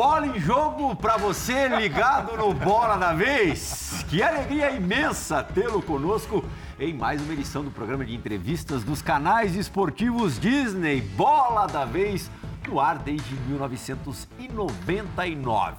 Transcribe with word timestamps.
Bola 0.00 0.28
em 0.28 0.40
jogo 0.40 0.96
para 0.96 1.18
você 1.18 1.68
ligado 1.68 2.34
no 2.34 2.54
Bola 2.54 2.96
da 2.96 3.12
Vez. 3.12 4.02
Que 4.08 4.22
alegria 4.22 4.70
imensa 4.70 5.42
tê-lo 5.42 5.82
conosco 5.82 6.42
em 6.78 6.94
mais 6.94 7.20
uma 7.20 7.34
edição 7.34 7.62
do 7.62 7.70
programa 7.70 8.02
de 8.02 8.14
entrevistas 8.14 8.82
dos 8.82 9.02
canais 9.02 9.54
esportivos 9.54 10.40
Disney. 10.40 11.02
Bola 11.02 11.66
da 11.66 11.84
Vez 11.84 12.30
no 12.66 12.80
ar 12.80 12.96
desde 12.96 13.34
1999. 13.34 15.76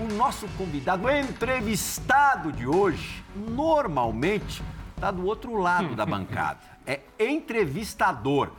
O 0.00 0.04
nosso 0.14 0.48
convidado 0.58 1.08
entrevistado 1.08 2.50
de 2.50 2.66
hoje, 2.66 3.24
normalmente, 3.36 4.64
está 4.96 5.12
do 5.12 5.24
outro 5.24 5.56
lado 5.58 5.94
da 5.94 6.04
bancada. 6.10 6.58
É 6.84 6.98
entrevistador. 7.20 8.50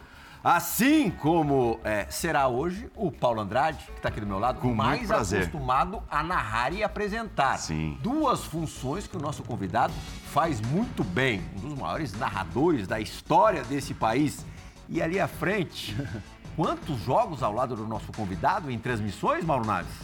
Assim 0.45 1.09
como 1.09 1.79
é, 1.83 2.05
será 2.07 2.47
hoje 2.47 2.87
o 2.95 3.11
Paulo 3.11 3.41
Andrade, 3.41 3.83
que 3.83 3.93
está 3.93 4.09
aqui 4.09 4.21
do 4.21 4.27
meu 4.27 4.37
lado, 4.37 4.59
Com 4.59 4.75
mais 4.75 5.09
acostumado 5.09 6.03
a 6.07 6.21
narrar 6.21 6.71
e 6.71 6.83
apresentar. 6.83 7.57
Sim. 7.57 7.97
Duas 7.99 8.43
funções 8.43 9.07
que 9.07 9.17
o 9.17 9.19
nosso 9.19 9.41
convidado 9.41 9.91
faz 10.31 10.61
muito 10.61 11.03
bem. 11.03 11.41
Um 11.57 11.69
dos 11.69 11.79
maiores 11.79 12.13
narradores 12.13 12.87
da 12.87 12.99
história 12.99 13.63
desse 13.63 13.95
país. 13.95 14.45
E 14.87 15.01
ali 15.01 15.19
à 15.19 15.27
frente, 15.27 15.97
quantos 16.55 16.99
jogos 16.99 17.41
ao 17.41 17.51
lado 17.51 17.75
do 17.75 17.87
nosso 17.87 18.11
convidado 18.11 18.69
em 18.69 18.77
transmissões, 18.77 19.43
Mauro 19.43 19.65
Naves? 19.65 19.95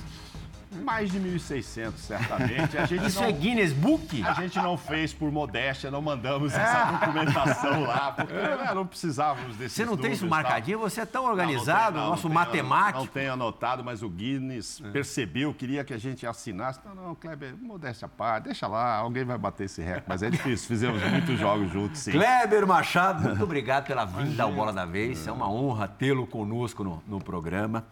Mais 0.72 1.12
de 1.12 1.20
1.600, 1.20 1.94
certamente. 1.98 2.78
A 2.78 2.86
gente, 2.86 3.06
Isso 3.08 3.20
não, 3.20 3.28
é 3.28 3.32
Guinness 3.32 3.74
Book? 3.74 4.24
a 4.24 4.34
gente 4.34 4.58
não 4.58 4.78
fez 4.78 5.14
por 5.14 5.32
modéstia, 5.32 5.92
não 5.92 6.02
mandamos 6.02 6.54
essa 6.56 6.92
documentação 6.94 7.82
lá, 7.84 8.14
porque 8.14 8.34
né, 8.34 8.72
não 8.74 8.86
precisávamos 8.88 9.58
desses 9.58 9.74
Você 9.74 9.86
não 9.86 9.98
tem 9.98 10.12
isso 10.14 10.22
tal. 10.22 10.30
marcadinho? 10.30 10.80
Você 10.80 11.02
é 11.02 11.06
tão 11.06 11.24
Não, 11.24 11.28
não 11.30 11.34
organizado, 11.34 11.94
tem, 11.96 12.02
não, 12.02 12.10
nosso 12.12 12.28
não 12.30 12.36
matemático. 12.36 13.00
Não 13.00 13.08
tenho 13.08 13.34
anotado, 13.34 13.84
mas 13.84 14.02
o 14.02 14.10
Guinness 14.10 14.82
percebeu, 14.94 15.54
queria 15.54 15.84
que 15.84 15.94
a 15.94 15.98
gente 15.98 16.26
assinasse. 16.26 16.80
Não, 16.86 16.96
não, 16.96 17.16
Kleber, 17.16 17.56
modéstia 17.62 18.06
à 18.06 18.10
parte, 18.10 18.46
deixa 18.46 18.68
lá, 18.68 18.96
alguém 18.96 19.26
vai 19.26 19.38
bater 19.38 19.66
esse 19.66 19.82
recorde. 19.82 20.06
Mas 20.08 20.24
é 20.24 20.30
difícil, 20.30 20.68
fizemos 20.68 21.04
muitos 21.04 21.38
jogos 21.38 21.72
juntos, 21.72 22.00
sim. 22.00 22.12
Kleber 22.12 22.66
Machado, 22.66 23.24
muito 23.24 23.44
obrigado 23.44 23.88
pela 23.88 24.06
vinda 24.06 24.44
ao 24.44 24.52
Bola 24.52 24.72
da 24.72 24.86
Vez. 24.86 25.28
É 25.28 25.32
uma 25.32 25.50
honra 25.52 25.88
tê-lo 25.88 26.26
conosco 26.26 26.84
no, 26.84 27.04
no 27.08 27.20
programa. 27.20 27.86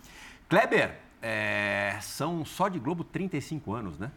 Kleber, 0.47 0.97
é, 1.21 1.97
são 2.01 2.45
só 2.45 2.67
de 2.67 2.79
Globo 2.79 3.03
35 3.03 3.73
anos, 3.73 3.97
né? 3.97 4.11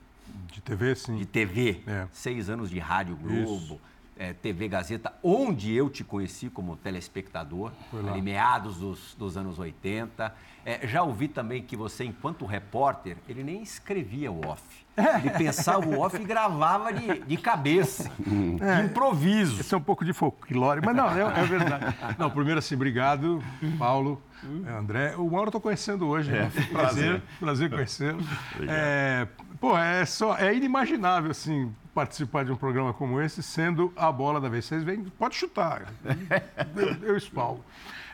De 0.53 0.61
TV, 0.61 0.95
sim. 0.95 1.17
De 1.17 1.27
TV. 1.27 1.83
É. 1.87 2.07
Seis 2.13 2.49
anos 2.49 2.71
de 2.71 2.79
Rádio 2.79 3.17
Globo, 3.17 3.57
Isso. 3.65 3.81
É, 4.17 4.33
TV 4.33 4.69
Gazeta, 4.69 5.13
onde 5.23 5.75
eu 5.75 5.89
te 5.89 6.05
conheci 6.05 6.49
como 6.49 6.77
telespectador, 6.77 7.73
ali 8.11 8.21
meados 8.21 8.77
dos, 8.77 9.15
dos 9.15 9.37
anos 9.37 9.59
80. 9.59 10.33
É, 10.65 10.87
já 10.87 11.03
ouvi 11.03 11.27
também 11.27 11.63
que 11.63 11.77
você, 11.77 12.05
enquanto 12.05 12.47
repórter, 12.47 13.17
ele 13.29 13.43
nem 13.43 13.63
escrevia 13.63 14.31
o 14.31 14.47
off. 14.47 14.63
Ele 14.97 15.31
pensava 15.37 15.89
o 15.89 15.99
off 15.99 16.17
e 16.17 16.25
gravava 16.25 16.93
de, 16.93 17.21
de 17.21 17.37
cabeça, 17.37 18.11
de 18.19 18.85
improviso. 18.85 19.61
Esse 19.61 19.75
é 19.75 19.77
um 19.77 19.83
pouco 19.83 20.05
de 20.05 20.13
folclore, 20.13 20.81
mas 20.85 20.95
não, 20.95 21.09
é, 21.11 21.41
é 21.41 21.45
verdade. 21.45 21.97
Não, 22.19 22.31
primeiro 22.31 22.59
assim, 22.59 22.75
obrigado, 22.75 23.43
Paulo, 23.79 24.23
André. 24.79 25.17
O 25.17 25.25
Mauro 25.25 25.47
eu 25.47 25.49
estou 25.49 25.61
conhecendo 25.61 26.07
hoje, 26.07 26.31
né? 26.31 26.53
prazer, 26.71 27.23
prazer 27.41 27.71
conhecê-lo. 27.71 28.21
É, 28.69 29.27
pô, 29.59 29.77
é, 29.77 30.05
só, 30.05 30.37
é 30.37 30.55
inimaginável, 30.55 31.31
assim, 31.31 31.75
participar 31.95 32.45
de 32.45 32.53
um 32.53 32.57
programa 32.57 32.93
como 32.95 33.21
esse, 33.21 33.43
sendo 33.43 33.93
a 33.97 34.11
bola 34.11 34.41
da 34.41 34.49
vez. 34.49 34.65
Vocês 34.65 34.83
vêm, 34.83 35.05
pode 35.19 35.35
chutar, 35.37 35.83
eu, 36.77 37.09
eu 37.09 37.17
espalho. 37.17 37.61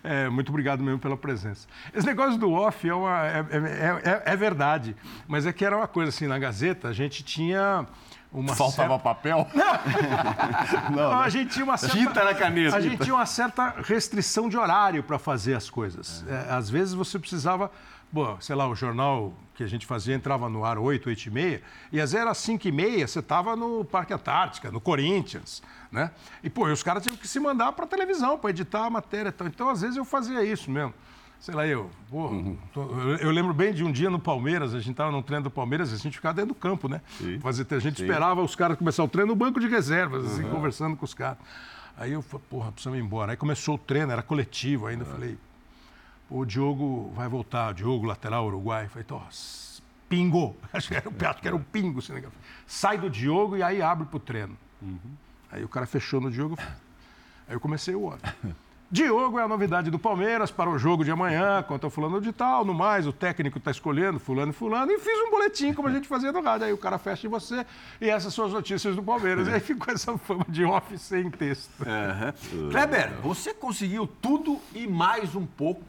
É, 0.02 0.28
muito 0.28 0.48
obrigado 0.50 0.82
mesmo 0.82 0.98
pela 1.00 1.16
presença. 1.16 1.66
Esse 1.92 2.06
negócio 2.06 2.38
do 2.38 2.52
off 2.52 2.88
é, 2.88 2.94
uma, 2.94 3.26
é, 3.26 3.38
é- 3.50 4.10
é- 4.10 4.22
é 4.32 4.36
verdade, 4.36 4.94
mas 5.26 5.44
é 5.44 5.52
que 5.52 5.64
era 5.64 5.76
uma 5.76 5.88
coisa 5.88 6.10
assim, 6.10 6.26
na 6.28 6.38
Gazeta 6.38 6.88
a 6.88 6.92
gente 6.92 7.24
tinha 7.24 7.84
uma 8.32 8.54
Faltava 8.54 8.88
certa- 8.90 8.98
papel? 9.02 9.46
não, 9.54 10.90
Não, 10.96 11.18
né? 11.18 11.24
a 11.24 11.28
gente 11.28 11.50
tinha 11.52 11.64
uma 11.64 11.76
certa... 11.76 11.96
Tinta 11.96 12.24
na 12.24 12.32
caneta. 12.34 12.76
A 12.76 12.80
gente 12.80 13.02
tinha 13.02 13.14
uma 13.14 13.26
certa 13.26 13.74
restrição 13.82 14.48
de 14.48 14.56
horário 14.56 15.02
para 15.02 15.18
fazer 15.18 15.54
as 15.54 15.68
coisas. 15.68 16.24
É, 16.28 16.52
às 16.54 16.70
vezes 16.70 16.94
você 16.94 17.18
precisava... 17.18 17.70
Bom, 18.10 18.38
sei 18.40 18.56
lá, 18.56 18.66
o 18.66 18.74
jornal 18.74 19.34
que 19.54 19.62
a 19.62 19.66
gente 19.66 19.84
fazia 19.84 20.14
entrava 20.14 20.48
no 20.48 20.64
ar 20.64 20.78
8, 20.78 21.08
8 21.08 21.26
e 21.26 21.30
meia, 21.30 21.62
e 21.92 22.00
às 22.00 22.12
vezes 22.12 22.24
era 22.24 22.32
5 22.32 22.66
e 22.68 22.72
meia, 22.72 23.06
você 23.06 23.18
estava 23.18 23.54
no 23.54 23.84
Parque 23.84 24.14
Antártica, 24.14 24.70
no 24.70 24.80
Corinthians, 24.80 25.62
né? 25.92 26.10
E, 26.42 26.48
pô, 26.48 26.68
e 26.68 26.72
os 26.72 26.82
caras 26.82 27.02
tinham 27.02 27.16
que 27.16 27.28
se 27.28 27.38
mandar 27.38 27.72
para 27.72 27.86
televisão, 27.86 28.38
para 28.38 28.50
editar 28.50 28.86
a 28.86 28.90
matéria. 28.90 29.28
e 29.28 29.32
tal. 29.32 29.46
Então, 29.46 29.68
às 29.68 29.80
vezes 29.82 29.96
eu 29.96 30.04
fazia 30.04 30.42
isso 30.44 30.70
mesmo. 30.70 30.94
Sei 31.40 31.54
lá, 31.54 31.66
eu, 31.66 31.88
pô, 32.10 32.30
tô- 32.72 32.82
eu, 33.20 33.30
lembro 33.30 33.52
bem 33.54 33.72
de 33.72 33.84
um 33.84 33.92
dia 33.92 34.10
no 34.10 34.18
Palmeiras, 34.18 34.74
a 34.74 34.78
gente 34.80 34.92
estava 34.92 35.12
no 35.12 35.22
treino 35.22 35.44
do 35.44 35.50
Palmeiras, 35.50 35.92
a 35.92 35.96
gente 35.96 36.14
ficava 36.16 36.34
dentro 36.34 36.48
do 36.48 36.54
campo, 36.54 36.88
né? 36.88 37.00
Sim. 37.18 37.38
Fazer, 37.40 37.66
a 37.70 37.78
gente 37.78 38.02
esperava 38.02 38.42
os 38.42 38.56
caras 38.56 38.76
começar 38.78 39.04
o 39.04 39.08
treino 39.08 39.28
no 39.32 39.36
banco 39.36 39.60
de 39.60 39.68
reservas, 39.68 40.24
assim, 40.24 40.42
conversando 40.48 40.96
com 40.96 41.04
os 41.04 41.14
caras. 41.14 41.38
Aí 41.96 42.12
eu 42.12 42.22
falei, 42.22 42.44
porra, 42.48 42.72
precisamos 42.72 42.98
ir 42.98 43.02
embora. 43.02 43.32
Aí 43.32 43.36
começou 43.36 43.74
o 43.74 43.78
treino, 43.78 44.10
era 44.10 44.22
coletivo 44.22 44.86
ainda. 44.86 45.04
Eu 45.04 45.06
falei, 45.10 45.38
o 46.30 46.44
Diogo 46.44 47.10
vai 47.14 47.28
voltar, 47.28 47.70
o 47.70 47.74
Diogo, 47.74 48.06
lateral 48.06 48.46
uruguai. 48.46 48.84
Eu 48.84 48.88
falei, 48.90 49.04
então, 49.06 49.22
s- 49.28 49.80
pingo. 50.08 50.56
Acho 50.72 50.88
que 50.88 50.94
era, 50.96 51.08
o- 51.08 51.26
acho 51.28 51.40
que 51.40 51.48
era 51.48 51.56
o 51.56 51.60
pingo. 51.60 51.98
Assim, 52.00 52.12
né? 52.14 52.22
Sai 52.66 52.98
do 52.98 53.08
Diogo 53.10 53.56
e 53.56 53.62
aí 53.62 53.80
abre 53.82 54.06
pro 54.06 54.18
treino. 54.18 54.56
Aí 55.50 55.64
o 55.64 55.68
cara 55.68 55.86
fechou 55.86 56.20
no 56.20 56.30
Diogo. 56.30 56.56
Aí 57.48 57.54
eu 57.54 57.60
comecei 57.60 57.94
o 57.94 58.02
outro. 58.02 58.32
Diogo 58.90 59.38
é 59.38 59.42
a 59.42 59.48
novidade 59.48 59.90
do 59.90 59.98
Palmeiras 59.98 60.50
para 60.50 60.70
o 60.70 60.78
jogo 60.78 61.04
de 61.04 61.10
amanhã, 61.10 61.62
contra 61.62 61.86
o 61.86 61.90
fulano 61.90 62.22
de 62.22 62.32
tal, 62.32 62.64
no 62.64 62.72
mais, 62.72 63.06
o 63.06 63.12
técnico 63.12 63.58
está 63.58 63.70
escolhendo 63.70 64.18
fulano 64.18 64.50
e 64.50 64.54
fulano, 64.54 64.90
e 64.90 64.98
fiz 64.98 65.12
um 65.26 65.30
boletim 65.30 65.74
como 65.74 65.88
a 65.88 65.92
gente 65.92 66.08
fazia 66.08 66.32
no 66.32 66.40
rádio. 66.40 66.66
Aí 66.68 66.72
o 66.72 66.78
cara 66.78 66.96
fecha 66.96 67.26
em 67.26 67.30
você 67.30 67.66
e 68.00 68.08
essas 68.08 68.32
são 68.32 68.46
as 68.46 68.52
notícias 68.54 68.96
do 68.96 69.02
Palmeiras. 69.02 69.46
E 69.46 69.50
aí 69.52 69.60
ficou 69.60 69.92
essa 69.92 70.16
fama 70.16 70.46
de 70.48 70.64
off 70.64 70.96
sem 70.96 71.30
texto. 71.30 71.70
Aham. 71.86 72.32
Kleber, 72.70 73.12
você 73.22 73.52
conseguiu 73.52 74.06
tudo 74.06 74.58
e 74.74 74.86
mais 74.86 75.34
um 75.34 75.44
pouco 75.44 75.82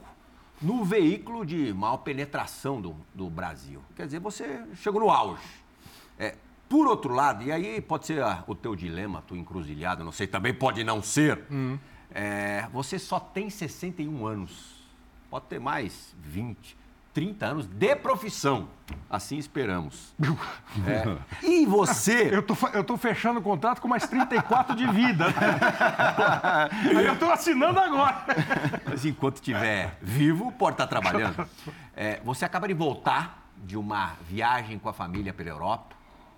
no 0.62 0.84
veículo 0.84 1.46
de 1.46 1.74
maior 1.74 1.98
penetração 1.98 2.82
do, 2.82 2.96
do 3.14 3.30
Brasil. 3.30 3.82
Quer 3.96 4.06
dizer, 4.06 4.20
você 4.20 4.64
chegou 4.76 5.02
no 5.02 5.10
auge. 5.10 5.42
É, 6.18 6.36
por 6.68 6.88
outro 6.88 7.14
lado, 7.14 7.44
e 7.44 7.52
aí 7.52 7.82
pode 7.82 8.06
ser 8.06 8.22
ah, 8.22 8.44
o 8.46 8.54
teu 8.54 8.76
dilema, 8.76 9.20
a 9.20 9.22
tua 9.22 9.38
encruzilhada, 9.38 10.04
não 10.04 10.12
sei, 10.12 10.28
também 10.28 10.54
pode 10.54 10.84
não 10.84 11.02
ser. 11.02 11.44
É, 12.12 12.68
você 12.72 13.00
só 13.00 13.20
tem 13.20 13.50
61 13.50 14.26
anos. 14.26 14.80
Pode 15.30 15.46
ter 15.46 15.60
mais 15.60 16.16
20, 16.22 16.76
30 17.20 17.46
anos 17.46 17.66
de 17.66 17.96
profissão. 17.98 18.70
Assim 19.10 19.38
esperamos. 19.38 20.16
É, 20.88 21.46
E 21.46 21.66
você. 21.66 22.34
Eu 22.34 22.42
tô, 22.42 22.56
eu 22.74 22.84
tô 22.84 22.96
fechando 22.96 23.40
o 23.40 23.44
contrato 23.44 23.82
com 23.82 23.88
mais 23.90 24.08
34 24.08 24.74
de 24.74 24.88
vida. 24.88 25.26
Aí 26.96 27.06
eu 27.06 27.18
tô 27.20 27.30
assinando 27.30 27.78
agora. 27.78 28.24
Mas 28.86 29.04
enquanto 29.04 29.36
estiver 29.36 29.98
vivo, 30.02 30.50
pode 30.54 30.76
estar 30.76 30.88
trabalhando. 30.88 31.46
É, 31.94 32.22
você 32.24 32.46
acaba 32.46 32.68
de 32.70 32.74
voltar 32.74 33.50
de 33.58 33.76
uma 33.76 34.14
viagem 34.30 34.80
com 34.80 34.88
a 34.88 34.94
família 34.94 35.34
pela 35.34 35.50
Europa, 35.50 35.96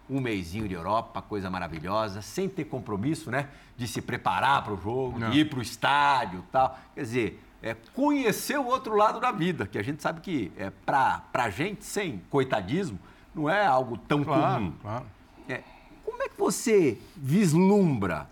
um 0.10 0.20
mêsinho 0.20 0.68
de 0.68 0.74
Europa, 0.74 1.22
coisa 1.22 1.48
maravilhosa, 1.50 2.24
sem 2.24 2.50
ter 2.50 2.66
compromisso, 2.66 3.30
né? 3.30 3.50
De 3.78 3.88
se 3.88 4.02
preparar 4.02 4.64
para 4.64 4.74
o 4.74 4.82
jogo, 4.82 5.20
de 5.30 5.42
ir 5.42 5.50
para 5.50 5.60
o 5.60 5.62
estádio 5.62 6.40
e 6.40 6.52
tal. 6.52 6.80
Quer 6.96 7.02
dizer, 7.02 7.44
é, 7.62 7.76
conhecer 7.94 8.58
o 8.58 8.66
outro 8.66 8.96
lado 8.96 9.20
da 9.20 9.32
vida, 9.32 9.68
que 9.68 9.78
a 9.78 9.84
gente 9.84 10.02
sabe 10.02 10.22
que 10.22 10.52
é, 10.58 10.70
para 10.70 11.24
a 11.34 11.50
gente, 11.50 11.86
sem 11.86 12.22
coitadismo, 12.30 13.00
não 13.34 13.50
é 13.50 13.66
algo 13.66 13.98
tão 13.98 14.24
comum. 14.24 14.74
claro. 14.82 15.06
É, 15.48 15.62
como 16.04 16.24
é 16.24 16.30
que 16.30 16.38
você 16.38 16.98
vislumbra 17.16 18.28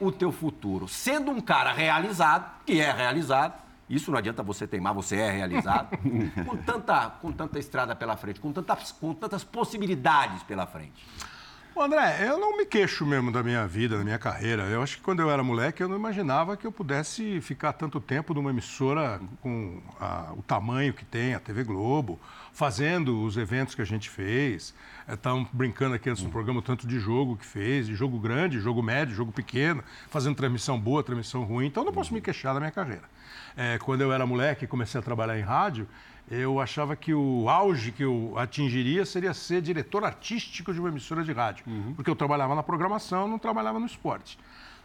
o 0.00 0.10
teu 0.10 0.32
futuro? 0.32 0.88
Sendo 0.88 1.30
um 1.30 1.40
cara 1.40 1.72
realizado, 1.72 2.62
que 2.66 2.80
é 2.80 2.92
realizado, 2.92 3.62
isso 3.88 4.10
não 4.10 4.18
adianta 4.18 4.42
você 4.42 4.66
teimar, 4.66 4.94
você 4.94 5.16
é 5.16 5.30
realizado, 5.30 5.96
com, 6.46 6.56
tanta, 6.56 7.10
com 7.10 7.30
tanta 7.30 7.58
estrada 7.58 7.94
pela 7.94 8.16
frente, 8.16 8.40
com 8.40 8.52
tantas, 8.52 8.92
com 8.92 9.14
tantas 9.14 9.44
possibilidades 9.44 10.42
pela 10.42 10.66
frente. 10.66 11.06
André, 11.82 12.18
eu 12.28 12.38
não 12.38 12.56
me 12.56 12.64
queixo 12.64 13.04
mesmo 13.04 13.32
da 13.32 13.42
minha 13.42 13.66
vida, 13.66 13.98
da 13.98 14.04
minha 14.04 14.18
carreira. 14.18 14.62
Eu 14.64 14.80
acho 14.82 14.96
que 14.96 15.02
quando 15.02 15.20
eu 15.20 15.30
era 15.30 15.42
moleque, 15.42 15.82
eu 15.82 15.88
não 15.88 15.96
imaginava 15.96 16.56
que 16.56 16.66
eu 16.66 16.70
pudesse 16.72 17.40
ficar 17.40 17.72
tanto 17.72 18.00
tempo 18.00 18.32
numa 18.32 18.50
emissora 18.50 19.20
com 19.40 19.82
a- 20.00 20.32
o 20.36 20.42
tamanho 20.42 20.94
que 20.94 21.04
tem, 21.04 21.34
a 21.34 21.40
TV 21.40 21.64
Globo, 21.64 22.18
fazendo 22.52 23.22
os 23.24 23.36
eventos 23.36 23.74
que 23.74 23.82
a 23.82 23.84
gente 23.84 24.08
fez. 24.08 24.72
Estavam 25.08 25.46
brincando 25.52 25.94
aqui 25.96 26.08
antes 26.08 26.22
do 26.22 26.30
programa 26.30 26.60
o 26.60 26.62
tanto 26.62 26.86
de 26.86 26.98
jogo 27.00 27.36
que 27.36 27.44
fez, 27.44 27.86
de 27.86 27.94
jogo 27.94 28.18
grande, 28.20 28.60
jogo 28.60 28.80
médio, 28.82 29.14
jogo 29.14 29.32
pequeno, 29.32 29.82
fazendo 30.08 30.36
transmissão 30.36 30.78
boa, 30.78 31.02
transmissão 31.02 31.42
ruim. 31.44 31.66
Então, 31.66 31.82
eu 31.82 31.86
não 31.86 31.92
posso 31.92 32.14
me 32.14 32.20
queixar 32.20 32.54
da 32.54 32.60
minha 32.60 32.72
carreira. 32.72 33.02
É, 33.56 33.78
quando 33.78 34.00
eu 34.00 34.12
era 34.12 34.24
moleque 34.24 34.64
e 34.64 34.68
comecei 34.68 34.98
a 34.98 35.02
trabalhar 35.02 35.38
em 35.38 35.42
rádio, 35.42 35.88
eu 36.30 36.58
achava 36.60 36.96
que 36.96 37.12
o 37.14 37.48
auge 37.48 37.92
que 37.92 38.02
eu 38.02 38.34
atingiria 38.36 39.04
seria 39.04 39.34
ser 39.34 39.60
diretor 39.62 40.04
artístico 40.04 40.72
de 40.72 40.80
uma 40.80 40.88
emissora 40.88 41.22
de 41.22 41.32
rádio. 41.32 41.64
Porque 41.94 42.10
eu 42.10 42.16
trabalhava 42.16 42.54
na 42.54 42.62
programação, 42.62 43.28
não 43.28 43.38
trabalhava 43.38 43.78
no 43.78 43.86
esporte. 43.86 44.38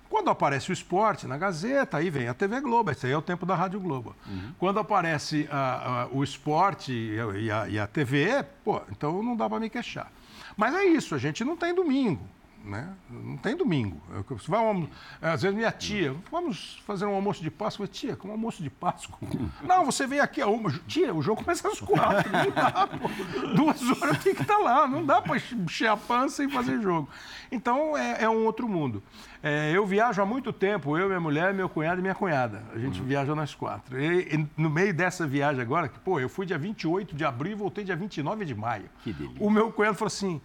Quando 0.10 0.30
aparece 0.32 0.72
o 0.72 0.74
esporte 0.74 1.28
na 1.28 1.38
Gazeta, 1.38 1.98
aí 1.98 2.10
vem 2.10 2.28
a 2.28 2.34
TV 2.34 2.60
Globo, 2.62 2.90
esse 2.90 3.06
aí 3.06 3.12
é 3.12 3.18
o 3.18 3.22
tempo 3.22 3.46
da 3.46 3.56
Rádio 3.56 3.80
Globo. 3.80 4.16
Uhum. 4.28 4.52
Quando 4.58 4.80
aparece 4.80 5.48
a- 5.52 6.02
a- 6.04 6.08
o 6.12 6.24
esporte 6.24 6.92
e 6.92 7.52
a, 7.52 7.70
e 7.70 7.80
a 7.80 7.86
TV, 7.86 8.44
pô, 8.66 8.82
então 8.92 9.22
não 9.22 9.36
dá 9.36 9.48
para 9.48 9.60
me 9.60 9.70
queixar. 9.70 10.12
Mas 10.58 10.74
é 10.74 10.84
isso, 10.86 11.14
a 11.14 11.20
gente 11.20 11.46
não 11.46 11.56
tem 11.56 11.76
domingo. 11.76 12.28
Né? 12.64 12.90
Não 13.10 13.38
tem 13.38 13.56
domingo. 13.56 14.02
Você 14.30 14.52
vai 14.52 14.60
um- 14.60 14.88
às 15.22 15.42
vezes 15.42 15.56
minha 15.58 15.72
tia, 15.72 16.14
vamos 16.30 16.82
fazer 16.86 17.06
um 17.06 17.16
almoço 17.16 17.42
de 17.42 17.50
Páscoa. 17.50 17.86
Eu 17.86 17.88
tia, 17.88 18.16
como 18.16 18.34
almoço 18.34 18.62
de 18.62 18.70
Páscoa? 18.70 19.18
Não, 19.64 19.86
você 19.86 20.06
vem 20.06 20.20
aqui 20.20 20.42
a 20.42 20.48
uma. 20.48 20.70
Tia, 20.88 21.14
o 21.14 21.22
jogo 21.22 21.44
começa 21.44 21.68
às 21.68 21.80
quatro. 21.80 22.30
Não 22.32 22.52
dá, 22.52 22.88
pô. 22.88 23.08
Duas 23.56 23.82
horas 24.02 24.22
tenho 24.24 24.36
que 24.36 24.42
estar 24.42 24.58
lá. 24.58 24.88
Não 24.88 25.06
dá 25.06 25.22
para 25.22 25.38
encher 25.38 25.88
a 25.88 25.98
pança 25.98 26.44
e 26.44 26.50
fazer 26.50 26.82
jogo. 26.82 27.10
Então 27.52 27.98
é, 27.98 28.24
é 28.24 28.30
um 28.30 28.46
outro 28.46 28.68
mundo. 28.68 29.02
É, 29.42 29.72
eu 29.72 29.86
viajo 29.86 30.22
há 30.22 30.26
muito 30.26 30.52
tempo, 30.52 30.98
eu, 30.98 31.08
minha 31.08 31.20
mulher, 31.20 31.54
meu 31.54 31.70
cunhado 31.70 32.00
e 32.00 32.02
minha 32.02 32.14
cunhada. 32.14 32.62
A 32.76 32.78
gente 32.78 33.02
viaja 33.02 33.34
nós 33.34 33.56
quatro. 33.56 34.00
E, 34.00 34.36
e 34.36 34.48
no 34.58 34.70
meio 34.70 34.94
dessa 34.94 35.26
viagem 35.26 35.62
agora, 35.62 35.88
que, 35.88 35.98
pô, 35.98 36.20
eu 36.20 36.28
fui 36.28 36.46
dia 36.46 36.58
28 36.58 37.16
de 37.16 37.24
abril 37.24 37.54
e 37.54 37.56
voltei 37.56 37.86
dia 37.86 37.96
29 37.96 38.44
de 38.44 38.54
maio. 38.54 38.90
Que 39.02 39.14
delícia. 39.14 39.38
O 39.44 39.50
meu 39.50 39.72
cunhado 39.72 39.96
falou 39.96 40.08
assim: 40.08 40.42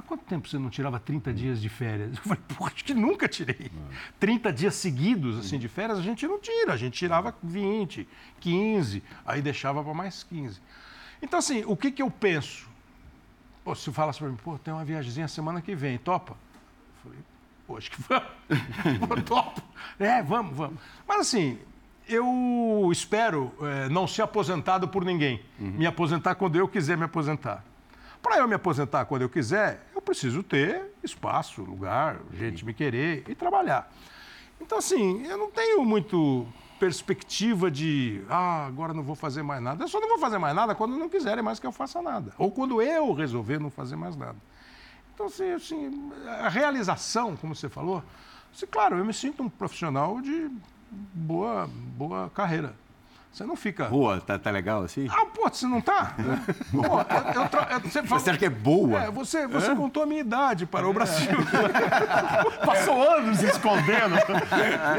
há 0.00 0.02
quanto 0.02 0.24
tempo 0.24 0.48
você 0.48 0.58
não 0.58 0.68
tirava 0.68 0.98
30 0.98 1.32
dias 1.32 1.60
de 1.60 1.68
férias? 1.68 2.16
Eu 2.16 2.22
falei, 2.22 2.42
pô, 2.56 2.66
acho 2.66 2.84
que 2.84 2.92
nunca 2.92 3.28
tirei. 3.28 3.70
30 4.18 4.52
dias 4.52 4.74
seguidos, 4.74 5.38
assim, 5.38 5.58
de 5.58 5.68
férias, 5.68 5.98
a 5.98 6.02
gente 6.02 6.26
não 6.26 6.40
tira. 6.40 6.72
A 6.72 6.76
gente 6.76 6.94
tirava 6.94 7.34
20, 7.42 8.08
15, 8.40 9.02
aí 9.24 9.40
deixava 9.40 9.84
para 9.84 9.94
mais 9.94 10.22
15. 10.24 10.60
Então, 11.22 11.38
assim, 11.38 11.64
o 11.66 11.76
que, 11.76 11.90
que 11.90 12.02
eu 12.02 12.10
penso? 12.10 12.68
Pô, 13.62 13.74
se 13.74 13.92
falasse 13.92 14.18
para 14.18 14.28
mim, 14.28 14.36
pô, 14.42 14.58
tem 14.58 14.72
uma 14.72 14.84
viagemzinha 14.84 15.28
semana 15.28 15.60
que 15.60 15.74
vem, 15.74 15.98
topa? 15.98 16.32
Eu 16.32 17.02
falei, 17.02 17.18
pô, 17.66 17.76
acho 17.76 17.90
que 17.90 18.02
vamos. 18.02 19.24
Topo. 19.24 19.62
É, 19.98 20.22
vamos, 20.22 20.56
vamos. 20.56 20.80
Mas, 21.06 21.20
assim, 21.20 21.58
eu 22.08 22.88
espero 22.90 23.52
eh, 23.60 23.88
não 23.90 24.06
ser 24.06 24.22
aposentado 24.22 24.88
por 24.88 25.04
ninguém. 25.04 25.42
Me 25.58 25.86
aposentar 25.86 26.34
quando 26.34 26.56
eu 26.56 26.66
quiser 26.66 26.96
me 26.96 27.04
aposentar. 27.04 27.64
Para 28.22 28.38
eu 28.38 28.48
me 28.48 28.54
aposentar 28.54 29.04
quando 29.06 29.22
eu 29.22 29.28
quiser, 29.28 29.89
eu 30.00 30.02
preciso 30.02 30.42
ter 30.42 30.94
espaço, 31.04 31.62
lugar, 31.62 32.20
gente 32.32 32.64
me 32.64 32.72
querer 32.72 33.22
e 33.28 33.34
trabalhar. 33.34 33.92
Então, 34.58 34.78
assim, 34.78 35.26
eu 35.26 35.36
não 35.36 35.50
tenho 35.50 35.84
muito 35.84 36.46
perspectiva 36.78 37.70
de, 37.70 38.22
ah, 38.28 38.66
agora 38.66 38.94
não 38.94 39.02
vou 39.02 39.14
fazer 39.14 39.42
mais 39.42 39.62
nada. 39.62 39.84
Eu 39.84 39.88
só 39.88 40.00
não 40.00 40.08
vou 40.08 40.18
fazer 40.18 40.38
mais 40.38 40.54
nada 40.54 40.74
quando 40.74 40.96
não 40.96 41.08
quiserem 41.08 41.44
mais 41.44 41.60
que 41.60 41.66
eu 41.66 41.72
faça 41.72 42.00
nada. 42.00 42.32
Ou 42.38 42.50
quando 42.50 42.80
eu 42.80 43.12
resolver 43.12 43.60
não 43.60 43.70
fazer 43.70 43.96
mais 43.96 44.16
nada. 44.16 44.36
Então, 45.14 45.26
assim, 45.26 45.52
assim, 45.52 46.12
a 46.26 46.48
realização, 46.48 47.36
como 47.36 47.54
você 47.54 47.68
falou, 47.68 48.02
assim, 48.54 48.66
claro, 48.66 48.96
eu 48.96 49.04
me 49.04 49.12
sinto 49.12 49.42
um 49.42 49.50
profissional 49.50 50.18
de 50.22 50.50
boa, 50.90 51.68
boa 51.68 52.30
carreira. 52.30 52.74
Você 53.32 53.44
não 53.44 53.54
fica. 53.54 53.84
Boa, 53.84 54.20
tá, 54.20 54.36
tá 54.38 54.50
legal 54.50 54.82
assim? 54.82 55.06
Ah, 55.08 55.24
pô, 55.26 55.48
você 55.48 55.64
não 55.64 55.80
tá? 55.80 56.14
Pô, 56.72 56.78
eu, 56.82 57.42
eu 57.42 57.48
tra- 57.48 57.68
eu- 57.70 57.80
você, 57.80 58.02
falou- 58.02 58.18
Você 58.20 58.30
acha 58.30 58.38
que 58.40 58.44
é 58.44 58.50
boa? 58.50 59.04
É, 59.04 59.10
você, 59.10 59.46
você 59.46 59.72
contou 59.76 60.02
a 60.02 60.06
minha 60.06 60.20
idade 60.20 60.66
para 60.66 60.86
o 60.88 60.92
Brasil. 60.92 61.30
Passou 62.66 63.02
anos 63.08 63.40
escondendo. 63.42 64.16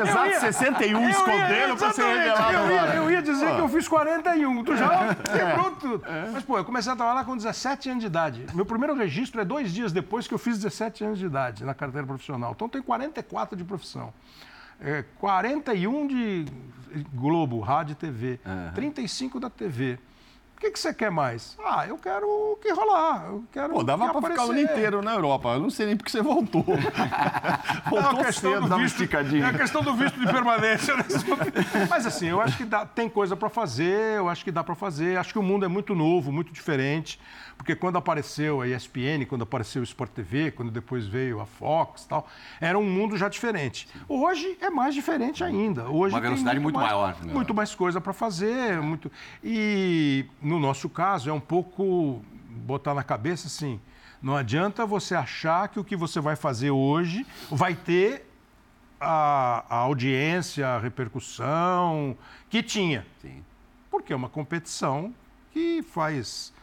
Exato, 0.02 0.28
ia- 0.30 0.40
61 0.40 0.98
Eu 0.98 1.02
ia- 1.04 1.10
escondendo 1.10 1.78
para 1.78 1.94
ser 1.94 2.04
revelado 2.06 2.54
eu 2.58 2.72
ia, 2.72 2.96
eu 2.96 3.12
ia 3.12 3.22
dizer 3.22 3.54
que 3.56 3.60
eu 3.62 3.68
fiz 3.70 3.88
41. 3.88 4.64
Tu 4.64 4.78
já 4.78 5.16
quebrou 5.16 5.72
tudo. 5.72 6.04
Mas, 6.32 6.44
pô, 6.44 6.58
eu 6.58 6.66
comecei 6.66 6.92
a 6.92 6.96
trabalhar 6.96 7.26
com 7.26 7.36
17 7.36 7.90
anos 7.90 8.02
de 8.02 8.08
idade. 8.08 8.46
Meu 8.54 8.66
primeiro 8.66 8.96
registro 8.96 9.42
é 9.42 9.46
dois 9.46 9.72
dias 9.74 9.92
depois 9.92 10.28
que 10.28 10.34
eu 10.34 10.40
fiz 10.40 10.58
17 10.58 11.04
anos 11.04 11.20
de 11.20 11.26
idade 11.26 11.66
na 11.66 11.74
carteira 11.74 12.08
profissional. 12.08 12.52
Então, 12.56 12.68
eu 12.68 12.72
tenho 12.72 12.84
44 12.84 13.56
de 13.58 13.64
profissão. 13.64 14.14
É, 14.84 15.04
41 15.20 16.08
de 16.08 16.46
Globo, 17.14 17.60
rádio 17.60 17.94
e 17.94 17.96
TV. 17.96 18.40
35 18.74 19.40
da 19.40 19.50
TV. 19.50 20.00
O 20.62 20.64
que, 20.64 20.70
que 20.70 20.80
você 20.80 20.94
quer 20.94 21.10
mais? 21.10 21.58
Ah, 21.66 21.88
eu 21.88 21.98
quero 21.98 22.28
o 22.28 22.56
que 22.62 22.72
rolar. 22.72 23.26
Eu 23.30 23.44
quero 23.52 23.74
Pô, 23.74 23.84
dava 23.84 24.06
que 24.12 24.22
para 24.22 24.30
ficar 24.30 24.46
o 24.46 24.52
ano 24.52 24.60
inteiro 24.60 25.02
na 25.02 25.12
Europa. 25.16 25.50
Eu 25.50 25.60
não 25.60 25.72
sei 25.72 25.88
nem 25.88 25.98
porque 25.98 26.12
você 26.12 26.22
voltou. 26.22 26.62
voltou 27.90 28.20
É 28.20 28.22
a 28.22 28.26
questão 28.26 28.52
cedo, 28.54 28.66
uma 28.68 28.78
visto, 28.78 29.02
é 29.02 29.46
a 29.46 29.54
questão 29.54 29.82
do 29.82 29.96
visto 29.96 30.20
de 30.20 30.32
permanência. 30.32 30.96
né? 30.96 31.04
Mas 31.90 32.06
assim, 32.06 32.28
eu 32.28 32.40
acho 32.40 32.58
que 32.58 32.66
dá- 32.66 32.86
tem 32.86 33.10
coisa 33.10 33.36
para 33.36 33.50
fazer, 33.50 34.18
eu 34.18 34.30
acho 34.30 34.44
que 34.44 34.52
dá 34.52 34.64
para 34.64 34.76
fazer. 34.76 35.18
Acho 35.18 35.34
que 35.34 35.40
o 35.40 35.44
mundo 35.44 35.66
é 35.66 35.68
muito 35.68 35.96
novo, 35.96 36.32
muito 36.32 36.54
diferente. 36.54 37.20
Porque 37.58 37.76
quando 37.76 37.96
apareceu 37.98 38.62
a 38.62 38.68
ESPN, 38.68 39.26
quando 39.28 39.44
apareceu 39.44 39.82
o 39.82 39.84
Sport 39.84 40.12
TV, 40.12 40.50
quando 40.50 40.72
depois 40.72 41.06
veio 41.06 41.40
a 41.40 41.46
Fox 41.46 42.04
e 42.04 42.08
tal, 42.08 42.28
era 42.60 42.78
um 42.78 42.84
mundo 42.84 43.16
já 43.18 43.30
diferente. 43.30 43.88
Hoje 44.10 44.58
é 44.60 44.72
mais 44.72 44.96
diferente 44.96 45.44
ainda. 45.44 45.88
Hoje 45.88 46.16
Uma 46.16 46.22
velocidade 46.22 46.60
muito 46.60 46.76
mais, 46.76 46.92
maior, 46.92 47.16
né? 47.24 47.32
Muito 47.32 47.54
mais 47.54 47.76
coisa 47.76 48.02
para 48.02 48.14
fazer. 48.14 48.82
Muito... 48.82 49.12
E 49.44 50.26
no 50.52 50.60
nosso 50.60 50.90
caso 50.90 51.30
é 51.30 51.34
um 51.34 51.40
pouco 51.40 52.22
botar 52.50 52.94
na 52.94 53.04
cabeça 53.04 53.48
assim. 53.48 53.80
Não 54.22 54.36
adianta 54.36 54.86
você 54.86 55.16
achar 55.16 55.70
que 55.70 55.80
o 55.80 55.84
que 55.84 55.96
você 55.96 56.20
vai 56.20 56.36
fazer 56.36 56.70
hoje 56.72 57.26
vai 57.50 57.74
ter 57.74 58.30
a, 59.00 59.64
a 59.68 59.76
audiência, 59.78 60.68
a 60.68 60.78
repercussão 60.78 62.18
que 62.50 62.62
tinha. 62.62 63.08
Sim. 63.22 63.44
Porque 63.90 64.12
é 64.12 64.16
uma 64.16 64.30
competição 64.30 65.14
que 65.52 65.82
faz, 65.82 66.54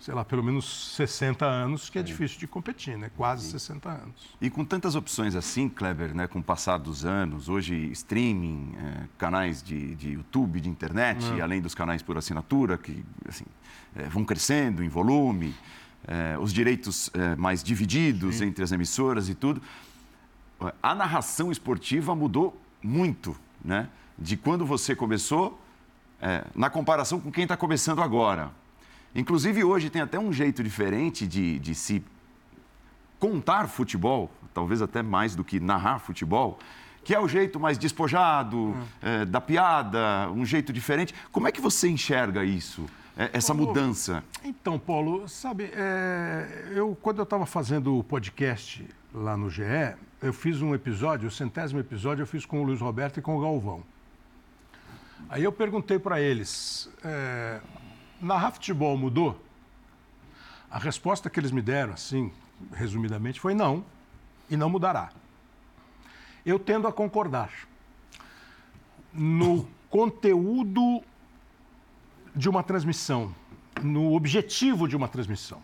sei 0.00 0.14
lá, 0.14 0.24
pelo 0.24 0.42
menos 0.42 0.94
60 0.94 1.44
anos 1.44 1.90
que 1.90 1.98
é 1.98 2.02
difícil 2.02 2.38
de 2.38 2.46
competir, 2.46 2.96
né? 2.96 3.10
Quase 3.16 3.50
60 3.50 3.88
anos. 3.88 4.36
E 4.40 4.48
com 4.48 4.64
tantas 4.64 4.94
opções 4.94 5.34
assim, 5.34 5.68
Kleber, 5.68 6.14
né, 6.14 6.26
com 6.26 6.38
o 6.38 6.42
passar 6.42 6.78
dos 6.78 7.04
anos, 7.04 7.48
hoje 7.48 7.90
streaming, 7.92 8.76
eh, 8.78 9.04
canais 9.18 9.62
de, 9.62 9.94
de 9.96 10.10
YouTube, 10.10 10.60
de 10.60 10.68
internet, 10.68 11.40
além 11.40 11.60
dos 11.60 11.74
canais 11.74 12.00
por 12.00 12.16
assinatura, 12.16 12.78
que 12.78 13.04
assim, 13.28 13.44
eh, 13.96 14.08
vão 14.08 14.24
crescendo 14.24 14.84
em 14.84 14.88
volume, 14.88 15.54
eh, 16.06 16.38
os 16.40 16.52
direitos 16.52 17.10
mais 17.36 17.62
divididos 17.62 18.40
entre 18.40 18.62
as 18.62 18.70
emissoras 18.70 19.28
e 19.28 19.34
tudo, 19.34 19.60
a 20.82 20.94
narração 20.94 21.50
esportiva 21.50 22.14
mudou 22.14 22.60
muito, 22.82 23.36
né? 23.64 23.88
De 24.16 24.36
quando 24.36 24.64
você 24.64 24.94
começou, 24.94 25.60
na 26.54 26.68
comparação 26.68 27.20
com 27.20 27.30
quem 27.30 27.44
está 27.44 27.56
começando 27.56 28.02
agora. 28.02 28.50
Inclusive, 29.14 29.64
hoje 29.64 29.90
tem 29.90 30.02
até 30.02 30.18
um 30.18 30.32
jeito 30.32 30.62
diferente 30.62 31.26
de, 31.26 31.58
de 31.58 31.74
se 31.74 32.02
contar 33.18 33.66
futebol, 33.66 34.30
talvez 34.54 34.80
até 34.80 35.02
mais 35.02 35.34
do 35.34 35.44
que 35.44 35.58
narrar 35.58 35.98
futebol, 35.98 36.58
que 37.02 37.14
é 37.14 37.20
o 37.20 37.26
jeito 37.26 37.58
mais 37.58 37.78
despojado, 37.78 38.76
eh, 39.02 39.24
da 39.24 39.40
piada, 39.40 40.30
um 40.30 40.44
jeito 40.44 40.72
diferente. 40.72 41.14
Como 41.32 41.48
é 41.48 41.52
que 41.52 41.60
você 41.60 41.88
enxerga 41.88 42.44
isso, 42.44 42.86
eh, 43.16 43.30
essa 43.32 43.54
mudança? 43.54 44.22
Então, 44.44 44.78
Paulo, 44.78 45.26
sabe, 45.26 45.70
é, 45.74 46.70
eu 46.74 46.96
quando 47.00 47.18
eu 47.18 47.24
estava 47.24 47.46
fazendo 47.46 47.98
o 47.98 48.04
podcast 48.04 48.86
lá 49.14 49.36
no 49.36 49.48
GE, 49.48 49.62
eu 50.20 50.32
fiz 50.32 50.60
um 50.60 50.74
episódio, 50.74 51.28
o 51.28 51.30
centésimo 51.30 51.80
episódio, 51.80 52.22
eu 52.22 52.26
fiz 52.26 52.44
com 52.44 52.60
o 52.60 52.64
Luiz 52.64 52.80
Roberto 52.80 53.18
e 53.18 53.22
com 53.22 53.36
o 53.36 53.40
Galvão. 53.40 53.82
Aí 55.30 55.44
eu 55.44 55.52
perguntei 55.52 55.98
para 55.98 56.20
eles, 56.20 56.90
é, 57.04 57.60
narrar 58.20 58.52
futebol 58.52 58.96
mudou? 58.96 59.42
A 60.70 60.78
resposta 60.78 61.30
que 61.30 61.40
eles 61.40 61.50
me 61.50 61.62
deram, 61.62 61.94
assim, 61.94 62.32
resumidamente, 62.72 63.40
foi 63.40 63.54
não, 63.54 63.84
e 64.50 64.56
não 64.56 64.68
mudará. 64.68 65.10
Eu 66.44 66.58
tendo 66.58 66.86
a 66.86 66.92
concordar. 66.92 67.50
No 69.12 69.66
conteúdo 69.88 71.02
de 72.36 72.48
uma 72.48 72.62
transmissão, 72.62 73.34
no 73.82 74.12
objetivo 74.14 74.86
de 74.86 74.94
uma 74.94 75.08
transmissão. 75.08 75.62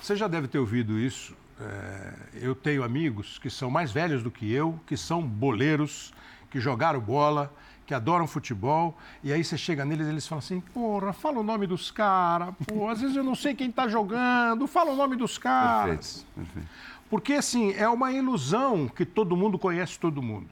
Você 0.00 0.16
já 0.16 0.26
deve 0.26 0.48
ter 0.48 0.58
ouvido 0.58 0.98
isso. 0.98 1.36
é, 1.60 2.14
eu 2.34 2.54
tenho 2.54 2.82
amigos 2.82 3.38
que 3.38 3.48
são 3.48 3.70
mais 3.70 3.92
velhos 3.92 4.22
do 4.22 4.30
que 4.30 4.50
eu, 4.52 4.78
que 4.86 4.96
são 4.96 5.22
boleiros, 5.22 6.12
que 6.50 6.58
jogaram 6.58 7.00
bola, 7.00 7.52
que 7.86 7.94
adoram 7.94 8.26
futebol, 8.26 8.96
e 9.22 9.32
aí 9.32 9.42
você 9.42 9.58
chega 9.58 9.84
neles 9.84 10.06
e 10.06 10.10
eles 10.10 10.26
falam 10.26 10.38
assim: 10.38 10.60
porra, 10.60 11.12
fala 11.12 11.40
o 11.40 11.42
nome 11.42 11.66
dos 11.66 11.90
caras, 11.90 12.54
pô, 12.66 12.88
às 12.88 13.00
vezes 13.00 13.16
eu 13.16 13.24
não 13.24 13.34
sei 13.34 13.54
quem 13.54 13.70
está 13.70 13.88
jogando, 13.88 14.66
fala 14.66 14.92
o 14.92 14.96
nome 14.96 15.16
dos 15.16 15.38
caras. 15.38 16.24
Perfeito. 16.34 16.68
Porque, 17.12 17.34
assim, 17.34 17.74
é 17.74 17.86
uma 17.86 18.10
ilusão 18.10 18.88
que 18.88 19.04
todo 19.04 19.36
mundo 19.36 19.58
conhece 19.58 19.98
todo 19.98 20.22
mundo. 20.22 20.48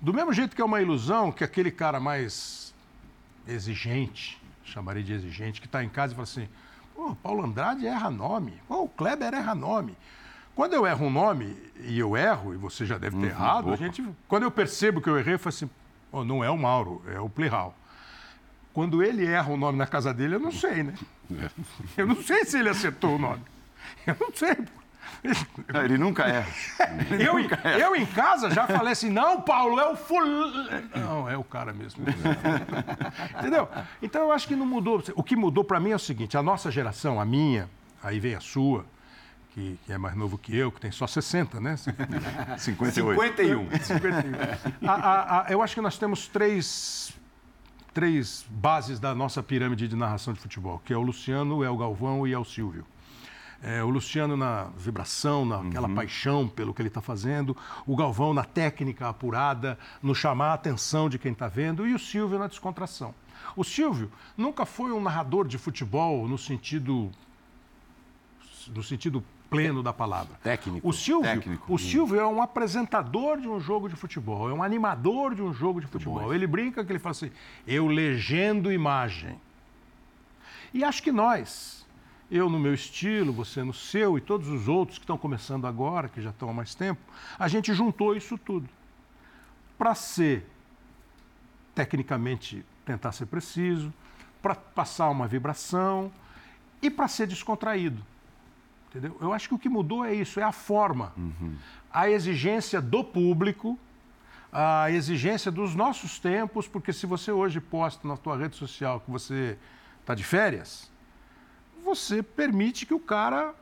Do 0.00 0.14
mesmo 0.14 0.32
jeito 0.32 0.54
que 0.54 0.62
é 0.62 0.64
uma 0.64 0.80
ilusão 0.80 1.32
que 1.32 1.42
aquele 1.42 1.72
cara 1.72 1.98
mais 1.98 2.72
exigente, 3.48 4.40
chamaria 4.64 5.02
de 5.02 5.12
exigente, 5.12 5.60
que 5.60 5.66
está 5.66 5.82
em 5.82 5.88
casa 5.88 6.12
e 6.12 6.14
fala 6.14 6.22
assim: 6.22 6.48
pô, 6.94 7.16
Paulo 7.16 7.44
Andrade 7.44 7.84
erra 7.84 8.10
nome, 8.10 8.54
pô, 8.68 8.84
o 8.84 8.88
Kleber 8.88 9.34
erra 9.34 9.56
nome. 9.56 9.96
Quando 10.54 10.74
eu 10.74 10.86
erro 10.86 11.06
um 11.06 11.10
nome 11.10 11.56
e 11.80 11.98
eu 11.98 12.16
erro, 12.16 12.54
e 12.54 12.56
você 12.56 12.86
já 12.86 12.96
deve 12.96 13.16
ter 13.18 13.26
errado, 13.26 13.72
a 13.72 13.76
gente, 13.76 14.04
quando 14.28 14.44
eu 14.44 14.50
percebo 14.52 15.00
que 15.00 15.10
eu 15.10 15.18
errei, 15.18 15.34
eu 15.34 15.38
falo 15.38 15.48
assim: 15.48 15.70
pô, 16.10 16.24
não 16.24 16.42
é 16.44 16.50
o 16.50 16.56
Mauro, 16.58 17.02
é 17.12 17.18
o 17.20 17.28
Plihal. 17.28 17.74
Quando 18.72 19.02
ele 19.02 19.26
erra 19.26 19.50
o 19.52 19.56
nome 19.56 19.76
na 19.78 19.86
casa 19.86 20.12
dele, 20.14 20.36
eu 20.36 20.40
não 20.40 20.52
sei, 20.52 20.82
né? 20.84 20.94
Eu 21.96 22.06
não 22.06 22.16
sei 22.22 22.44
se 22.44 22.58
ele 22.58 22.68
acertou 22.68 23.16
o 23.16 23.18
nome. 23.18 23.42
Eu 24.06 24.16
não 24.20 24.30
sei. 24.32 24.56
Não, 25.72 25.82
ele 25.82 25.98
nunca 25.98 26.24
erra. 26.24 26.48
Eu, 27.18 27.40
em- 27.40 27.48
eu 27.80 27.96
em 27.96 28.06
casa 28.06 28.50
já 28.50 28.66
falei 28.68 28.92
assim, 28.92 29.10
não, 29.10 29.40
Paulo, 29.40 29.80
é 29.80 29.90
o 29.90 29.96
fulano. 29.96 30.88
Não, 30.94 31.28
é 31.28 31.36
o 31.36 31.42
cara 31.42 31.72
mesmo. 31.72 32.04
Entendeu? 33.38 33.68
Então 34.00 34.22
eu 34.22 34.32
acho 34.32 34.46
que 34.46 34.54
não 34.54 34.66
mudou. 34.66 35.02
O 35.16 35.22
que 35.22 35.34
mudou 35.34 35.64
para 35.64 35.80
mim 35.80 35.90
é 35.90 35.96
o 35.96 35.98
seguinte, 35.98 36.36
a 36.36 36.42
nossa 36.42 36.70
geração, 36.70 37.20
a 37.20 37.24
minha, 37.24 37.68
aí 38.02 38.20
vem 38.20 38.34
a 38.36 38.40
sua, 38.40 38.84
que, 39.58 39.78
que 39.86 39.92
é 39.92 39.98
mais 39.98 40.14
novo 40.14 40.38
que 40.38 40.56
eu, 40.56 40.70
que 40.70 40.80
tem 40.80 40.92
só 40.92 41.04
60, 41.06 41.60
né? 41.60 41.76
58. 42.56 43.20
51. 43.20 43.68
51. 43.82 44.88
A- 44.88 44.92
a- 44.94 45.40
a- 45.46 45.46
eu 45.50 45.60
acho 45.60 45.74
que 45.74 45.80
nós 45.80 45.98
temos 45.98 46.28
três, 46.28 47.12
três 47.92 48.46
bases 48.48 49.00
da 49.00 49.14
nossa 49.16 49.42
pirâmide 49.42 49.88
de 49.88 49.96
narração 49.96 50.32
de 50.32 50.38
futebol, 50.40 50.80
que 50.84 50.92
é 50.92 50.96
o 50.96 51.02
Luciano, 51.02 51.64
é 51.64 51.70
o 51.70 51.76
Galvão 51.76 52.24
e 52.26 52.32
é 52.32 52.38
o 52.38 52.44
Silvio. 52.44 52.86
É, 53.60 53.82
o 53.82 53.90
Luciano 53.90 54.36
na 54.36 54.68
vibração, 54.76 55.44
naquela 55.44 55.88
paixão 55.88 56.46
pelo 56.46 56.72
que 56.72 56.80
ele 56.80 56.88
está 56.88 57.00
fazendo, 57.00 57.56
o 57.84 57.96
Galvão 57.96 58.32
na 58.32 58.44
técnica 58.44 59.08
apurada, 59.08 59.76
no 60.00 60.14
chamar 60.14 60.50
a 60.50 60.54
atenção 60.54 61.08
de 61.08 61.18
quem 61.18 61.32
está 61.32 61.48
vendo, 61.48 61.84
e 61.84 61.92
o 61.92 61.98
Silvio 61.98 62.38
na 62.38 62.46
descontração. 62.46 63.12
O 63.56 63.64
Silvio 63.64 64.12
nunca 64.36 64.64
foi 64.64 64.92
um 64.92 65.00
narrador 65.00 65.48
de 65.48 65.58
futebol 65.58 66.28
no 66.28 66.38
sentido 66.38 67.10
no 68.74 68.82
sentido 68.82 69.24
pleno 69.48 69.82
da 69.82 69.92
palavra. 69.92 70.36
Técnico. 70.42 70.86
O 70.88 70.92
Silvio, 70.92 71.30
Técnico. 71.30 71.72
o 71.72 71.78
Silvio 71.78 72.20
é 72.20 72.26
um 72.26 72.42
apresentador 72.42 73.40
de 73.40 73.48
um 73.48 73.58
jogo 73.58 73.88
de 73.88 73.96
futebol, 73.96 74.50
é 74.50 74.52
um 74.52 74.62
animador 74.62 75.34
de 75.34 75.42
um 75.42 75.52
jogo 75.52 75.80
de 75.80 75.86
futebol. 75.86 76.34
Ele 76.34 76.46
brinca 76.46 76.84
que 76.84 76.92
ele 76.92 76.98
fala 76.98 77.12
assim: 77.12 77.30
eu 77.66 77.86
legendo 77.86 78.72
imagem. 78.72 79.40
E 80.72 80.84
acho 80.84 81.02
que 81.02 81.10
nós, 81.10 81.86
eu 82.30 82.50
no 82.50 82.58
meu 82.58 82.74
estilo, 82.74 83.32
você 83.32 83.62
no 83.62 83.72
seu 83.72 84.18
e 84.18 84.20
todos 84.20 84.48
os 84.48 84.68
outros 84.68 84.98
que 84.98 85.04
estão 85.04 85.16
começando 85.16 85.66
agora, 85.66 86.08
que 86.08 86.20
já 86.20 86.30
estão 86.30 86.50
há 86.50 86.52
mais 86.52 86.74
tempo, 86.74 87.00
a 87.38 87.48
gente 87.48 87.72
juntou 87.72 88.14
isso 88.14 88.36
tudo 88.36 88.68
para 89.78 89.94
ser 89.94 90.46
tecnicamente 91.74 92.66
tentar 92.84 93.12
ser 93.12 93.26
preciso, 93.26 93.92
para 94.42 94.54
passar 94.54 95.08
uma 95.10 95.28
vibração 95.28 96.10
e 96.82 96.90
para 96.90 97.06
ser 97.06 97.26
descontraído. 97.26 98.04
Entendeu? 98.88 99.16
Eu 99.20 99.32
acho 99.32 99.48
que 99.48 99.54
o 99.54 99.58
que 99.58 99.68
mudou 99.68 100.04
é 100.04 100.14
isso, 100.14 100.40
é 100.40 100.42
a 100.42 100.52
forma. 100.52 101.12
A 101.92 102.08
exigência 102.08 102.80
do 102.80 103.04
público, 103.04 103.78
a 104.52 104.90
exigência 104.90 105.50
dos 105.50 105.74
nossos 105.74 106.18
tempos, 106.18 106.66
porque 106.66 106.92
se 106.92 107.06
você 107.06 107.30
hoje 107.30 107.60
posta 107.60 108.06
na 108.08 108.16
tua 108.16 108.36
rede 108.36 108.56
social 108.56 109.00
que 109.00 109.10
você 109.10 109.58
está 110.00 110.14
de 110.14 110.24
férias, 110.24 110.90
você 111.84 112.22
permite 112.22 112.86
que 112.86 112.94
o 112.94 113.00
cara 113.00 113.54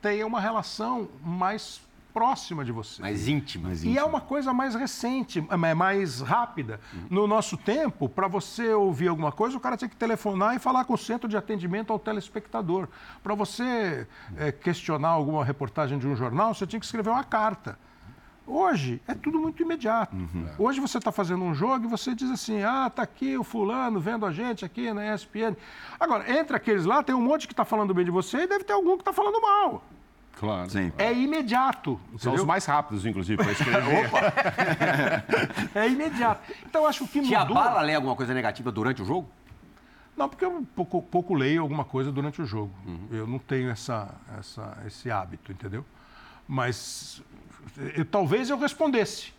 tenha 0.00 0.26
uma 0.26 0.40
relação 0.40 1.08
mais 1.22 1.80
próxima 2.12 2.64
de 2.64 2.72
você. 2.72 3.00
Mais 3.02 3.28
íntima. 3.28 3.72
E 3.82 3.98
é 3.98 4.04
uma 4.04 4.20
coisa 4.20 4.52
mais 4.52 4.74
recente, 4.74 5.44
é 5.50 5.74
mais 5.74 6.20
rápida. 6.20 6.80
No 7.08 7.26
nosso 7.26 7.56
tempo, 7.56 8.08
para 8.08 8.28
você 8.28 8.72
ouvir 8.72 9.08
alguma 9.08 9.32
coisa, 9.32 9.56
o 9.56 9.60
cara 9.60 9.76
tinha 9.76 9.88
que 9.88 9.96
telefonar 9.96 10.54
e 10.54 10.58
falar 10.58 10.84
com 10.84 10.94
o 10.94 10.98
centro 10.98 11.28
de 11.28 11.36
atendimento 11.36 11.92
ao 11.92 11.98
telespectador. 11.98 12.88
Para 13.22 13.34
você 13.34 14.06
eh, 14.36 14.52
questionar 14.52 15.08
alguma 15.08 15.44
reportagem 15.44 15.98
de 15.98 16.06
um 16.06 16.16
jornal, 16.16 16.54
você 16.54 16.66
tinha 16.66 16.80
que 16.80 16.86
escrever 16.86 17.10
uma 17.10 17.24
carta. 17.24 17.78
Hoje 18.46 19.00
é 19.06 19.14
tudo 19.14 19.38
muito 19.38 19.62
imediato. 19.62 20.16
Hoje 20.58 20.80
você 20.80 20.98
está 20.98 21.12
fazendo 21.12 21.44
um 21.44 21.54
jogo 21.54 21.84
e 21.84 21.88
você 21.88 22.14
diz 22.16 22.28
assim: 22.30 22.62
ah, 22.62 22.88
está 22.88 23.02
aqui 23.02 23.38
o 23.38 23.44
fulano 23.44 24.00
vendo 24.00 24.26
a 24.26 24.32
gente 24.32 24.64
aqui 24.64 24.92
na 24.92 25.14
ESPN. 25.14 25.56
Agora, 26.00 26.28
entre 26.36 26.56
aqueles 26.56 26.84
lá, 26.84 27.00
tem 27.02 27.14
um 27.14 27.22
monte 27.22 27.46
que 27.46 27.52
está 27.52 27.64
falando 27.64 27.94
bem 27.94 28.04
de 28.04 28.10
você 28.10 28.38
e 28.38 28.46
deve 28.48 28.64
ter 28.64 28.72
algum 28.72 28.96
que 28.96 29.02
está 29.02 29.12
falando 29.12 29.40
mal. 29.40 29.84
Claro. 30.40 30.70
Sim. 30.70 30.90
É 30.96 31.12
imediato. 31.12 32.00
São 32.16 32.32
os 32.32 32.44
mais 32.44 32.64
rápidos, 32.64 33.04
inclusive, 33.04 33.36
para 33.42 33.52
escrever. 33.52 34.08
É 35.74 35.86
imediato. 35.86 36.50
Então, 36.64 36.86
acho 36.86 37.06
que 37.06 37.20
que 37.20 37.28
Te 37.28 37.36
mudou... 37.36 37.58
abala 37.58 37.82
ler 37.82 37.96
alguma 37.96 38.16
coisa 38.16 38.32
negativa 38.32 38.72
durante 38.72 39.02
o 39.02 39.04
jogo? 39.04 39.28
Não, 40.16 40.30
porque 40.30 40.42
eu 40.42 40.66
pouco, 40.74 41.02
pouco 41.02 41.34
leio 41.34 41.60
alguma 41.60 41.84
coisa 41.84 42.10
durante 42.10 42.40
o 42.40 42.46
jogo. 42.46 42.72
Eu 43.10 43.26
não 43.26 43.38
tenho 43.38 43.68
essa, 43.70 44.14
essa, 44.38 44.78
esse 44.86 45.10
hábito, 45.10 45.52
entendeu? 45.52 45.84
Mas 46.48 47.22
eu- 47.94 48.04
talvez 48.06 48.48
eu 48.48 48.58
respondesse 48.58 49.34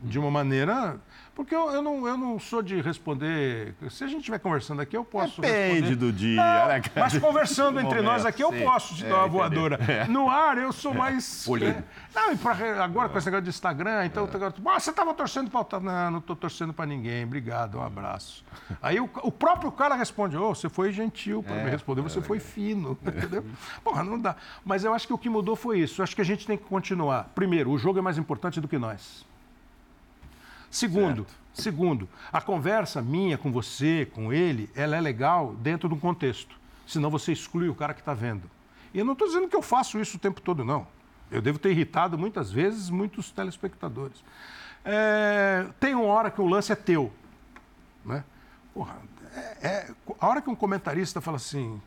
de 0.00 0.18
uma 0.18 0.30
maneira. 0.30 1.00
Porque 1.34 1.54
eu, 1.54 1.70
eu 1.70 1.80
não, 1.80 2.04
eu 2.08 2.18
não 2.18 2.36
sou 2.40 2.60
de 2.60 2.80
responder. 2.80 3.72
Se 3.90 4.02
a 4.02 4.08
gente 4.08 4.18
estiver 4.18 4.40
conversando 4.40 4.82
aqui, 4.82 4.96
eu 4.96 5.04
posso. 5.04 5.40
Depende 5.40 5.72
responder. 5.90 5.96
do 5.96 6.12
dia, 6.12 6.34
Não, 6.36 6.66
né? 6.68 6.82
Mas 6.96 7.16
conversando 7.16 7.78
entre 7.80 8.02
nós 8.02 8.26
aqui, 8.26 8.42
eu 8.42 8.50
Sim. 8.52 8.64
posso 8.64 8.96
te 8.96 9.06
É, 9.06 9.08
dar 9.08 9.24
uma 9.26 9.46
entendeu. 9.46 9.68
voadora. 9.78 10.06
No 10.08 10.28
ar, 10.28 10.58
eu 10.58 10.72
sou 10.72 10.92
mais. 10.92 11.44
Polido. 11.46 11.70
é, 11.78 11.84
Não, 12.12 12.32
e 12.32 12.36
pra- 12.36 12.82
agora 12.82 13.08
com 13.08 13.16
esse 13.18 13.26
negócio 13.28 13.44
de 13.44 13.50
Instagram, 13.50 14.04
então 14.06 14.24
eu 14.28 14.50
tô- 14.52 14.68
ah, 14.68 14.80
você 14.80 14.90
estava 14.90 15.14
torcendo 15.14 15.48
para 15.48 15.78
o. 15.78 15.80
Não, 15.80 16.10
não 16.10 16.18
estou 16.18 16.34
torcendo 16.34 16.72
para 16.72 16.86
ninguém. 16.86 17.22
Obrigado, 17.24 17.78
um 17.78 17.84
abraço. 17.84 18.44
Aí 18.82 18.98
o, 18.98 19.08
o 19.22 19.30
próprio 19.30 19.70
cara 19.70 19.94
responde: 19.94 20.36
Ô, 20.36 20.52
você 20.52 20.68
foi 20.68 20.90
gentil 20.92 21.40
para 21.44 21.54
me 21.62 21.70
responder, 21.70 22.02
você 22.02 22.20
foi 22.20 22.40
fino. 22.40 22.98
Entendeu? 23.06 23.44
Porra, 23.84 24.02
não 24.02 24.18
dá. 24.18 24.34
Mas 24.64 24.82
eu 24.82 24.92
acho 24.92 25.06
que 25.06 25.12
o 25.12 25.18
que 25.18 25.28
mudou 25.30 25.54
foi 25.54 25.78
isso. 25.78 26.00
Eu 26.00 26.02
acho 26.02 26.16
que 26.16 26.22
a 26.22 26.24
gente 26.24 26.44
tem 26.48 26.58
que 26.58 26.64
continuar. 26.64 27.30
Primeiro, 27.32 27.70
o 27.70 27.78
jogo 27.78 28.00
é 28.00 28.02
mais 28.02 28.18
importante 28.18 28.60
do 28.60 28.66
que 28.66 28.76
nós. 28.76 29.24
Segundo, 30.70 31.26
segundo, 31.54 32.08
a 32.32 32.40
conversa 32.40 33.00
minha 33.02 33.38
com 33.38 33.50
você, 33.50 34.06
com 34.14 34.32
ele, 34.32 34.70
ela 34.74 34.96
é 34.96 35.00
legal 35.00 35.54
dentro 35.54 35.88
de 35.88 35.94
um 35.94 35.98
contexto. 35.98 36.56
Senão 36.86 37.10
você 37.10 37.32
exclui 37.32 37.68
o 37.68 37.74
cara 37.74 37.94
que 37.94 38.00
está 38.00 38.14
vendo. 38.14 38.50
E 38.92 38.98
eu 38.98 39.04
não 39.04 39.12
estou 39.12 39.28
dizendo 39.28 39.48
que 39.48 39.56
eu 39.56 39.62
faço 39.62 39.98
isso 40.00 40.16
o 40.16 40.20
tempo 40.20 40.40
todo, 40.40 40.64
não. 40.64 40.86
Eu 41.30 41.42
devo 41.42 41.58
ter 41.58 41.70
irritado 41.70 42.16
muitas 42.18 42.50
vezes 42.50 42.88
muitos 42.88 43.30
telespectadores. 43.30 44.22
É, 44.84 45.66
tem 45.78 45.94
uma 45.94 46.06
hora 46.06 46.30
que 46.30 46.40
o 46.40 46.46
lance 46.46 46.72
é 46.72 46.76
teu. 46.76 47.12
Né? 48.04 48.24
Porra, 48.72 48.96
é- 49.34 49.68
é- 49.68 49.90
a 50.18 50.26
hora 50.26 50.40
que 50.40 50.48
um 50.48 50.54
comentarista 50.54 51.20
fala 51.20 51.36
assim, 51.36 51.80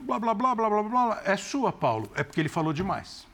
blá, 0.00 0.18
blá, 0.18 0.34
blá, 0.34 0.54
blá, 0.54 0.68
blá, 0.68 0.82
blá, 0.82 1.22
é 1.24 1.36
sua, 1.36 1.72
Paulo, 1.72 2.10
é 2.16 2.24
porque 2.24 2.40
ele 2.40 2.48
falou 2.48 2.72
demais. 2.72 3.26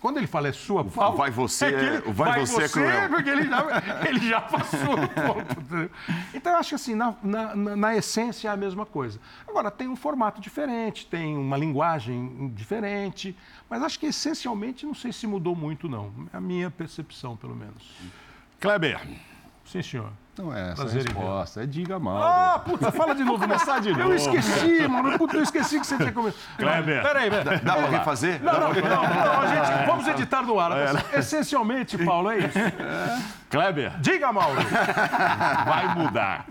Quando 0.00 0.18
ele 0.18 0.26
fala 0.26 0.48
é 0.48 0.52
sua, 0.52 0.84
Paulo... 0.84 1.16
vai 1.16 1.30
você 1.30 1.66
é 1.66 1.68
é- 1.72 1.84
ele, 1.96 2.08
o 2.08 2.12
vai 2.12 2.40
você 2.40 2.62
é 2.64 2.68
cruel. 2.68 3.08
porque 3.08 3.30
ele 3.30 3.48
já, 3.48 3.64
ele 4.08 4.28
já 4.28 4.40
passou 4.40 4.96
ponto. 4.96 5.90
Então, 6.34 6.52
eu 6.52 6.58
acho 6.58 6.68
que 6.70 6.74
assim, 6.74 6.94
na, 6.94 7.14
na- 7.22 7.56
na- 7.56 7.76
na 7.76 7.96
essência 7.96 8.48
é 8.48 8.50
a 8.50 8.56
mesma 8.56 8.84
coisa. 8.86 9.18
Agora, 9.48 9.70
tem 9.70 9.88
um 9.88 9.96
formato 9.96 10.40
diferente, 10.40 11.06
tem 11.06 11.36
uma 11.36 11.56
linguagem 11.56 12.48
diferente, 12.54 13.36
mas 13.68 13.82
acho 13.82 13.98
que 13.98 14.06
essencialmente 14.06 14.84
não 14.86 14.94
sei 14.94 15.12
se 15.12 15.26
mudou 15.26 15.56
muito, 15.56 15.88
não. 15.88 16.12
É 16.32 16.36
a 16.36 16.40
minha 16.40 16.70
percepção, 16.70 17.36
pelo 17.36 17.56
menos. 17.56 17.82
Kleber. 18.60 19.00
Sim, 19.64 19.82
senhor. 19.82 20.12
Não 20.38 20.54
é 20.54 20.72
essa 20.72 20.72
a 20.72 20.76
Prazer 20.76 21.02
em 21.02 21.04
resposta. 21.06 21.62
É 21.62 21.66
diga 21.66 21.98
mal. 21.98 22.22
Ah, 22.22 22.58
puta, 22.58 22.92
fala 22.92 23.14
de 23.14 23.24
novo. 23.24 23.38
começar 23.40 23.80
de 23.80 23.88
Eu 23.90 23.96
novo. 23.96 24.14
esqueci, 24.14 24.86
mano. 24.86 25.16
Puta, 25.18 25.36
eu 25.36 25.42
esqueci 25.42 25.80
que 25.80 25.86
você 25.86 25.96
tinha 25.96 26.12
comido. 26.12 26.34
Kleber. 26.58 27.02
Peraí, 27.02 27.30
peraí. 27.30 27.58
Dá 27.60 27.74
pra 27.74 27.86
refazer? 27.88 28.42
Não, 28.42 28.52
não, 28.52 28.60
não, 28.60 28.72
não, 28.72 29.48
gente, 29.48 29.86
vamos 29.86 30.06
editar 30.08 30.42
no 30.42 30.60
ar. 30.60 30.72
Essencialmente, 31.14 31.96
Paulo, 31.98 32.30
é 32.30 32.38
isso. 32.38 32.58
Kleber, 33.48 33.92
Diga, 34.00 34.32
Mauro. 34.32 34.60
vai 35.64 35.94
mudar. 35.94 36.46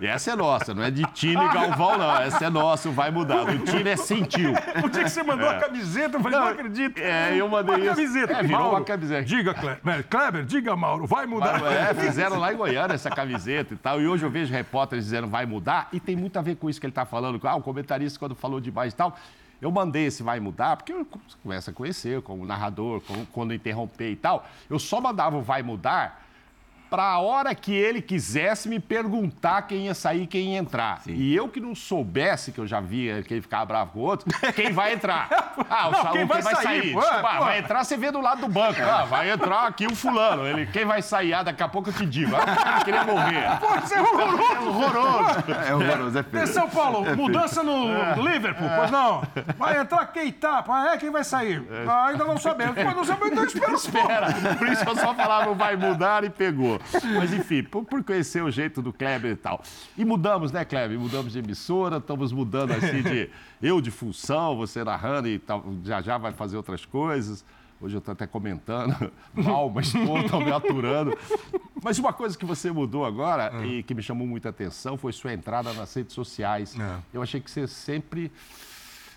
E 0.00 0.06
essa 0.06 0.30
é 0.30 0.36
nossa, 0.36 0.72
não 0.72 0.82
é 0.82 0.90
de 0.92 1.02
Tino 1.06 1.42
e 1.42 1.52
Galvão, 1.52 1.98
não. 1.98 2.16
Essa 2.20 2.46
é 2.46 2.50
nossa, 2.50 2.88
vai 2.90 3.10
mudar. 3.10 3.42
O 3.42 3.58
Tino 3.58 3.88
é 3.88 3.96
sentiu. 3.96 4.52
O 4.82 4.88
dia 4.88 5.02
que 5.04 5.10
você 5.10 5.22
mandou 5.22 5.48
a 5.48 5.54
camiseta, 5.54 6.16
eu 6.16 6.20
falei, 6.22 6.38
não, 6.38 6.46
acredito. 6.48 6.98
É, 6.98 7.34
eu 7.34 7.48
mandei 7.48 7.74
uma 7.74 7.84
isso. 7.84 7.94
camiseta. 7.96 8.32
É, 8.32 8.42
virou 8.42 8.60
Mauro, 8.60 8.76
uma 8.76 8.84
camiseta. 8.84 9.24
Diga, 9.24 9.54
Kleber. 9.54 10.04
Kleber, 10.08 10.44
diga, 10.44 10.76
Mauro, 10.76 11.06
vai 11.06 11.26
mudar. 11.26 11.60
É, 11.70 11.92
fizeram 11.94 12.38
lá 12.38 12.52
em 12.52 12.56
Goiânia 12.56 12.94
essa 12.94 13.10
camiseta 13.10 13.25
e 13.74 13.76
tal. 13.76 14.00
E 14.00 14.06
hoje 14.06 14.24
eu 14.24 14.30
vejo 14.30 14.52
repórteres 14.52 15.04
dizendo 15.04 15.26
vai 15.26 15.46
mudar. 15.46 15.88
E 15.92 16.00
tem 16.00 16.14
muito 16.16 16.38
a 16.38 16.42
ver 16.42 16.56
com 16.56 16.68
isso 16.70 16.80
que 16.80 16.86
ele 16.86 16.90
está 16.92 17.04
falando. 17.04 17.40
Ah, 17.46 17.56
o 17.56 17.62
comentarista, 17.62 18.18
quando 18.18 18.34
falou 18.34 18.60
demais 18.60 18.92
e 18.92 18.96
tal. 18.96 19.16
Eu 19.60 19.70
mandei 19.70 20.06
esse 20.06 20.22
vai 20.22 20.38
mudar, 20.38 20.76
porque 20.76 20.92
eu 20.92 21.06
começo 21.42 21.70
a 21.70 21.72
conhecer 21.72 22.20
como 22.20 22.44
narrador, 22.44 23.00
como- 23.00 23.24
quando 23.26 23.54
interromper 23.54 24.10
e 24.10 24.16
tal. 24.16 24.46
Eu 24.68 24.78
só 24.78 25.00
mandava 25.00 25.38
o 25.38 25.40
vai 25.42 25.62
mudar 25.62 26.25
para 26.90 27.02
a 27.04 27.18
hora 27.18 27.54
que 27.54 27.74
ele 27.74 28.00
quisesse 28.00 28.68
me 28.68 28.78
perguntar 28.80 29.62
quem 29.62 29.86
ia 29.86 29.94
sair 29.94 30.22
e 30.22 30.26
quem 30.26 30.52
ia 30.54 30.58
entrar. 30.58 31.00
E 31.06 31.34
eu 31.34 31.48
que 31.48 31.60
não 31.60 31.74
soubesse, 31.74 32.52
que 32.52 32.58
eu 32.58 32.66
já 32.66 32.80
via 32.80 33.22
que 33.22 33.34
ele 33.34 33.42
ficava 33.42 33.64
bravo 33.66 33.92
com 33.92 33.98
o 34.00 34.02
outro, 34.02 34.28
quem 34.54 34.72
vai 34.72 34.92
entrar? 34.92 35.28
Ah, 35.68 35.88
o 35.88 35.90
Não, 35.90 36.02
Saúl, 36.02 36.12
quem 36.12 36.24
vai 36.26 36.42
sair, 36.42 36.92
pô, 36.92 37.00
Tipo, 37.00 37.14
é, 37.14 37.18
ah, 37.18 37.36
pô. 37.38 37.44
vai 37.44 37.58
entrar, 37.58 37.82
você 37.82 37.96
vê 37.96 38.10
do 38.10 38.20
lado 38.20 38.42
do 38.42 38.48
banco. 38.48 38.78
Ah, 38.80 39.04
vai 39.04 39.30
entrar 39.30 39.66
aqui 39.66 39.86
o 39.86 39.96
fulano. 39.96 40.46
Ele, 40.46 40.66
quem 40.66 40.84
vai 40.84 41.02
sair? 41.02 41.32
Ah, 41.34 41.42
daqui 41.42 41.62
a 41.62 41.68
pouco 41.68 41.88
eu 41.88 41.92
te 41.94 42.06
digo. 42.06 42.36
Ah, 42.36 42.78
eu 42.78 42.84
queria 42.84 43.02
morrer. 43.02 43.42
Pô, 43.58 43.68
você 43.80 43.94
é 43.94 44.00
horroroso. 44.00 44.68
Horroroso. 44.68 45.44
É 45.66 45.74
horroroso, 45.74 46.18
é 46.18 46.22
feio. 46.22 46.46
São 46.46 46.68
Paulo, 46.68 47.16
mudança 47.16 47.62
no 47.62 47.86
Liverpool, 48.22 48.68
pois 48.76 48.90
não. 48.90 49.22
Vai 49.56 49.80
entrar 49.80 50.06
quem 50.06 50.30
tá? 50.30 50.62
Ah, 50.68 50.92
é, 50.92 50.98
quem 50.98 51.10
vai 51.10 51.24
sair? 51.24 51.66
Ah, 51.88 52.08
ainda 52.08 52.24
não 52.24 52.38
sabemos. 52.38 52.74
Pô, 52.76 52.90
não 52.90 53.04
sabemos, 53.04 53.54
então 53.54 53.74
espera. 53.74 54.28
Espera. 54.28 54.54
Por 54.56 54.68
isso 54.68 54.84
eu 54.88 54.96
só 54.96 55.14
falava 55.14 55.54
vai 55.54 55.74
mudar 55.74 56.22
e 56.22 56.30
pegou. 56.30 56.75
Mas 57.14 57.32
enfim, 57.32 57.62
por, 57.62 57.84
por, 57.84 58.02
conhecer 58.04 58.42
o 58.42 58.50
jeito 58.50 58.80
do 58.82 58.92
Kleber 58.92 59.32
e 59.32 59.36
tal. 59.36 59.62
E 59.96 60.04
mudamos, 60.04 60.52
né, 60.52 60.64
Kleber? 60.64 60.98
Mudamos 60.98 61.32
de 61.32 61.38
emissora, 61.38 61.98
estamos 61.98 62.32
mudando 62.32 62.72
assim 62.72 63.02
de 63.02 63.30
eu 63.62 63.80
de 63.80 63.90
função, 63.90 64.56
você 64.56 64.84
narrando 64.84 65.28
e 65.28 65.38
tal, 65.38 65.64
já 65.84 66.00
já 66.02 66.18
vai 66.18 66.32
fazer 66.32 66.56
outras 66.56 66.84
coisas. 66.84 67.44
Hoje 67.80 67.94
eu 67.94 67.98
estou 67.98 68.12
até 68.12 68.26
comentando 68.26 69.12
mal, 69.34 69.68
mas 69.68 69.94
estou 69.94 70.40
me 70.40 70.50
aturando. 70.50 71.16
Mas 71.82 71.98
uma 71.98 72.12
coisa 72.12 72.36
que 72.36 72.44
você 72.44 72.70
mudou 72.70 73.04
agora 73.04 73.52
é. 73.52 73.66
e 73.66 73.82
que 73.82 73.94
me 73.94 74.02
chamou 74.02 74.26
muita 74.26 74.48
atenção 74.48 74.96
foi 74.96 75.12
sua 75.12 75.34
entrada 75.34 75.72
nas 75.74 75.92
redes 75.94 76.14
sociais. 76.14 76.74
É. 76.78 76.98
Eu 77.12 77.22
achei 77.22 77.40
que 77.40 77.50
você 77.50 77.66
sempre 77.66 78.32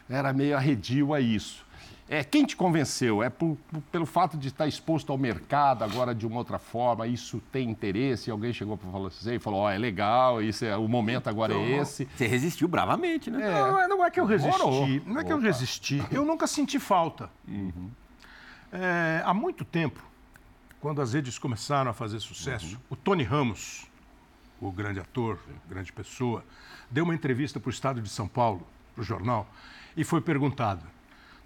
era 0.10 0.34
meio 0.34 0.58
arredio 0.58 1.14
a 1.14 1.22
isso. 1.22 1.66
É, 2.12 2.24
quem 2.24 2.44
te 2.44 2.56
convenceu? 2.58 3.22
É 3.22 3.30
por, 3.30 3.56
por, 3.72 3.82
pelo 3.92 4.06
fato 4.08 4.36
de 4.36 4.48
estar 4.48 4.68
exposto 4.68 5.12
ao 5.12 5.18
mercado 5.18 5.84
agora 5.84 6.16
de 6.16 6.26
uma 6.26 6.38
outra 6.38 6.58
forma, 6.58 7.06
isso 7.06 7.40
tem 7.52 7.70
interesse? 7.70 8.32
Alguém 8.32 8.52
chegou 8.52 8.76
para 8.76 8.90
falar 8.90 9.10
assim 9.10 9.36
e 9.36 9.40
falou: 9.40 9.60
Ó, 9.60 9.68
oh, 9.68 9.70
é 9.70 9.78
legal, 9.78 10.42
isso 10.42 10.66
é, 10.66 10.76
o 10.76 10.88
momento 10.88 11.30
agora 11.30 11.54
é 11.54 11.56
então, 11.56 11.78
é 11.78 11.82
esse. 11.84 12.10
Você 12.16 12.26
resistiu 12.26 12.68
bravamente, 12.68 13.30
né? 13.30 13.46
É. 13.46 13.52
Não, 13.52 13.90
não 13.90 14.06
é 14.06 14.10
que 14.10 14.20
eu 14.20 14.26
resisti. 14.26 15.04
Não 15.06 15.22
é 15.22 15.24
que 15.24 15.32
eu 15.32 15.40
resisti. 15.40 16.04
Eu 16.12 16.26
nunca 16.26 16.48
senti 16.48 16.80
falta. 16.80 17.30
Uhum. 17.48 17.92
É, 18.74 19.22
há 19.24 19.34
muito 19.34 19.64
tempo, 19.64 20.04
quando 20.82 21.04
as 21.04 21.14
redes 21.14 21.38
começaram 21.38 21.92
a 21.92 21.94
fazer 21.94 22.20
sucesso, 22.20 22.74
uhum. 22.74 22.82
o 22.90 22.96
Tony 22.96 23.24
Ramos, 23.24 23.86
o 24.60 24.72
grande 24.72 25.00
ator, 25.00 25.38
grande 25.70 25.94
pessoa, 25.94 26.44
deu 26.90 27.04
uma 27.04 27.14
entrevista 27.14 27.60
para 27.60 27.68
o 27.68 27.72
Estado 27.72 28.02
de 28.02 28.10
São 28.10 28.28
Paulo, 28.28 28.66
para 28.96 29.04
o 29.04 29.06
jornal, 29.06 29.48
e 29.96 30.04
foi 30.04 30.22
perguntado 30.22 30.82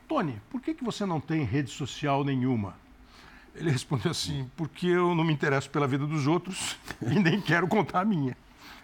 Tony, 0.07 0.41
por 0.49 0.61
que, 0.61 0.73
que 0.73 0.83
você 0.83 1.05
não 1.05 1.19
tem 1.19 1.43
rede 1.43 1.71
social 1.71 2.23
nenhuma? 2.23 2.75
Ele 3.55 3.69
respondeu 3.69 4.11
assim: 4.11 4.49
porque 4.55 4.87
eu 4.87 5.13
não 5.13 5.23
me 5.23 5.33
interesso 5.33 5.69
pela 5.69 5.87
vida 5.87 6.05
dos 6.05 6.27
outros 6.27 6.77
e 7.01 7.19
nem 7.19 7.39
quero 7.39 7.67
contar 7.67 8.01
a 8.01 8.05
minha, 8.05 8.35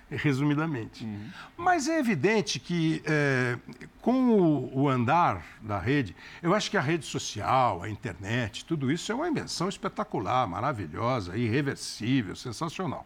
resumidamente. 0.09 1.03
Uhum. 1.03 1.29
Mas 1.57 1.87
é 1.87 1.99
evidente 1.99 2.59
que, 2.59 3.01
é, 3.05 3.57
com 4.01 4.29
o, 4.31 4.81
o, 4.81 4.89
andar 4.89 5.43
da 5.61 5.79
rede, 5.79 6.15
eu 6.41 6.53
acho 6.53 6.69
que 6.69 6.77
a 6.77 6.81
rede 6.81 7.05
social, 7.05 7.81
a 7.81 7.89
internet, 7.89 8.63
tudo 8.65 8.91
isso 8.91 9.11
é 9.11 9.15
uma 9.15 9.27
invenção 9.27 9.67
espetacular, 9.67 10.47
maravilhosa, 10.47 11.35
irreversível, 11.35 12.35
sensacional. 12.35 13.05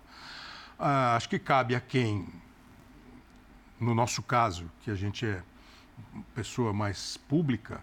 Ah, 0.78 1.16
acho 1.16 1.30
que 1.30 1.40
cabe 1.40 1.76
a 1.76 1.80
quem, 1.80 2.28
no 3.80 3.96
nosso 3.96 4.22
caso, 4.22 4.70
que 4.82 4.92
a 4.92 4.96
gente 4.96 5.26
é 5.26 5.42
pessoa 6.36 6.74
mais 6.74 7.18
pública, 7.18 7.82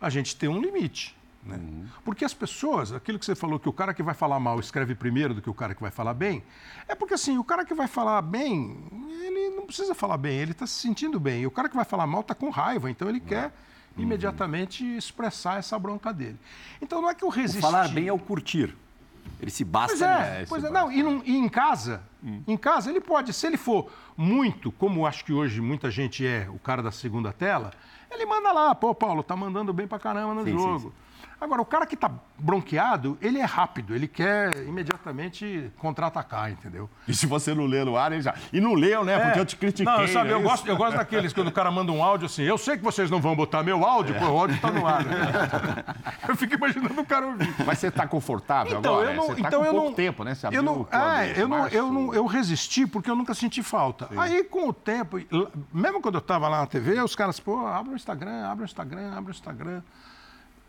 a 0.00 0.10
gente 0.10 0.36
tem 0.36 0.48
um 0.48 0.60
limite. 0.60 1.16
Né? 1.44 1.56
Uhum. 1.56 1.86
Porque 2.04 2.24
as 2.24 2.34
pessoas, 2.34 2.92
aquilo 2.92 3.18
que 3.18 3.24
você 3.24 3.34
falou, 3.34 3.58
que 3.58 3.68
o 3.68 3.72
cara 3.72 3.94
que 3.94 4.02
vai 4.02 4.14
falar 4.14 4.38
mal 4.38 4.60
escreve 4.60 4.94
primeiro 4.94 5.34
do 5.34 5.40
que 5.40 5.48
o 5.48 5.54
cara 5.54 5.74
que 5.74 5.80
vai 5.80 5.90
falar 5.90 6.14
bem, 6.14 6.42
é 6.86 6.94
porque 6.94 7.14
assim, 7.14 7.38
o 7.38 7.44
cara 7.44 7.64
que 7.64 7.74
vai 7.74 7.86
falar 7.86 8.20
bem, 8.22 8.76
ele 9.22 9.56
não 9.56 9.66
precisa 9.66 9.94
falar 9.94 10.18
bem, 10.18 10.38
ele 10.38 10.52
está 10.52 10.66
se 10.66 10.74
sentindo 10.74 11.18
bem. 11.18 11.42
E 11.42 11.46
o 11.46 11.50
cara 11.50 11.68
que 11.68 11.76
vai 11.76 11.84
falar 11.84 12.06
mal 12.06 12.20
está 12.20 12.34
com 12.34 12.50
raiva, 12.50 12.90
então 12.90 13.08
ele 13.08 13.20
uhum. 13.20 13.26
quer 13.26 13.52
imediatamente 13.96 14.84
expressar 14.96 15.58
essa 15.58 15.78
bronca 15.78 16.12
dele. 16.12 16.38
Então 16.80 17.02
não 17.02 17.10
é 17.10 17.14
que 17.14 17.24
eu 17.24 17.28
resisti. 17.28 17.58
O 17.58 17.62
falar 17.62 17.88
bem 17.88 18.08
é 18.08 18.12
o 18.12 18.18
curtir. 18.18 18.74
Ele 19.40 19.50
se 19.50 19.64
basta. 19.64 19.96
Pois 19.96 20.02
é, 20.02 20.46
pois 20.48 20.64
é. 20.64 20.70
Não, 20.70 20.92
e, 20.92 21.02
não, 21.02 21.22
e, 21.24 21.36
em 21.36 21.48
casa, 21.48 22.02
hum. 22.22 22.42
em 22.46 22.56
casa 22.56 22.90
ele 22.90 23.00
pode, 23.00 23.32
se 23.32 23.46
ele 23.46 23.56
for 23.56 23.90
muito, 24.16 24.70
como 24.72 25.06
acho 25.06 25.24
que 25.24 25.32
hoje 25.32 25.60
muita 25.60 25.90
gente 25.90 26.26
é, 26.26 26.48
o 26.50 26.58
cara 26.58 26.82
da 26.82 26.90
segunda 26.90 27.32
tela, 27.32 27.72
ele 28.10 28.26
manda 28.26 28.52
lá, 28.52 28.74
pô, 28.74 28.94
Paulo, 28.94 29.22
tá 29.22 29.36
mandando 29.36 29.72
bem 29.72 29.86
pra 29.86 29.98
caramba 29.98 30.34
no 30.34 30.44
sim, 30.44 30.52
jogo. 30.52 30.78
Sim, 30.80 30.88
sim. 30.88 31.09
Agora, 31.40 31.62
o 31.62 31.64
cara 31.64 31.86
que 31.86 31.94
está 31.94 32.10
bronqueado, 32.38 33.16
ele 33.22 33.38
é 33.38 33.44
rápido, 33.44 33.94
ele 33.94 34.06
quer 34.06 34.54
imediatamente 34.66 35.72
contra-atacar, 35.78 36.50
entendeu? 36.50 36.88
E 37.08 37.14
se 37.14 37.26
você 37.26 37.54
não 37.54 37.64
lê 37.64 37.82
no 37.82 37.96
ar, 37.96 38.12
ele 38.12 38.20
já. 38.20 38.34
E 38.52 38.60
não 38.60 38.74
leu, 38.74 39.04
né? 39.04 39.14
É. 39.14 39.18
Porque 39.20 39.40
eu 39.40 39.46
te 39.46 39.56
critiquei. 39.56 39.90
Não, 39.90 40.06
sabe, 40.06 40.30
é 40.30 40.32
eu, 40.34 40.42
gosto, 40.42 40.68
eu 40.68 40.76
gosto 40.76 40.98
daqueles 40.98 41.32
quando 41.32 41.48
o 41.48 41.52
cara 41.52 41.70
manda 41.70 41.90
um 41.92 42.04
áudio 42.04 42.26
assim, 42.26 42.42
eu 42.42 42.58
sei 42.58 42.76
que 42.76 42.84
vocês 42.84 43.10
não 43.10 43.22
vão 43.22 43.34
botar 43.34 43.62
meu 43.62 43.82
áudio, 43.84 44.14
é. 44.14 44.18
pô, 44.18 44.26
o 44.26 44.38
áudio 44.38 44.56
está 44.56 44.70
no 44.70 44.86
ar. 44.86 45.02
Né? 45.02 45.16
eu 46.28 46.36
fico 46.36 46.54
imaginando 46.54 47.00
o 47.00 47.06
cara 47.06 47.26
ouvir. 47.26 47.54
Mas 47.64 47.78
você 47.78 47.86
está 47.86 48.06
confortável 48.06 48.78
então, 48.78 48.94
agora? 48.94 49.10
Eu 49.10 49.16
não, 49.16 49.26
você 49.26 49.40
tá 49.40 49.48
então 49.48 49.60
com 49.60 49.66
eu 49.66 49.72
pouco 49.72 49.86
não, 49.88 49.94
tempo, 49.94 50.24
né? 50.24 50.34
Você 50.34 50.46
eu 50.48 50.62
não, 50.62 50.86
é, 50.92 51.40
eu, 51.40 51.48
não, 51.48 51.68
eu, 51.68 51.90
não, 51.90 52.14
eu 52.14 52.26
resisti 52.26 52.86
porque 52.86 53.10
eu 53.10 53.16
nunca 53.16 53.32
senti 53.32 53.62
falta. 53.62 54.08
Sim. 54.08 54.18
Aí, 54.18 54.44
com 54.44 54.68
o 54.68 54.72
tempo, 54.74 55.16
mesmo 55.72 56.02
quando 56.02 56.16
eu 56.16 56.20
estava 56.20 56.48
lá 56.48 56.60
na 56.60 56.66
TV, 56.66 57.00
os 57.00 57.16
caras, 57.16 57.40
pô, 57.40 57.66
abre 57.66 57.94
o 57.94 57.96
Instagram, 57.96 58.46
abre 58.46 58.64
o 58.64 58.66
Instagram, 58.66 59.16
abre 59.16 59.30
o 59.30 59.34
Instagram. 59.34 59.82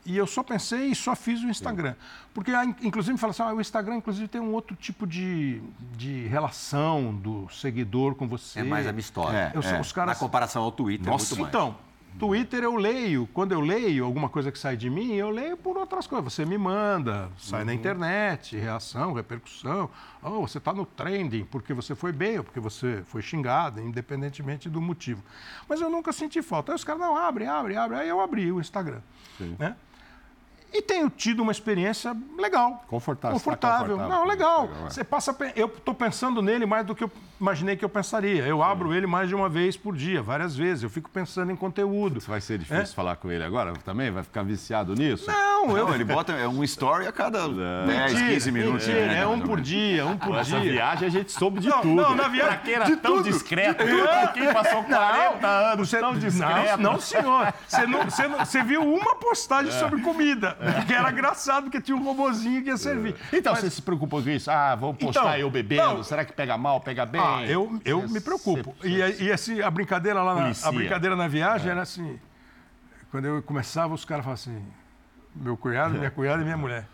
E 0.05 0.17
eu 0.17 0.25
só 0.25 0.41
pensei 0.41 0.87
e 0.87 0.95
só 0.95 1.15
fiz 1.15 1.41
o 1.43 1.47
Instagram. 1.47 1.95
Porque, 2.33 2.51
inclusive, 2.81 3.13
me 3.13 3.19
fala 3.19 3.31
assim, 3.31 3.43
ah, 3.43 3.53
o 3.53 3.61
Instagram, 3.61 3.97
inclusive, 3.97 4.27
tem 4.27 4.41
um 4.41 4.53
outro 4.53 4.75
tipo 4.75 5.05
de, 5.05 5.61
de 5.95 6.25
relação 6.27 7.13
do 7.13 7.47
seguidor 7.49 8.15
com 8.15 8.27
você. 8.27 8.61
É 8.61 8.63
mais 8.63 8.87
amistosa. 8.87 9.35
É, 9.35 9.51
eu, 9.53 9.61
é. 9.61 9.79
Os 9.79 9.91
caras... 9.91 10.15
Na 10.15 10.19
comparação 10.19 10.63
ao 10.63 10.71
Twitter, 10.71 11.07
é 11.07 11.11
Nossa, 11.11 11.35
muito 11.35 11.41
mais. 11.41 11.49
Então, 11.49 11.75
Twitter 12.17 12.63
eu 12.63 12.75
leio. 12.75 13.27
Quando 13.33 13.51
eu 13.51 13.61
leio 13.61 14.05
alguma 14.05 14.29
coisa 14.29 14.51
que 14.51 14.59
sai 14.59 14.75
de 14.75 14.89
mim, 14.89 15.13
eu 15.13 15.29
leio 15.29 15.55
por 15.55 15.77
outras 15.77 16.07
coisas. 16.07 16.33
Você 16.33 16.45
me 16.45 16.57
manda, 16.57 17.29
sai 17.37 17.61
uhum. 17.61 17.67
na 17.67 17.73
internet, 17.73 18.57
reação, 18.57 19.13
repercussão. 19.13 19.89
Oh, 20.21 20.41
você 20.41 20.57
está 20.57 20.73
no 20.73 20.85
trending 20.85 21.45
porque 21.45 21.73
você 21.73 21.95
foi 21.95 22.11
bem 22.11 22.39
ou 22.39 22.43
porque 22.43 22.59
você 22.59 23.01
foi 23.05 23.21
xingado, 23.21 23.81
independentemente 23.81 24.69
do 24.69 24.81
motivo. 24.81 25.23
Mas 25.67 25.81
eu 25.81 25.89
nunca 25.89 26.11
senti 26.11 26.41
falta. 26.41 26.71
Aí 26.71 26.75
os 26.75 26.83
caras, 26.83 27.01
não, 27.01 27.15
abre, 27.15 27.45
abre, 27.45 27.75
abre. 27.75 27.97
Aí 27.97 28.09
eu 28.09 28.19
abri 28.19 28.51
o 28.51 28.59
Instagram. 28.59 29.01
Sim. 29.37 29.55
Né? 29.57 29.75
E 30.73 30.81
tenho 30.81 31.09
tido 31.09 31.41
uma 31.41 31.51
experiência 31.51 32.15
legal. 32.37 32.83
Confortável. 32.87 33.37
Confortável. 33.37 33.97
Tá 33.97 34.07
Não, 34.07 34.25
legal. 34.25 34.63
legal 34.63 34.85
é. 34.85 34.89
Você 34.89 35.03
passa. 35.03 35.35
Eu 35.55 35.67
estou 35.67 35.93
pensando 35.93 36.41
nele 36.41 36.65
mais 36.65 36.85
do 36.85 36.95
que 36.95 37.03
eu 37.03 37.11
imaginei 37.41 37.75
que 37.75 37.83
eu 37.83 37.89
pensaria. 37.89 38.45
Eu 38.45 38.57
Sim. 38.57 38.63
abro 38.63 38.93
ele 38.93 39.07
mais 39.07 39.27
de 39.27 39.35
uma 39.35 39.49
vez 39.49 39.75
por 39.75 39.95
dia, 39.95 40.21
várias 40.21 40.55
vezes. 40.55 40.83
Eu 40.83 40.89
fico 40.89 41.09
pensando 41.09 41.51
em 41.51 41.55
conteúdo. 41.55 42.19
Isso 42.19 42.29
vai 42.29 42.39
ser 42.39 42.59
difícil 42.59 42.83
é? 42.83 42.95
falar 42.95 43.15
com 43.15 43.31
ele 43.31 43.43
agora 43.43 43.73
também? 43.83 44.11
Vai 44.11 44.23
ficar 44.23 44.43
viciado 44.43 44.93
nisso? 44.93 45.25
Não, 45.27 45.75
eu. 45.75 45.87
Não, 45.87 45.95
ele 45.95 46.03
bota 46.03 46.33
é 46.33 46.47
um 46.47 46.63
story 46.63 47.07
a 47.07 47.11
cada 47.11 47.47
não. 47.47 47.87
10, 47.87 48.13
15 48.13 48.51
minutos. 48.51 48.87
Mentira, 48.87 49.07
né? 49.07 49.21
é 49.21 49.27
um 49.27 49.39
por 49.39 49.59
dia, 49.59 50.05
um 50.05 50.17
por 50.17 50.37
Essa 50.37 50.59
dia. 50.59 50.71
viagem 50.71 51.07
a 51.07 51.11
gente 51.11 51.31
soube 51.31 51.59
de 51.59 51.67
não, 51.67 51.81
tudo. 51.81 51.95
Não, 51.95 52.15
na 52.15 52.27
viagem. 52.27 52.51
Pra 52.51 52.57
quem 52.57 52.73
era 52.75 52.97
tão 52.97 53.17
tudo. 53.17 53.23
discreto, 53.23 53.83
quem 54.33 54.53
passou 54.53 54.83
40 54.83 55.47
anos 55.47 55.89
você, 55.89 55.99
tão 55.99 56.13
discreto. 56.13 56.81
Não, 56.81 56.93
não 56.93 56.99
senhor. 56.99 57.53
Você, 57.67 57.87
não, 57.87 58.03
você, 58.03 58.27
não, 58.27 58.39
você 58.39 58.63
viu 58.63 58.81
uma 58.83 59.15
postagem 59.15 59.73
é. 59.73 59.79
sobre 59.79 60.01
comida, 60.01 60.57
que 60.85 60.93
era 60.93 61.11
engraçado, 61.11 61.63
porque 61.63 61.81
tinha 61.81 61.97
um 61.97 62.03
robozinho 62.03 62.61
que 62.63 62.69
ia 62.69 62.77
servir. 62.77 63.15
Então, 63.33 63.53
Mas... 63.53 63.61
você 63.61 63.69
se 63.69 63.81
preocupa 63.81 64.21
com 64.21 64.29
isso? 64.29 64.51
Ah, 64.51 64.75
vamos 64.75 64.97
postar 64.97 65.21
então, 65.21 65.37
eu 65.37 65.49
bebendo? 65.49 65.81
Não. 65.81 66.03
Será 66.03 66.23
que 66.23 66.33
pega 66.33 66.57
mal, 66.57 66.79
pega 66.81 67.05
bem? 67.05 67.21
Ah, 67.21 67.30
eu, 67.47 67.79
eu 67.85 68.07
me 68.07 68.19
preocupo. 68.19 68.75
E, 68.83 69.23
e 69.23 69.31
assim, 69.31 69.61
a 69.61 69.69
brincadeira 69.69 70.21
lá 70.21 70.35
na, 70.35 70.51
a 70.63 70.71
brincadeira 70.71 71.15
na 71.15 71.27
viagem 71.27 71.69
é. 71.69 71.71
era 71.71 71.81
assim. 71.81 72.19
Quando 73.09 73.25
eu 73.25 73.41
começava, 73.43 73.93
os 73.93 74.05
caras 74.05 74.23
falavam 74.23 74.41
assim: 74.41 74.65
meu 75.35 75.57
cunhado, 75.57 75.95
minha 75.95 76.11
cunhada 76.11 76.41
e 76.41 76.45
minha 76.45 76.57
mulher. 76.57 76.87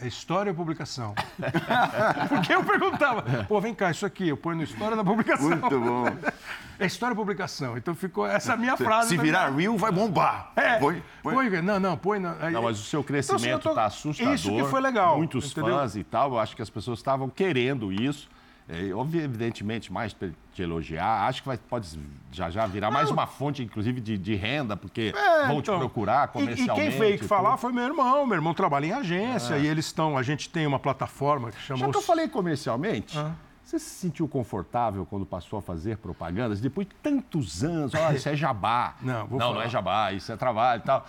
É 0.00 0.08
história 0.08 0.50
ou 0.50 0.56
publicação? 0.56 1.14
Porque 2.28 2.52
eu 2.52 2.64
perguntava, 2.64 3.22
pô, 3.44 3.60
vem 3.60 3.72
cá, 3.72 3.92
isso 3.92 4.04
aqui, 4.04 4.28
eu 4.28 4.36
ponho 4.36 4.56
no 4.56 4.64
história 4.64 4.96
da 4.96 5.04
publicação. 5.04 5.48
Muito 5.48 5.80
bom. 5.80 6.04
É 6.76 6.86
história 6.86 7.12
ou 7.12 7.16
publicação. 7.16 7.78
Então 7.78 7.94
ficou 7.94 8.26
essa 8.26 8.56
minha 8.56 8.76
frase. 8.76 9.10
Se 9.10 9.16
virar 9.16 9.52
minha... 9.52 9.70
Real, 9.70 9.78
vai 9.78 9.92
bombar. 9.92 10.50
É. 10.56 10.76
Põe, 10.80 11.00
põe. 11.22 11.32
põe 11.32 11.62
não, 11.62 11.78
não, 11.78 11.96
põe. 11.96 12.18
Não, 12.18 12.34
não 12.50 12.62
mas 12.62 12.80
o 12.80 12.82
seu 12.82 13.04
crescimento 13.04 13.44
está 13.44 13.70
então, 13.70 13.70
assim, 13.70 14.02
tô... 14.02 14.08
assustador. 14.08 14.34
Isso 14.34 14.56
que 14.56 14.64
foi 14.64 14.80
legal. 14.80 15.16
Muitos 15.16 15.52
entendeu? 15.52 15.76
fãs 15.76 15.94
e 15.94 16.02
tal, 16.02 16.32
eu 16.32 16.38
acho 16.40 16.56
que 16.56 16.62
as 16.62 16.68
pessoas 16.68 16.98
estavam 16.98 17.30
querendo 17.30 17.92
isso. 17.92 18.28
É, 18.66 18.80
evidentemente, 19.22 19.92
mais 19.92 20.14
para 20.14 20.30
te 20.54 20.62
elogiar. 20.62 21.26
Acho 21.28 21.42
que 21.42 21.48
vai, 21.48 21.58
pode 21.58 21.98
já 22.32 22.48
já 22.48 22.66
virar 22.66 22.86
Não. 22.86 22.94
mais 22.94 23.10
uma 23.10 23.26
fonte, 23.26 23.62
inclusive, 23.62 24.00
de, 24.00 24.16
de 24.16 24.34
renda, 24.34 24.74
porque 24.74 25.12
é, 25.14 25.46
vão 25.46 25.58
então, 25.58 25.76
te 25.76 25.78
procurar 25.78 26.28
comercialmente. 26.28 26.80
E, 26.80 26.88
e 26.88 26.90
quem 26.90 26.98
veio 26.98 27.18
que 27.18 27.26
falar 27.26 27.58
foi 27.58 27.72
meu 27.72 27.84
irmão. 27.84 28.26
Meu 28.26 28.36
irmão 28.36 28.54
trabalha 28.54 28.86
em 28.86 28.92
agência 28.92 29.54
é. 29.54 29.60
e 29.60 29.66
eles 29.66 29.86
estão. 29.86 30.16
A 30.16 30.22
gente 30.22 30.48
tem 30.48 30.66
uma 30.66 30.78
plataforma 30.78 31.50
que 31.50 31.60
chama. 31.60 31.80
Já 31.80 31.90
que 31.90 31.96
eu 31.96 32.02
falei 32.02 32.26
comercialmente. 32.26 33.18
Ah. 33.18 33.32
Você 33.62 33.78
se 33.78 33.90
sentiu 33.90 34.28
confortável 34.28 35.06
quando 35.06 35.24
passou 35.24 35.58
a 35.58 35.62
fazer 35.62 35.96
propagandas? 35.96 36.60
Depois 36.60 36.86
de 36.86 36.94
tantos 36.96 37.64
anos, 37.64 37.94
olha, 37.94 38.14
isso 38.14 38.28
é 38.28 38.36
jabá. 38.36 38.94
Não, 39.00 39.26
não, 39.26 39.54
não, 39.54 39.62
é 39.62 39.68
jabá, 39.70 40.12
isso 40.12 40.30
é 40.30 40.36
trabalho 40.36 40.82
e 40.82 40.84
tal. 40.84 41.06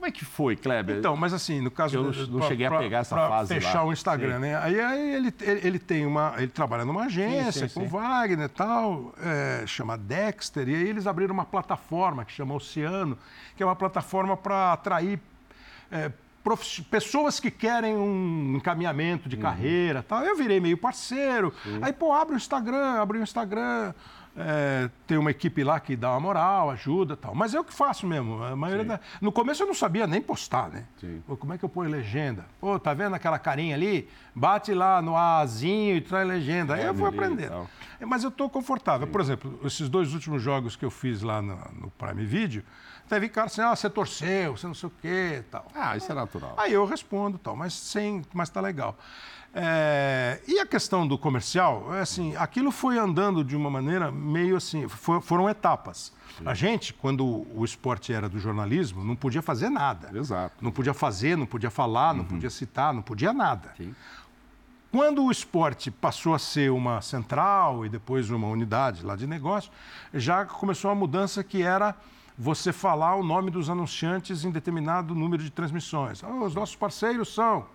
Como 0.00 0.08
é 0.08 0.10
que 0.10 0.24
foi, 0.24 0.56
Kleber? 0.56 0.96
Então, 0.96 1.14
mas 1.14 1.34
assim, 1.34 1.60
no 1.60 1.70
caso... 1.70 1.94
Eu 1.94 2.04
não, 2.04 2.10
não 2.10 2.38
pra, 2.38 2.48
cheguei 2.48 2.64
a 2.64 2.70
pegar 2.70 2.98
essa 3.00 3.14
fase 3.14 3.52
fechar 3.52 3.82
lá. 3.82 3.84
o 3.84 3.92
Instagram, 3.92 4.36
Sim. 4.36 4.40
né? 4.40 4.56
Aí, 4.56 4.80
aí 4.80 5.14
ele, 5.14 5.34
ele, 5.42 5.60
ele, 5.62 5.78
tem 5.78 6.06
uma... 6.06 6.32
Ele 6.38 6.46
trabalha 6.46 6.86
numa 6.86 7.04
agência 7.04 7.68
sim, 7.68 7.68
sim, 7.68 7.74
com 7.74 7.84
o 7.84 7.88
Wagner 7.88 8.46
e 8.46 8.48
tal, 8.48 9.14
é, 9.22 9.66
chama 9.66 9.98
Dexter, 9.98 10.70
e 10.70 10.74
aí 10.74 10.88
eles 10.88 11.06
abriram 11.06 11.34
uma 11.34 11.44
plataforma 11.44 12.24
que 12.24 12.32
chama 12.32 12.54
Oceano, 12.54 13.18
que 13.54 13.62
é 13.62 13.66
uma 13.66 13.76
plataforma 13.76 14.38
para 14.38 14.72
atrair... 14.72 15.20
É, 15.92 16.10
pessoas 16.90 17.38
que 17.38 17.50
querem 17.50 17.94
um 17.94 18.54
encaminhamento 18.56 19.28
de 19.28 19.36
uhum. 19.36 19.42
carreira 19.42 20.02
tal. 20.02 20.22
Eu 20.22 20.34
virei 20.34 20.58
meio 20.58 20.78
parceiro. 20.78 21.52
Sim. 21.62 21.78
Aí, 21.82 21.92
pô, 21.92 22.14
abre 22.14 22.34
o 22.34 22.38
Instagram, 22.38 22.94
abre 22.94 23.18
o 23.18 23.22
Instagram. 23.22 23.92
É, 24.36 24.88
tem 25.06 25.18
uma 25.18 25.30
equipe 25.30 25.64
lá 25.64 25.80
que 25.80 25.96
dá 25.96 26.12
uma 26.12 26.20
moral, 26.20 26.70
ajuda 26.70 27.16
tal. 27.16 27.34
Mas 27.34 27.52
é 27.52 27.60
o 27.60 27.64
que 27.64 27.72
faço 27.74 28.06
mesmo. 28.06 28.42
A 28.42 28.54
maioria 28.54 28.84
da... 28.84 29.00
No 29.20 29.32
começo 29.32 29.62
eu 29.62 29.66
não 29.66 29.74
sabia 29.74 30.06
nem 30.06 30.22
postar, 30.22 30.68
né? 30.68 30.86
Sim. 31.00 31.22
Pô, 31.26 31.36
como 31.36 31.52
é 31.52 31.58
que 31.58 31.64
eu 31.64 31.68
ponho 31.68 31.90
legenda? 31.90 32.46
Pô, 32.60 32.78
tá 32.78 32.94
vendo 32.94 33.14
aquela 33.14 33.38
carinha 33.38 33.74
ali? 33.74 34.08
Bate 34.34 34.72
lá 34.72 35.02
no 35.02 35.16
Azinho 35.16 35.96
e 35.96 36.00
traz 36.00 36.26
legenda. 36.26 36.74
Aí 36.74 36.84
eu 36.84 36.94
fui 36.94 37.08
aprendendo. 37.08 37.68
É, 38.00 38.06
Mas 38.06 38.22
eu 38.22 38.28
estou 38.28 38.48
confortável. 38.48 39.06
Por 39.06 39.20
exemplo, 39.20 39.60
esses 39.64 39.88
dois 39.88 40.14
últimos 40.14 40.40
jogos 40.42 40.76
que 40.76 40.84
eu 40.84 40.90
fiz 40.90 41.22
lá 41.22 41.42
no, 41.42 41.56
no 41.78 41.90
Prime 41.90 42.24
Video, 42.24 42.62
teve 43.08 43.28
cara 43.28 43.48
assim, 43.48 43.60
ah, 43.60 43.74
você 43.74 43.90
torceu, 43.90 44.56
você 44.56 44.66
não 44.66 44.74
sei 44.74 44.88
o 44.88 44.92
quê 45.02 45.42
tal. 45.50 45.66
Ah, 45.74 45.96
isso 45.96 46.10
é 46.10 46.14
natural. 46.14 46.54
Aí 46.56 46.72
eu 46.72 46.86
respondo 46.86 47.36
tal, 47.36 47.56
mas 47.56 47.72
sem, 47.74 48.22
mas 48.32 48.48
tá 48.48 48.60
legal. 48.60 48.96
É, 49.52 50.40
e 50.46 50.60
a 50.60 50.66
questão 50.66 51.06
do 51.06 51.18
comercial, 51.18 51.92
é 51.94 52.00
assim, 52.00 52.36
aquilo 52.36 52.70
foi 52.70 52.98
andando 52.98 53.42
de 53.44 53.56
uma 53.56 53.68
maneira 53.68 54.10
meio 54.12 54.56
assim, 54.56 54.86
for- 54.88 55.20
foram 55.20 55.48
etapas. 55.50 56.12
A 56.46 56.54
gente, 56.54 56.94
quando 56.94 57.26
o 57.54 57.64
esporte 57.64 58.12
era 58.12 58.28
do 58.28 58.38
jornalismo, 58.38 59.04
não 59.04 59.14
podia 59.16 59.42
fazer 59.42 59.68
nada. 59.68 60.16
Exato. 60.16 60.54
Não 60.62 60.70
podia 60.70 60.94
fazer, 60.94 61.36
não 61.36 61.44
podia 61.46 61.70
falar, 61.70 62.14
não 62.14 62.24
podia 62.24 62.48
citar, 62.48 62.94
não 62.94 63.02
podia 63.02 63.32
nada. 63.32 63.72
Sim. 63.76 63.94
Quando 64.90 65.22
o 65.24 65.30
esporte 65.30 65.90
passou 65.90 66.34
a 66.34 66.38
ser 66.38 66.70
uma 66.70 67.00
central 67.02 67.84
e 67.84 67.88
depois 67.88 68.30
uma 68.30 68.46
unidade 68.48 69.04
lá 69.04 69.14
de 69.16 69.26
negócio, 69.26 69.70
já 70.14 70.44
começou 70.44 70.90
a 70.90 70.94
mudança 70.94 71.44
que 71.44 71.62
era 71.62 71.94
você 72.38 72.72
falar 72.72 73.16
o 73.16 73.22
nome 73.22 73.50
dos 73.50 73.68
anunciantes 73.68 74.44
em 74.44 74.50
determinado 74.50 75.14
número 75.14 75.42
de 75.42 75.50
transmissões. 75.50 76.24
Ah, 76.24 76.28
os 76.32 76.54
nossos 76.54 76.74
parceiros 76.74 77.34
são. 77.34 77.66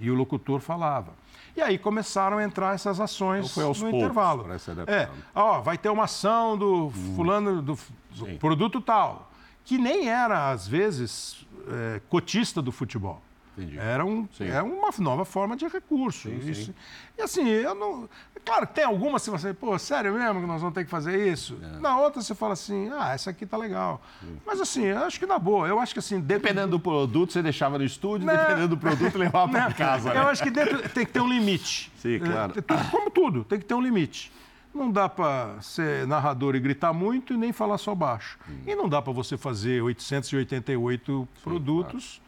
E 0.00 0.10
o 0.10 0.14
locutor 0.14 0.60
falava. 0.60 1.12
E 1.56 1.62
aí 1.62 1.78
começaram 1.78 2.38
a 2.38 2.44
entrar 2.44 2.74
essas 2.74 2.98
ações 3.00 3.44
Então 3.44 3.54
foi 3.54 3.64
aos 3.64 3.78
no 3.80 3.90
poucos, 3.90 4.00
intervalo. 4.04 4.46
É, 4.88 5.08
ó, 5.34 5.60
vai 5.60 5.78
ter 5.78 5.88
uma 5.88 6.04
ação 6.04 6.58
do 6.58 6.90
fulano, 7.14 7.62
do, 7.62 7.78
do 8.10 8.26
produto 8.38 8.80
tal, 8.80 9.30
que 9.64 9.78
nem 9.78 10.08
era, 10.08 10.50
às 10.50 10.66
vezes, 10.66 11.46
é, 11.68 12.00
cotista 12.08 12.60
do 12.60 12.72
futebol. 12.72 13.22
Entendi. 13.56 13.78
Era, 13.78 14.04
um, 14.04 14.28
Sim. 14.36 14.48
é 14.48 14.60
uma 14.62 14.88
nova 14.98 15.24
forma 15.24 15.56
de 15.56 15.66
recurso. 15.68 16.28
Sim, 16.28 16.38
isso. 16.50 16.66
sim. 16.66 16.74
E 17.16 17.22
assim, 17.22 17.48
eu 17.48 17.74
não. 17.74 18.08
Claro, 18.44 18.66
tem 18.66 18.84
algumas 18.84 19.24
que 19.24 19.30
você, 19.30 19.54
pô, 19.54 19.78
sério 19.78 20.12
mesmo 20.12 20.40
que 20.40 20.46
nós 20.46 20.60
vamos 20.60 20.74
ter 20.74 20.84
que 20.84 20.90
fazer 20.90 21.32
isso? 21.32 21.56
Na 21.80 21.98
outra 21.98 22.20
você 22.20 22.34
fala 22.34 22.52
assim, 22.52 22.90
ah, 22.92 23.12
essa 23.14 23.30
aqui 23.30 23.46
tá 23.46 23.56
legal. 23.56 24.02
Mas 24.44 24.60
assim, 24.60 24.84
eu 24.84 24.98
acho 24.98 25.18
que 25.18 25.24
na 25.24 25.38
boa, 25.38 25.66
eu 25.68 25.78
acho 25.80 25.92
que 25.94 25.98
assim, 26.00 26.16
dentro. 26.20 26.42
Dependendo 26.44 26.72
do 26.72 26.80
produto, 26.80 27.32
você 27.32 27.42
deixava 27.42 27.78
no 27.78 27.84
estúdio, 27.84 28.26
Né? 28.26 28.36
dependendo 28.36 28.68
do 28.68 28.76
produto, 28.76 29.16
levava 29.16 29.50
para 29.50 29.72
casa. 29.72 30.10
Eu 30.10 30.14
Né? 30.24 30.30
acho 30.30 30.42
que 30.42 30.50
dentro 30.50 30.86
tem 30.90 31.06
que 31.06 31.12
ter 31.12 31.20
um 31.20 31.28
limite. 31.28 31.90
Sim, 31.96 32.18
claro. 32.18 32.52
É, 32.58 32.90
como 32.90 33.10
tudo, 33.10 33.44
tem 33.44 33.58
que 33.58 33.64
ter 33.64 33.74
um 33.74 33.80
limite. 33.80 34.30
Não 34.74 34.90
dá 34.90 35.08
para 35.08 35.60
ser 35.62 36.04
narrador 36.06 36.56
e 36.56 36.60
gritar 36.60 36.92
muito 36.92 37.32
e 37.32 37.36
nem 37.36 37.52
falar 37.52 37.78
só 37.78 37.94
baixo. 37.94 38.36
Hum. 38.50 38.58
E 38.66 38.74
não 38.74 38.88
dá 38.88 39.00
para 39.00 39.12
você 39.12 39.38
fazer 39.38 39.80
888 39.80 41.28
produtos, 41.42 42.20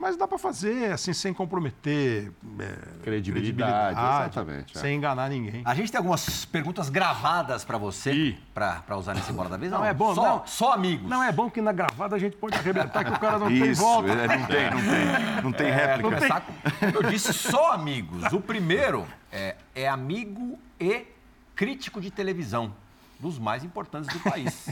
mas 0.00 0.16
dá 0.16 0.26
para 0.26 0.38
fazer 0.38 0.92
assim 0.92 1.12
sem 1.12 1.34
comprometer 1.34 2.32
é, 2.58 3.02
Credibilidade, 3.04 3.98
exatamente, 4.00 4.76
é. 4.76 4.80
sem 4.80 4.96
enganar 4.96 5.28
ninguém. 5.28 5.60
A 5.64 5.74
gente 5.74 5.92
tem 5.92 5.98
algumas 5.98 6.46
perguntas 6.46 6.88
gravadas 6.88 7.64
para 7.66 7.76
você, 7.76 8.34
para 8.54 8.96
usar 8.96 9.12
nesse 9.14 9.30
Bora 9.30 9.50
da 9.50 9.58
Vez. 9.58 9.70
Não, 9.70 9.84
é 9.84 9.92
bom, 9.92 10.14
só, 10.14 10.22
não. 10.22 10.46
Só 10.46 10.72
amigos. 10.72 11.08
Não 11.08 11.22
é 11.22 11.30
bom 11.30 11.50
que 11.50 11.60
na 11.60 11.70
gravada 11.72 12.16
a 12.16 12.18
gente 12.18 12.34
pode 12.36 12.56
arrebentar 12.56 13.04
que 13.04 13.10
o 13.10 13.18
cara 13.20 13.38
não 13.38 13.48
tem 13.48 13.70
Isso, 13.70 13.82
volta. 13.82 14.08
é, 14.10 14.26
não 14.38 14.46
tem, 14.46 14.70
não 14.70 14.80
tem. 14.80 15.42
Não 15.44 15.52
tem 15.52 15.66
É, 15.68 15.74
réplica. 15.74 16.02
começar 16.08 16.40
com- 16.40 16.52
Eu 16.94 17.02
disse 17.10 17.34
só 17.34 17.72
amigos. 17.72 18.32
O 18.32 18.40
primeiro 18.40 19.06
é, 19.30 19.56
é 19.74 19.86
amigo 19.86 20.58
e 20.80 21.06
crítico 21.54 22.00
de 22.00 22.10
televisão, 22.10 22.72
dos 23.18 23.38
mais 23.38 23.62
importantes 23.62 24.08
do 24.10 24.18
país. 24.20 24.70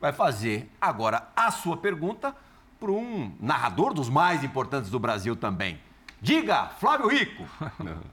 Vai 0.00 0.12
fazer 0.12 0.70
agora 0.80 1.28
a 1.36 1.50
sua 1.50 1.76
pergunta 1.76 2.34
para 2.84 2.92
um 2.92 3.32
narrador 3.40 3.94
dos 3.94 4.10
mais 4.10 4.44
importantes 4.44 4.90
do 4.90 4.98
Brasil 4.98 5.34
também. 5.34 5.78
Diga, 6.20 6.68
Flávio 6.68 7.08
Rico. 7.08 7.46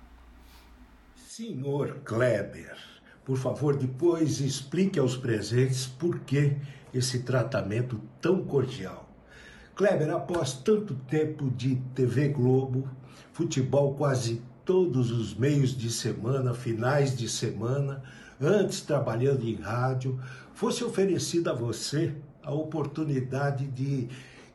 Senhor 1.28 2.00
Kleber, 2.06 2.78
por 3.26 3.38
favor, 3.38 3.76
depois 3.76 4.40
explique 4.40 4.98
aos 4.98 5.18
presentes 5.18 5.88
por 5.88 6.20
que 6.20 6.56
esse 6.94 7.20
tratamento 7.24 8.00
tão 8.22 8.46
cordial. 8.46 9.10
Kleber, 9.76 10.10
após 10.10 10.54
tanto 10.54 10.96
tempo 10.96 11.52
de 11.52 11.76
TV 11.94 12.30
Globo, 12.30 12.88
futebol 13.34 13.96
quase 13.96 14.42
todos 14.64 15.12
os 15.12 15.36
meios 15.36 15.76
de 15.76 15.92
semana, 15.92 16.54
finais 16.54 17.18
de 17.18 17.28
semana, 17.28 18.02
antes 18.40 18.80
trabalhando 18.80 19.46
em 19.46 19.56
rádio, 19.56 20.18
fosse 20.54 20.82
oferecida 20.82 21.52
a 21.52 21.56
você 21.56 22.16
a 22.44 22.54
oportunidade 22.54 23.68
de 23.68 24.08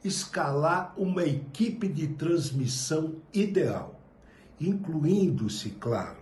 escalar 0.06 0.94
uma 0.96 1.24
equipe 1.24 1.88
de 1.88 2.08
transmissão 2.08 3.16
ideal, 3.32 4.00
incluindo-se, 4.60 5.70
claro, 5.70 6.20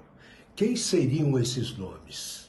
quem 0.57 0.77
seriam 0.77 1.39
esses 1.39 1.77
nomes? 1.77 2.44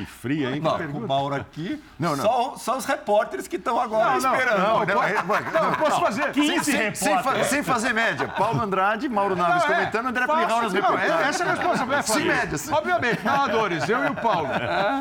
Que 0.00 0.06
fria, 0.06 0.50
hein? 0.50 0.60
Não, 0.60 0.78
com 0.78 0.98
o 0.98 1.06
Mauro 1.08 1.34
aqui, 1.34 1.82
Não, 1.98 2.16
não. 2.16 2.24
Só, 2.24 2.54
só 2.56 2.76
os 2.78 2.84
repórteres 2.86 3.46
que 3.46 3.56
estão 3.56 3.78
agora 3.78 4.14
Não, 4.14 4.20
não, 4.20 4.34
esperando. 4.34 4.58
Não, 4.58 4.86
não, 4.86 5.02
é, 5.02 5.14
não, 5.52 5.72
Posso 5.78 6.00
fazer? 6.00 6.32
sem, 6.34 6.62
sem, 6.62 6.94
sem, 6.94 7.22
fa- 7.22 7.44
sem 7.44 7.62
fazer 7.62 7.92
média. 7.92 8.28
Paulo 8.28 8.60
Andrade, 8.62 9.08
Mauro 9.08 9.36
Naves 9.36 9.64
Não, 9.66 9.70
é. 9.74 9.76
comentando, 9.78 10.06
André 10.06 10.26
Plihal 10.26 10.62
nas 10.62 10.72
não, 10.72 10.80
reportagens. 10.80 11.20
é- 11.20 11.28
Essa 11.28 11.44
é 11.44 11.46
a 11.46 11.50
resposta. 11.54 11.94
É, 11.94 12.02
Sem 12.02 12.24
média. 12.24 12.58
sim. 12.58 12.72
Obviamente, 12.72 13.24
narradores, 13.24 13.88
eu 13.88 14.04
e 14.04 14.08
o 14.08 14.14
Paulo. 14.14 14.48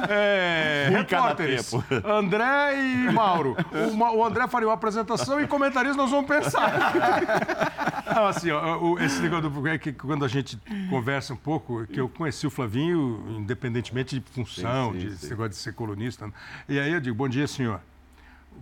É, 0.09 0.89
cada 1.07 1.21
repórteres. 1.27 1.71
André 2.05 2.75
e 2.81 3.11
Mauro. 3.11 3.55
O, 3.71 4.17
o 4.17 4.25
André 4.25 4.47
faria 4.47 4.67
uma 4.67 4.73
apresentação 4.73 5.39
e 5.39 5.47
comentaristas 5.47 5.97
nós 5.97 6.09
vamos 6.11 6.27
pensar. 6.27 6.93
Não, 8.13 8.25
assim, 8.25 8.49
ó, 8.51 8.97
esse 8.99 9.21
negócio 9.21 9.49
do 9.49 9.67
é 9.67 9.77
que 9.77 9.93
quando 9.93 10.25
a 10.25 10.27
gente 10.27 10.59
conversa 10.89 11.33
um 11.33 11.37
pouco, 11.37 11.85
que 11.85 11.99
eu 11.99 12.09
conheci 12.09 12.47
o 12.47 12.49
Flavinho, 12.49 13.23
independentemente 13.37 14.19
de 14.19 14.25
função, 14.31 14.88
Sim, 14.93 14.99
sim, 14.99 15.07
de 15.07 15.17
sim. 15.17 15.29
negócio 15.29 15.49
de 15.49 15.55
ser 15.55 15.73
colunista. 15.73 16.31
E 16.67 16.79
aí 16.79 16.91
eu 16.91 16.99
digo, 16.99 17.15
bom 17.15 17.27
dia, 17.27 17.47
senhor. 17.47 17.81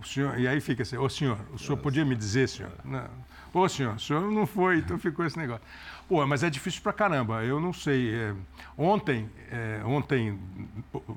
O 0.00 0.06
senhor, 0.06 0.38
e 0.38 0.46
aí 0.46 0.60
fica 0.60 0.82
assim, 0.82 0.96
ô 0.96 1.08
senhor, 1.08 1.38
o 1.52 1.58
senhor 1.58 1.76
podia 1.78 2.04
me 2.04 2.14
dizer, 2.14 2.48
senhor? 2.48 2.72
Não. 2.84 3.08
Ô 3.52 3.68
senhor, 3.68 3.96
o 3.96 4.00
senhor 4.00 4.30
não 4.30 4.46
foi, 4.46 4.78
então 4.78 4.98
ficou 4.98 5.24
esse 5.24 5.38
negócio. 5.38 5.62
Pô, 6.08 6.24
mas 6.26 6.42
é 6.42 6.50
difícil 6.50 6.82
pra 6.82 6.92
caramba, 6.92 7.44
eu 7.44 7.58
não 7.60 7.72
sei. 7.72 8.14
é, 8.14 8.34
ontem, 8.76 9.28
é, 9.50 9.82
ontem, 9.84 10.38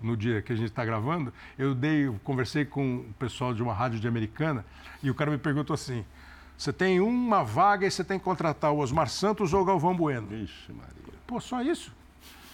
no 0.02 0.18
dia 0.18 0.42
que 0.42 0.52
a 0.52 0.56
gente 0.56 0.70
está 0.70 0.84
gravando, 0.84 1.34
eu 1.58 1.76
dei, 1.76 2.08
eu 2.08 2.20
conversei 2.24 2.66
com 2.66 2.98
o 2.98 3.14
pessoal 3.20 3.54
de 3.54 3.62
uma 3.62 3.74
rádio 3.74 4.00
de 4.00 4.08
americana 4.08 4.66
e 5.04 5.10
o 5.10 5.16
cara 5.16 5.30
me 5.30 5.38
perguntou 5.38 5.74
assim: 5.74 6.06
você 6.58 6.72
tem 6.74 7.00
uma 7.00 7.44
vaga 7.44 7.86
e 7.88 7.92
você 7.92 8.04
tem 8.04 8.18
que 8.18 8.26
contratar 8.26 8.72
o 8.72 8.80
Osmar 8.80 9.10
Santos 9.10 9.54
ou 9.54 9.62
o 9.62 9.66
Galvão 9.66 9.96
Bueno. 9.96 10.34
Ixi, 10.34 10.72
Maria. 10.72 11.14
Pô, 11.26 11.40
só 11.40 11.62
isso? 11.62 11.94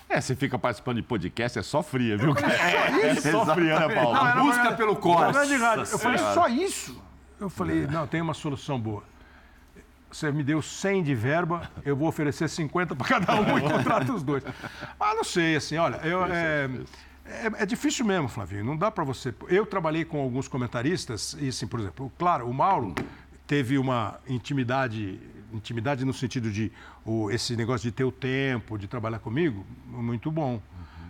É, 0.10 0.22
você 0.22 0.36
fica 0.36 0.58
participando 0.58 0.98
de 0.98 1.04
podcast, 1.04 1.60
é 1.60 1.62
só 1.62 1.84
fria, 1.84 2.18
viu? 2.18 2.34
É, 2.38 3.10
é 3.10 3.16
só 3.16 3.46
fria, 3.54 3.80
né, 3.88 3.94
Paulo? 3.94 4.14
Não, 4.14 4.46
Busca 4.46 4.72
pelo 4.74 4.96
de 4.96 5.56
rádio. 5.56 5.86
Eu 5.92 6.00
falei, 6.00 6.18
só 6.18 6.48
isso? 6.48 7.04
Eu 7.40 7.50
falei, 7.50 7.88
não, 7.88 8.08
tem 8.08 8.22
uma 8.22 8.34
solução 8.34 8.80
boa. 8.80 9.04
Você 10.10 10.32
me 10.32 10.44
deu 10.44 10.62
100 10.62 11.04
de 11.04 11.14
verba, 11.14 11.70
eu 11.84 11.96
vou 11.96 12.08
oferecer 12.08 12.48
50 12.48 12.96
para 12.96 13.08
cada 13.08 13.36
um 13.36 13.58
e 13.58 13.62
contrata 13.62 14.12
os 14.14 14.24
dois. 14.24 14.44
Mas 14.98 15.16
não 15.16 15.24
sei, 15.24 15.58
assim, 15.58 15.78
olha, 15.78 15.98
eu, 15.98 16.26
é, 16.26 16.70
é, 17.26 17.64
é 17.64 17.66
difícil 17.66 18.06
mesmo, 18.06 18.30
Flavinho, 18.30 18.64
não 18.64 18.78
dá 18.78 18.90
para 18.90 19.04
você... 19.04 19.36
Eu 19.50 19.66
trabalhei 19.66 20.06
com 20.06 20.22
alguns 20.22 20.48
comentaristas 20.48 21.36
e, 21.40 21.50
assim, 21.50 21.68
por 21.68 21.82
exemplo, 21.82 22.12
claro, 22.18 22.50
o 22.50 22.54
Mauro 22.54 22.96
teve 23.46 23.78
uma 23.78 24.20
intimidade, 24.28 25.20
intimidade 25.54 26.04
no 26.06 26.14
sentido 26.14 26.52
de 26.52 26.72
o, 27.06 27.32
esse 27.32 27.56
negócio 27.56 27.90
de 27.90 27.92
ter 27.92 28.04
o 28.04 28.12
tempo, 28.12 28.78
de 28.78 28.88
trabalhar 28.88 29.20
comigo, 29.20 29.66
muito 29.86 30.32
bom. 30.32 30.62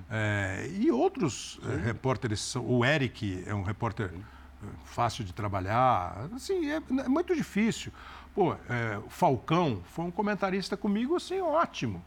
É, 0.09 0.69
e 0.79 0.89
outros 0.89 1.59
eh, 1.63 1.87
repórteres, 1.87 2.55
o 2.55 2.85
Eric 2.85 3.43
é 3.45 3.53
um 3.53 3.61
repórter 3.61 4.09
eh, 4.13 4.65
fácil 4.85 5.25
de 5.25 5.33
trabalhar, 5.33 6.29
assim, 6.33 6.69
é, 6.69 6.77
é 6.77 7.09
muito 7.09 7.35
difícil. 7.35 7.91
Pô, 8.37 8.53
é, 8.69 8.99
o 9.03 9.09
Falcão 9.09 9.79
foi 9.85 10.05
um 10.05 10.11
comentarista 10.11 10.77
comigo, 10.77 11.15
assim, 11.15 11.41
ótimo, 11.41 12.03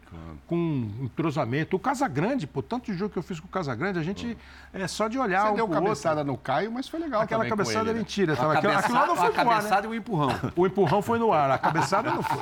com 0.47 0.89
entrosamento. 1.01 1.75
O 1.75 1.79
Casagrande, 1.81 2.47
pô, 2.47 2.63
tanto 2.63 2.93
jogo 2.95 3.11
que 3.13 3.19
eu 3.19 3.23
fiz 3.25 3.41
com 3.41 3.49
o 3.49 3.51
Casagrande, 3.51 3.99
a 3.99 4.03
gente, 4.05 4.39
é 4.73 4.87
só 4.87 5.09
de 5.09 5.19
olhar 5.19 5.47
Você 5.47 5.53
um 5.53 5.57
deu 5.57 5.67
pro 5.67 5.75
outro. 5.75 5.89
cabeçada 5.89 6.23
no 6.23 6.37
Caio, 6.39 6.71
mas 6.71 6.89
foi 6.89 7.01
legal 7.01 7.23
Aquela 7.23 7.41
também 7.43 7.51
com 7.51 7.57
cabeçada 7.57 7.81
ele, 7.87 7.91
é 7.91 7.93
né? 7.95 7.99
mentira. 7.99 8.35
A 8.35 8.37
Tava, 8.37 8.53
aquilo, 8.53 8.73
aquilo 8.75 8.95
lá 8.95 9.07
não 9.09 9.17
cabeçada, 9.17 9.33
foi 9.33 9.41
a 9.41 9.45
no 9.45 9.51
ar, 9.51 9.55
né? 9.57 9.63
cabeçada 9.63 9.87
e 9.89 9.91
o 9.91 9.95
empurrão. 9.97 10.29
O 10.55 10.67
empurrão 10.69 11.03
foi 11.03 11.19
no 11.19 11.33
ar, 11.33 11.51
a 11.51 11.59
cabeçada 11.59 12.13
não 12.13 12.23
foi. 12.23 12.39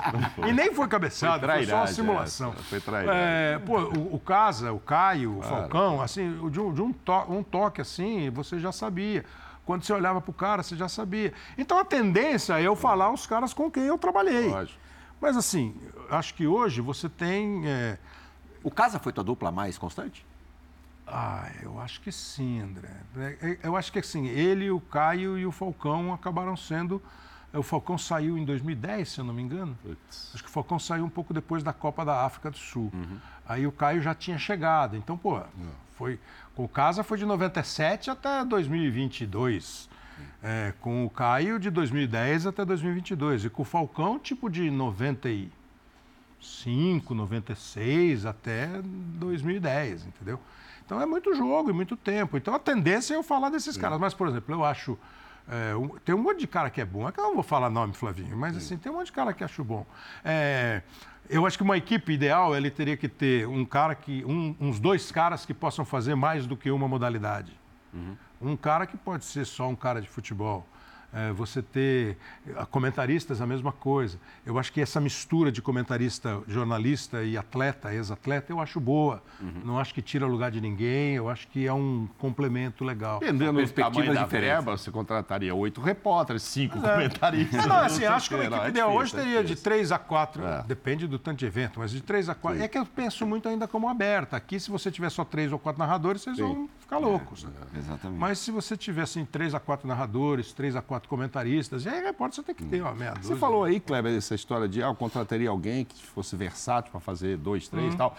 E 0.50 0.52
nem 0.52 0.74
foi 0.74 0.86
cabeçada, 0.86 1.46
Foi 1.46 1.56
foi, 1.56 1.66
só 1.66 1.76
uma 1.76 1.86
simulação. 1.86 2.52
essa, 2.52 2.62
foi 2.64 2.80
trairagem. 2.82 3.18
É, 3.22 3.58
pô, 3.64 3.78
o, 3.80 4.16
o 4.16 4.18
Casa, 4.20 4.70
o 4.70 4.78
Caio, 4.80 5.38
o 5.38 5.42
Falcão, 5.42 6.02
assim, 6.02 6.46
de, 6.50 6.60
um, 6.60 6.74
de 6.74 6.82
um, 6.82 6.92
to- 6.92 7.24
um 7.32 7.42
toque 7.42 7.80
assim, 7.80 8.28
você 8.28 8.58
já 8.58 8.70
sabia. 8.70 9.24
Quando 9.68 9.82
você 9.84 9.92
olhava 9.92 10.18
pro 10.18 10.32
cara, 10.32 10.62
você 10.62 10.74
já 10.74 10.88
sabia. 10.88 11.34
Então 11.58 11.78
a 11.78 11.84
tendência 11.84 12.58
é 12.58 12.62
eu 12.62 12.74
falar 12.74 13.12
os 13.12 13.26
caras 13.26 13.52
com 13.52 13.70
quem 13.70 13.82
eu 13.82 13.98
trabalhei. 13.98 14.48
Lógico. 14.48 14.80
Mas 15.20 15.36
assim, 15.36 15.76
acho 16.08 16.32
que 16.32 16.46
hoje 16.46 16.80
você 16.80 17.06
tem. 17.06 17.68
é, 17.68 17.98
O 18.64 18.70
Casa 18.70 18.98
foi 18.98 19.12
tua 19.12 19.22
dupla 19.22 19.52
mais 19.52 19.76
constante? 19.76 20.24
Ah, 21.06 21.50
eu 21.62 21.78
acho 21.82 22.00
que 22.00 22.10
sim, 22.10 22.62
André. 22.62 22.88
É, 23.18 23.36
é, 23.42 23.58
Eu 23.62 23.76
acho 23.76 23.92
que 23.92 23.98
assim, 23.98 24.26
ele, 24.26 24.70
o 24.70 24.80
Caio 24.80 25.36
e 25.36 25.44
o 25.44 25.52
Falcão 25.52 26.14
acabaram 26.14 26.56
sendo. 26.56 27.02
O 27.52 27.62
Falcão 27.62 27.98
saiu 27.98 28.38
em 28.38 28.46
2010, 28.46 29.06
se 29.06 29.18
eu 29.20 29.24
não 29.26 29.34
me 29.34 29.42
engano. 29.42 29.76
Acho 30.32 30.42
que 30.42 30.48
o 30.48 30.52
Falcão 30.52 30.78
saiu 30.78 31.04
um 31.04 31.10
pouco 31.10 31.34
depois 31.34 31.62
da 31.62 31.74
Copa 31.74 32.06
da 32.06 32.24
África 32.24 32.50
do 32.50 32.56
Sul. 32.56 32.90
Aí 33.46 33.66
o 33.66 33.72
Caio 33.72 34.00
já 34.00 34.14
tinha 34.14 34.38
chegado. 34.38 34.96
Então, 34.96 35.18
pô, 35.18 35.42
foi. 35.98 36.18
Com 36.54 36.64
o 36.64 36.68
Casa 36.68 37.02
foi 37.02 37.18
de 37.18 37.26
97 37.26 38.10
até 38.10 38.44
2022. 38.44 39.88
É, 40.42 40.72
com 40.80 41.04
o 41.04 41.10
Caio 41.10 41.58
de 41.58 41.68
2010 41.70 42.46
até 42.46 42.64
2022. 42.64 43.44
E 43.44 43.50
com 43.50 43.62
o 43.62 43.64
Falcão, 43.64 44.18
tipo 44.18 44.48
de 44.48 44.70
95, 46.40 47.14
96 47.14 48.24
até 48.26 48.68
2010, 48.82 50.06
entendeu? 50.06 50.40
Então 50.84 51.00
é 51.00 51.06
muito 51.06 51.34
jogo 51.34 51.70
e 51.70 51.72
muito 51.72 51.96
tempo. 51.96 52.36
Então 52.36 52.54
a 52.54 52.58
tendência 52.58 53.14
é 53.14 53.16
eu 53.16 53.22
falar 53.22 53.50
desses 53.50 53.76
caras. 53.76 53.98
Mas, 54.00 54.14
por 54.14 54.28
exemplo, 54.28 54.54
eu 54.54 54.64
acho. 54.64 54.98
é, 55.50 55.74
um- 55.74 55.88
tem 56.04 56.14
um 56.14 56.18
monte 56.22 56.40
de 56.40 56.46
cara 56.46 56.68
que 56.70 56.78
é 56.80 56.84
bom. 56.84 57.08
É 57.08 57.12
que 57.12 57.18
eu 57.20 57.24
não 57.24 57.34
vou 57.34 57.42
falar 57.42 57.70
nome, 57.70 57.94
Flavinho, 57.94 58.36
mas 58.36 58.54
assim, 58.56 58.76
tem 58.76 58.92
um 58.92 58.96
monte 58.96 59.06
de 59.06 59.12
cara 59.12 59.32
que 59.32 59.42
acho 59.42 59.64
bom. 59.64 59.86
É, 60.24 60.82
eu 61.30 61.46
acho 61.46 61.56
que 61.56 61.62
uma 61.62 61.76
equipe 61.76 62.12
ideal 62.12 62.56
ele 62.56 62.70
teria 62.70 62.96
que 62.96 63.08
ter 63.08 63.46
um 63.46 63.64
cara 63.64 63.94
que. 63.94 64.24
um- 64.24 64.54
uns 64.60 64.78
dois 64.80 65.10
caras 65.12 65.44
que 65.46 65.52
possam 65.54 65.84
fazer 65.84 66.14
mais 66.14 66.46
do 66.46 66.56
que 66.56 66.70
uma 66.70 66.88
modalidade. 66.88 67.52
Um 68.40 68.56
cara 68.56 68.86
que 68.86 68.96
pode 68.96 69.24
ser 69.24 69.44
só 69.44 69.68
um 69.68 69.74
cara 69.76 70.00
de 70.00 70.08
futebol. 70.08 70.66
É, 71.10 71.32
você 71.32 71.62
ter 71.62 72.18
eh, 72.46 72.66
comentaristas, 72.70 73.40
a 73.40 73.46
mesma 73.46 73.72
coisa. 73.72 74.18
Eu 74.44 74.58
acho 74.58 74.70
que 74.70 74.78
essa 74.78 75.00
mistura 75.00 75.50
de 75.50 75.62
comentarista, 75.62 76.42
jornalista 76.46 77.22
e 77.24 77.34
atleta, 77.34 77.94
ex-atleta, 77.94 78.52
eu 78.52 78.60
acho 78.60 78.78
boa. 78.78 79.22
Não 79.64 79.78
acho 79.78 79.94
que 79.94 80.02
tira 80.02 80.26
lugar 80.26 80.50
de 80.50 80.60
ninguém, 80.60 81.14
eu 81.14 81.30
acho 81.30 81.48
que 81.48 81.66
é 81.66 81.72
um 81.72 82.06
complemento 82.18 82.84
legal. 82.84 83.20
Dependendo 83.20 83.52
do 83.52 83.56
Perspectivas 83.58 83.94
tamanho 83.96 84.14
da 84.14 84.24
diferentes. 84.24 84.54
verba, 84.56 84.76
você 84.76 84.90
contrataria 84.90 85.54
oito 85.54 85.80
repórteres, 85.80 86.42
cinco 86.42 86.78
comentaristas. 86.78 87.64
Não, 87.66 87.76
assim, 87.76 87.96
sei 88.00 88.06
acho 88.06 88.28
que 88.28 88.34
o 88.34 88.38
uma 88.40 88.50
não, 88.50 88.56
equipe 88.58 88.66
é 88.66 88.70
ideal 88.70 88.92
hoje 88.94 89.14
é 89.14 89.18
teria 89.18 89.40
de 89.40 89.48
difícil. 89.48 89.64
3 89.64 89.92
a 89.92 89.98
4, 89.98 90.44
É. 90.46 90.62
depende 90.66 91.06
do 91.06 91.18
tanto 91.18 91.38
de 91.38 91.46
evento, 91.46 91.80
mas 91.80 91.90
de 91.90 92.02
3 92.02 92.28
a 92.28 92.34
4. 92.34 92.62
É 92.62 92.68
que 92.68 92.76
eu 92.76 92.84
penso 92.84 93.26
muito 93.26 93.48
ainda 93.48 93.66
como 93.66 93.88
aberta. 93.88 94.36
Aqui, 94.36 94.60
se 94.60 94.70
você 94.70 94.90
tiver 94.90 95.08
só 95.08 95.24
3 95.24 95.52
ou 95.52 95.58
4 95.58 95.78
narradores, 95.78 96.20
vocês 96.20 96.36
vão 96.36 96.68
ficar 96.88 96.98
loucos. 96.98 97.44
né? 97.44 97.52
Exatamente. 97.76 98.18
Mas 98.18 98.38
se 98.38 98.50
você 98.50 98.76
tiver 98.76 99.02
assim, 99.02 99.24
3 99.24 99.54
a 99.54 99.60
4 99.60 99.86
narradores, 99.86 100.52
3 100.54 100.74
a 100.74 100.82
4 100.82 101.08
comentaristas, 101.08 101.84
e 101.84 101.88
aí 101.88 102.02
repórter 102.02 102.36
você 102.36 102.42
tem 102.42 102.54
que 102.54 102.64
ter 102.64 102.80
uma 102.80 102.94
meia 102.94 103.14
Você 103.20 103.36
falou 103.36 103.64
aí, 103.64 103.78
Kleber, 103.78 104.16
essa 104.16 104.34
história 104.34 104.66
de 104.66 104.82
ah, 104.82 104.86
eu 104.86 104.94
contrataria 104.94 105.50
alguém 105.50 105.84
que 105.84 106.04
fosse 106.06 106.34
versátil 106.34 106.90
para 106.90 107.00
fazer 107.00 107.36
dois, 107.36 107.68
três 107.68 107.92
e 107.92 107.96
tal. 107.96 108.16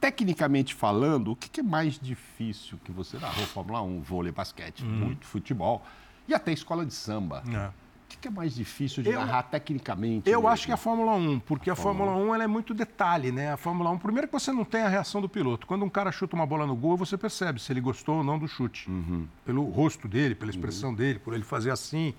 Tecnicamente 0.00 0.74
falando, 0.74 1.32
o 1.32 1.36
que, 1.36 1.60
é 1.60 1.62
mais 1.62 1.98
difícil 1.98 2.78
que 2.84 2.92
você 2.92 3.18
narrou? 3.18 3.44
Fórmula 3.46 3.82
1, 3.82 4.02
vôlei, 4.02 4.30
basquete, 4.30 4.84
muito 4.84 5.26
futebol 5.26 5.84
e 6.28 6.34
até 6.34 6.52
escola 6.52 6.86
de 6.86 6.94
samba. 6.94 7.42
É. 7.48 7.85
O 8.16 8.18
que, 8.18 8.22
que 8.22 8.28
é 8.28 8.30
mais 8.30 8.54
difícil 8.54 9.02
de 9.02 9.10
Eu- 9.10 9.20
narrar 9.20 9.42
tecnicamente? 9.42 10.28
Eu 10.30 10.38
mesmo? 10.40 10.48
acho 10.48 10.64
que 10.64 10.70
é 10.70 10.74
a 10.74 10.78
Fórmula 10.78 11.12
1, 11.14 11.38
porque 11.40 11.68
a 11.70 11.76
Fórmula 11.76 12.12
1 12.16 12.34
ela 12.34 12.44
é 12.44 12.46
muito 12.46 12.72
detalhe, 12.72 13.30
né? 13.30 13.52
A 13.52 13.56
Fórmula 13.58 13.90
1, 13.90 13.98
primeiro 13.98 14.26
que 14.26 14.32
você 14.32 14.50
não 14.52 14.64
tem 14.64 14.80
a 14.82 14.88
reação 14.88 15.20
do 15.20 15.28
piloto. 15.28 15.66
Quando 15.66 15.84
um 15.84 15.88
cara 15.90 16.10
chuta 16.10 16.34
uma 16.34 16.46
bola 16.46 16.66
no 16.66 16.74
gol, 16.74 16.96
você 16.96 17.18
percebe 17.18 17.60
se 17.60 17.70
ele 17.72 17.80
gostou 17.80 18.16
ou 18.18 18.24
não 18.24 18.38
do 18.38 18.48
chute. 18.48 18.88
Pelo 19.44 19.64
rosto 19.70 20.08
dele, 20.08 20.34
pela 20.34 20.50
expressão 20.50 20.94
dele, 20.94 21.18
por 21.18 21.34
ele 21.34 21.44
fazer 21.44 21.70
assim, 21.70 22.14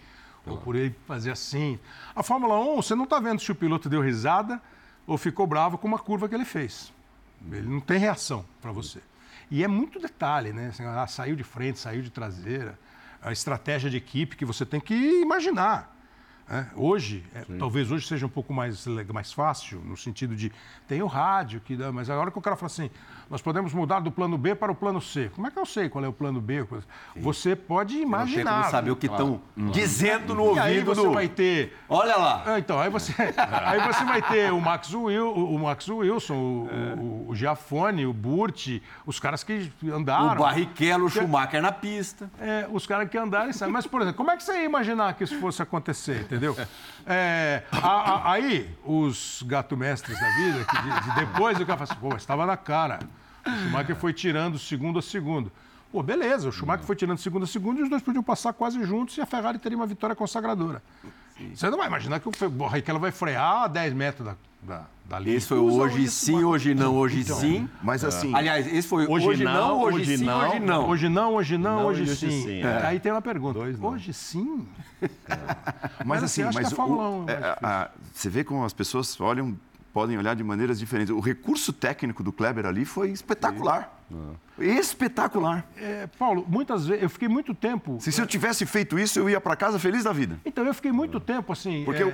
ou 0.45 0.57
por 0.57 0.75
ele 0.75 0.95
fazer 1.07 1.31
assim. 1.31 1.79
A 2.15 2.21
Fórmula 2.21 2.59
1, 2.59 2.75
você 2.75 2.93
não 2.93 3.05
está 3.05 3.19
vendo 3.19 3.39
se 3.41 3.51
o 3.51 3.55
piloto 3.55 3.89
deu 3.89 4.01
risada 4.01 4.61
ou 5.07 5.17
ficou 5.17 5.47
bravo 5.47 5.77
com 5.79 5.87
uma 5.87 5.99
curva 5.99 6.29
que 6.29 6.35
ele 6.35 6.45
fez. 6.45 6.93
Ele 7.51 7.67
não 7.67 7.79
tem 7.79 7.97
reação 7.97 8.45
para 8.61 8.71
você. 8.71 8.99
E 9.49 9.63
é 9.63 9.67
muito 9.67 9.99
detalhe, 9.99 10.53
né? 10.53 10.67
Assim, 10.67 10.83
ah, 10.85 11.07
saiu 11.07 11.35
de 11.35 11.43
frente, 11.43 11.79
saiu 11.79 12.01
de 12.03 12.09
traseira. 12.11 12.77
A 13.21 13.31
estratégia 13.31 13.89
de 13.89 13.97
equipe 13.97 14.35
que 14.35 14.45
você 14.45 14.65
tem 14.65 14.79
que 14.79 14.93
imaginar. 15.21 15.96
Né? 16.47 16.67
Hoje, 16.75 17.23
é, 17.35 17.43
talvez 17.57 17.91
hoje 17.91 18.07
seja 18.07 18.25
um 18.25 18.29
pouco 18.29 18.53
mais, 18.53 18.85
mais 19.13 19.33
fácil, 19.33 19.81
no 19.83 19.97
sentido 19.97 20.35
de 20.35 20.51
tem 20.87 21.01
o 21.01 21.07
rádio, 21.07 21.59
que 21.59 21.75
dá, 21.75 21.91
mas 21.91 22.09
agora 22.09 22.31
que 22.31 22.37
o 22.37 22.41
cara 22.41 22.55
fala 22.55 22.67
assim, 22.67 22.89
nós 23.29 23.41
podemos 23.41 23.73
mudar 23.73 23.99
do 23.99 24.09
plano 24.09 24.37
B 24.37 24.55
para 24.55 24.71
o 24.71 24.75
plano 24.75 25.01
C. 25.01 25.29
Como 25.35 25.45
é 25.47 25.51
que 25.51 25.59
eu 25.59 25.65
sei 25.65 25.89
qual 25.89 26.03
é 26.03 26.07
o 26.07 26.13
plano 26.13 26.39
B? 26.39 26.65
Você 27.17 27.55
pode 27.55 27.95
Não 27.95 27.99
tem 27.99 28.09
como 28.09 28.15
imaginar. 28.15 28.63
saber 28.71 28.91
o 28.91 28.95
que 28.95 29.07
estão 29.07 29.41
dizendo 29.73 30.33
no 30.33 30.55
E 30.55 30.59
aí 30.59 30.79
ouvido 30.79 30.95
você 30.95 31.07
do... 31.07 31.13
vai 31.13 31.27
ter 31.27 31.77
Olha 31.89 32.15
lá. 32.15 32.43
ah, 32.45 32.59
Então, 32.59 32.79
aí 32.79 32.89
você, 32.89 33.13
aí 33.65 33.81
você 33.81 34.05
vai 34.05 34.21
ter 34.21 34.53
o 34.53 34.61
Max, 34.61 34.93
Will, 34.93 35.33
o 35.33 35.59
Max 35.59 35.87
Wilson, 35.89 36.33
o, 36.35 36.69
o, 36.97 37.29
o 37.29 37.35
Giafone, 37.35 38.05
o 38.05 38.13
Burt, 38.13 38.79
os 39.05 39.19
caras 39.19 39.43
que 39.43 39.71
andaram. 39.91 40.33
O 40.33 40.35
Barrichello, 40.35 41.05
o 41.05 41.09
Schumacher 41.09 41.61
na 41.61 41.71
pista. 41.71 42.29
É, 42.39 42.67
os 42.71 42.87
caras 42.87 43.09
que 43.09 43.17
andaram 43.17 43.49
e 43.49 43.53
sabem. 43.53 43.73
Mas, 43.73 43.85
por 43.85 44.01
exemplo, 44.01 44.17
como 44.17 44.31
é 44.31 44.37
que 44.37 44.43
você 44.43 44.53
ia 44.53 44.65
imaginar 44.65 45.13
que 45.15 45.23
isso 45.25 45.37
fosse 45.39 45.61
acontecer, 45.61 46.21
entendeu? 46.21 46.36
É, 47.05 47.63
a- 47.71 47.87
a- 47.87 48.31
aí, 48.33 48.69
os 48.85 49.43
gato-mestres 49.47 50.19
da 50.19 50.29
vida, 50.37 50.65
que 50.65 50.81
de, 50.81 51.01
de 51.09 51.15
depois 51.15 51.57
o 51.59 51.65
cara 51.65 51.77
fala 51.77 51.91
assim, 51.91 52.01
pô, 52.01 52.09
mas 52.09 52.21
estava 52.21 52.45
na 52.45 52.57
cara. 52.57 52.99
O 53.45 53.49
Schumacher 53.49 53.95
foi 53.95 54.11
tirando 54.13 54.59
segundo 54.59 54.99
a 54.99 55.01
segundo. 55.01 55.51
Pô, 55.91 56.03
beleza, 56.03 56.49
o 56.49 56.51
Schumacher 56.51 56.85
foi 56.85 56.95
tirando 56.97 57.17
segundo 57.17 57.43
a 57.43 57.47
segundo 57.47 57.79
e 57.79 57.83
os 57.83 57.89
dois 57.89 58.01
podiam 58.01 58.21
passar 58.21 58.51
quase 58.51 58.83
juntos 58.83 59.17
e 59.17 59.21
a 59.21 59.25
Ferrari 59.25 59.57
teria 59.57 59.77
uma 59.77 59.87
vitória 59.87 60.15
consagradora. 60.15 60.83
Você 61.53 61.69
não 61.69 61.77
vai 61.77 61.87
imaginar 61.87 62.19
que 62.19 62.27
o 62.27 62.49
Barrichello 62.49 62.99
vai 62.99 63.11
frear 63.11 63.63
a 63.63 63.67
10 63.67 63.93
metros 63.93 64.25
da, 64.25 64.35
da, 64.63 64.85
da 65.05 65.19
linha. 65.19 65.37
Esse 65.37 65.47
foi 65.47 65.59
hoje 65.59 66.03
isso, 66.03 66.25
sim, 66.25 66.43
hoje 66.43 66.73
não, 66.75 66.93
hoje 66.95 67.23
sim. 67.23 67.69
Mas 67.81 68.03
assim, 68.03 68.35
Aliás, 68.35 68.67
esse 68.67 68.87
foi 68.87 69.05
hoje, 69.07 69.27
Hoje 69.27 69.43
não, 69.45 69.53
não, 69.53 69.81
hoje, 69.81 69.97
hoje 69.99 70.17
sim, 70.17 70.25
não. 70.25 70.39
hoje 70.49 70.59
não. 70.59 70.89
Hoje 70.89 71.09
não, 71.09 71.33
hoje 71.35 71.57
não, 71.57 71.75
Não, 71.77 71.85
hoje, 71.85 72.01
hoje 72.01 72.15
sim. 72.17 72.29
sim, 72.43 72.61
É, 72.63 72.67
é. 72.67 72.85
Aí 72.87 72.99
tem 72.99 73.11
uma 73.11 73.21
pergunta. 73.21 73.59
Dois. 73.59 73.79
Hoje 73.79 74.11
sim? 74.13 74.67
Mas 76.05 76.23
assim, 76.23 76.41
assim, 76.41 76.49
acho 76.49 76.57
que 76.57 76.63
mas 76.63 76.73
a 76.73 76.75
Fórmula 76.75 77.09
o- 77.09 77.23
1 77.25 77.29
é 77.29 77.33
é, 77.33 77.39
mais 77.39 77.57
a- 77.63 77.91
você 78.13 78.29
vê 78.29 78.43
como 78.43 78.63
as 78.65 78.73
pessoas 78.73 79.19
olham, 79.21 79.57
podem 79.93 80.17
olhar 80.17 80.35
de 80.35 80.43
maneiras 80.43 80.77
diferentes. 80.79 81.13
O 81.13 81.19
recurso 81.19 81.71
técnico 81.73 82.23
do 82.23 82.31
Kleber 82.31 82.65
ali 82.65 82.85
foi 82.85 83.09
espetacular. 83.11 83.93
Espetacular. 84.57 85.65
É, 85.75 86.07
Paulo, 86.17 86.45
muitas 86.47 86.85
vezes, 86.87 87.03
eu 87.03 87.09
fiquei 87.09 87.27
muito 87.27 87.53
tempo. 87.53 87.97
Se, 87.99 88.11
se 88.11 88.21
eu 88.21 88.25
tivesse 88.27 88.65
feito 88.65 88.97
isso, 88.97 89.19
eu 89.19 89.29
ia 89.29 89.41
para 89.41 89.55
casa 89.55 89.77
feliz 89.79 90.03
da 90.03 90.13
vida. 90.13 90.39
Então, 90.45 90.65
eu 90.65 90.73
fiquei 90.73 90.91
muito 90.91 91.19
tempo 91.19 91.51
assim. 91.51 91.83
Porque 91.83 92.01
é, 92.03 92.05
eu- 92.05 92.13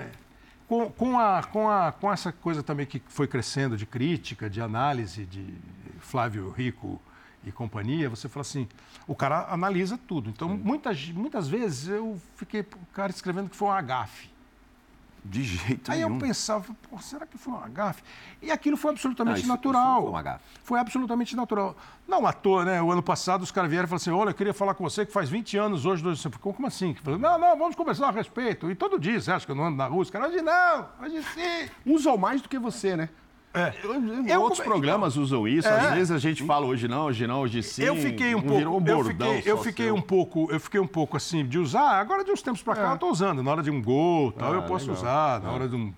com, 0.67 0.89
com, 0.89 1.19
a, 1.19 1.43
com, 1.43 1.69
a, 1.69 1.91
com 1.91 2.11
essa 2.11 2.31
coisa 2.31 2.63
também 2.63 2.85
que 2.85 3.01
foi 3.07 3.27
crescendo 3.27 3.75
de 3.77 3.85
crítica, 3.85 4.49
de 4.49 4.61
análise 4.61 5.25
de 5.25 5.53
Flávio 5.99 6.49
Rico 6.49 7.01
e 7.45 7.51
companhia, 7.51 8.09
você 8.09 8.27
fala 8.29 8.41
assim: 8.41 8.67
o 9.07 9.15
cara 9.15 9.47
analisa 9.53 9.99
tudo. 10.07 10.29
Então, 10.29 10.49
muitas, 10.49 11.07
muitas 11.09 11.47
vezes 11.47 11.87
eu 11.89 12.19
fiquei, 12.35 12.61
o 12.61 12.85
cara 12.93 13.11
escrevendo 13.11 13.49
que 13.49 13.55
foi 13.55 13.67
um 13.67 13.71
agafe. 13.71 14.31
De 15.25 15.41
jeito 15.41 15.89
Aí 15.89 16.01
eu 16.01 16.09
nenhum. 16.09 16.19
pensava, 16.19 16.75
Pô, 16.89 16.99
será 16.99 17.25
que 17.25 17.37
foi 17.37 17.53
uma 17.53 17.69
gafe? 17.69 18.03
E 18.41 18.51
aquilo 18.51 18.75
foi 18.75 18.91
absolutamente 18.91 19.35
Não, 19.35 19.39
isso- 19.39 19.47
natural. 19.47 19.93
isso 19.93 20.01
foi 20.01 20.09
uma 20.09 20.21
gafe. 20.21 20.43
Foi 20.65 20.79
absolutamente 20.81 21.33
natural. 21.33 21.77
Não 22.05 22.27
à 22.27 22.33
toa, 22.33 22.65
né? 22.65 22.81
O 22.81 22.91
ano 22.91 23.01
passado 23.01 23.41
os 23.41 23.49
caras 23.49 23.69
vieram 23.69 23.85
e 23.85 23.87
falaram 23.87 24.01
assim: 24.01 24.11
olha, 24.11 24.31
eu 24.31 24.33
queria 24.33 24.53
falar 24.53 24.73
com 24.73 24.83
você 24.83 25.05
que 25.05 25.13
faz 25.13 25.29
20 25.29 25.55
anos 25.57 25.85
hoje. 25.85 26.03
Você 26.03 26.29
ficou 26.29 26.53
como 26.53 26.67
assim? 26.67 26.89
Eu 26.89 26.95
falei, 27.03 27.19
não, 27.21 27.39
não, 27.39 27.57
vamos 27.57 27.73
conversar 27.73 28.09
a 28.09 28.11
respeito. 28.11 28.69
E 28.69 28.75
todo 28.75 28.99
dia, 28.99 29.17
você 29.21 29.31
acha 29.31 29.45
que 29.45 29.51
eu 29.53 29.55
não 29.55 29.63
ando 29.63 29.77
na 29.77 29.85
rua? 29.87 30.01
Os 30.01 30.09
caras, 30.09 30.29
hoje 30.29 30.41
não, 30.41 30.89
hoje 31.01 31.23
sim. 31.33 31.69
Usam 31.85 32.17
mais 32.17 32.41
do 32.41 32.49
que 32.49 32.59
você, 32.59 32.97
né? 32.97 33.07
É. 33.53 33.71
Eu, 34.27 34.41
outros 34.41 34.59
come- 34.59 34.71
programas 34.71 35.15
usam 35.15 35.47
isso. 35.47 35.67
É. 35.67 35.71
Às 35.89 35.93
vezes 35.93 36.11
a 36.11 36.17
gente 36.17 36.43
fala 36.43 36.65
hoje 36.65 36.87
não, 36.87 37.05
hoje 37.05 37.27
não, 37.27 37.41
hoje 37.41 37.61
sim. 37.61 37.83
eu 37.83 37.95
fiquei 37.95 38.33
um 38.33 38.41
Virou 38.41 38.81
pouco, 38.81 38.89
eu 38.89 38.95
bordão 38.95 39.33
fiquei, 39.35 39.51
eu 39.51 39.57
fiquei 39.59 39.91
um 39.91 40.01
pouco, 40.01 40.47
eu 40.51 40.59
fiquei 40.59 40.79
um 40.79 40.87
pouco 40.87 41.15
assim 41.17 41.45
de 41.45 41.59
usar. 41.59 41.99
Agora 41.99 42.23
de 42.23 42.31
uns 42.31 42.41
tempos 42.41 42.63
pra 42.63 42.75
cá 42.75 42.91
eu 42.93 42.97
tô 42.97 43.09
usando. 43.11 43.43
Na 43.43 43.51
hora 43.51 43.61
de 43.61 43.69
um 43.69 43.81
gol, 43.81 44.31
tal, 44.31 44.53
Ah, 44.53 44.55
eu 44.55 44.63
posso 44.63 44.85
legal. 44.87 45.01
usar. 45.01 45.39
Na 45.41 45.51
hora 45.51 45.67
de 45.69 45.75
um 45.75 45.93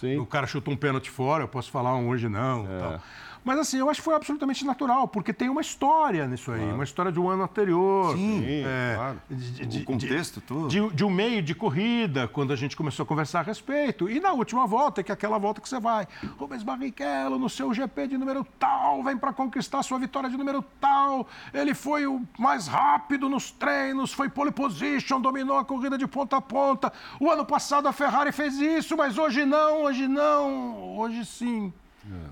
Sim. 0.00 0.18
o 0.18 0.26
cara 0.26 0.46
chutou 0.46 0.72
um 0.72 0.76
pênalti 0.76 1.10
fora, 1.10 1.42
eu 1.44 1.48
posso 1.48 1.70
falar 1.70 1.96
um 1.96 2.08
hoje 2.08 2.28
não. 2.28 2.64
tal. 2.78 3.00
Mas 3.44 3.58
assim, 3.58 3.78
eu 3.78 3.90
acho 3.90 4.00
que 4.00 4.04
foi 4.04 4.14
absolutamente 4.14 4.64
natural, 4.64 5.06
porque 5.06 5.32
tem 5.32 5.48
uma 5.50 5.60
história 5.60 6.26
nisso 6.26 6.50
aí, 6.50 6.62
uma 6.72 6.82
história 6.84 7.12
de 7.12 7.20
um 7.20 7.28
ano 7.28 7.42
anterior. 7.42 8.16
Sim, 8.16 8.42
é, 8.64 8.94
claro. 8.96 9.22
de, 9.30 9.66
de- 9.66 9.82
O 9.82 9.84
contexto 9.84 10.40
todo. 10.40 10.68
de, 10.68 10.88
de 10.90 11.04
um 11.04 11.10
meio 11.10 11.42
de 11.42 11.54
corrida, 11.54 12.26
quando 12.26 12.52
a 12.52 12.56
gente 12.56 12.74
começou 12.76 13.04
a 13.04 13.06
conversar 13.06 13.40
a 13.40 13.42
respeito. 13.42 14.08
E 14.08 14.18
na 14.18 14.32
última 14.32 14.66
volta, 14.66 15.02
que 15.02 15.12
é 15.12 15.14
aquela 15.14 15.36
volta 15.38 15.60
que 15.60 15.68
você 15.68 15.78
vai. 15.78 16.08
Rubens 16.38 16.62
Barrichello, 16.62 17.38
no 17.38 17.50
seu 17.50 17.72
GP 17.74 18.08
de 18.08 18.16
número 18.18 18.46
tal, 18.58 19.02
vem 19.02 19.16
para 19.16 19.32
conquistar 19.32 19.82
sua 19.82 19.98
vitória 19.98 20.30
de 20.30 20.36
número 20.38 20.64
tal. 20.80 21.26
Ele 21.52 21.74
foi 21.74 22.06
o 22.06 22.22
mais 22.38 22.66
rápido 22.66 23.28
nos 23.28 23.50
treinos, 23.50 24.12
foi 24.12 24.28
pole 24.30 24.52
position, 24.52 25.20
dominou 25.20 25.58
a 25.58 25.64
corrida 25.64 25.98
de 25.98 26.06
ponta 26.06 26.38
a 26.38 26.40
ponta. 26.40 26.92
O 27.20 27.30
ano 27.30 27.44
passado 27.44 27.86
a 27.88 27.92
Ferrari 27.92 28.32
fez 28.32 28.54
isso, 28.58 28.96
mas 28.96 29.18
hoje 29.18 29.44
não, 29.44 29.82
hoje 29.82 30.08
não, 30.08 30.96
hoje 30.96 31.24
sim. 31.26 31.72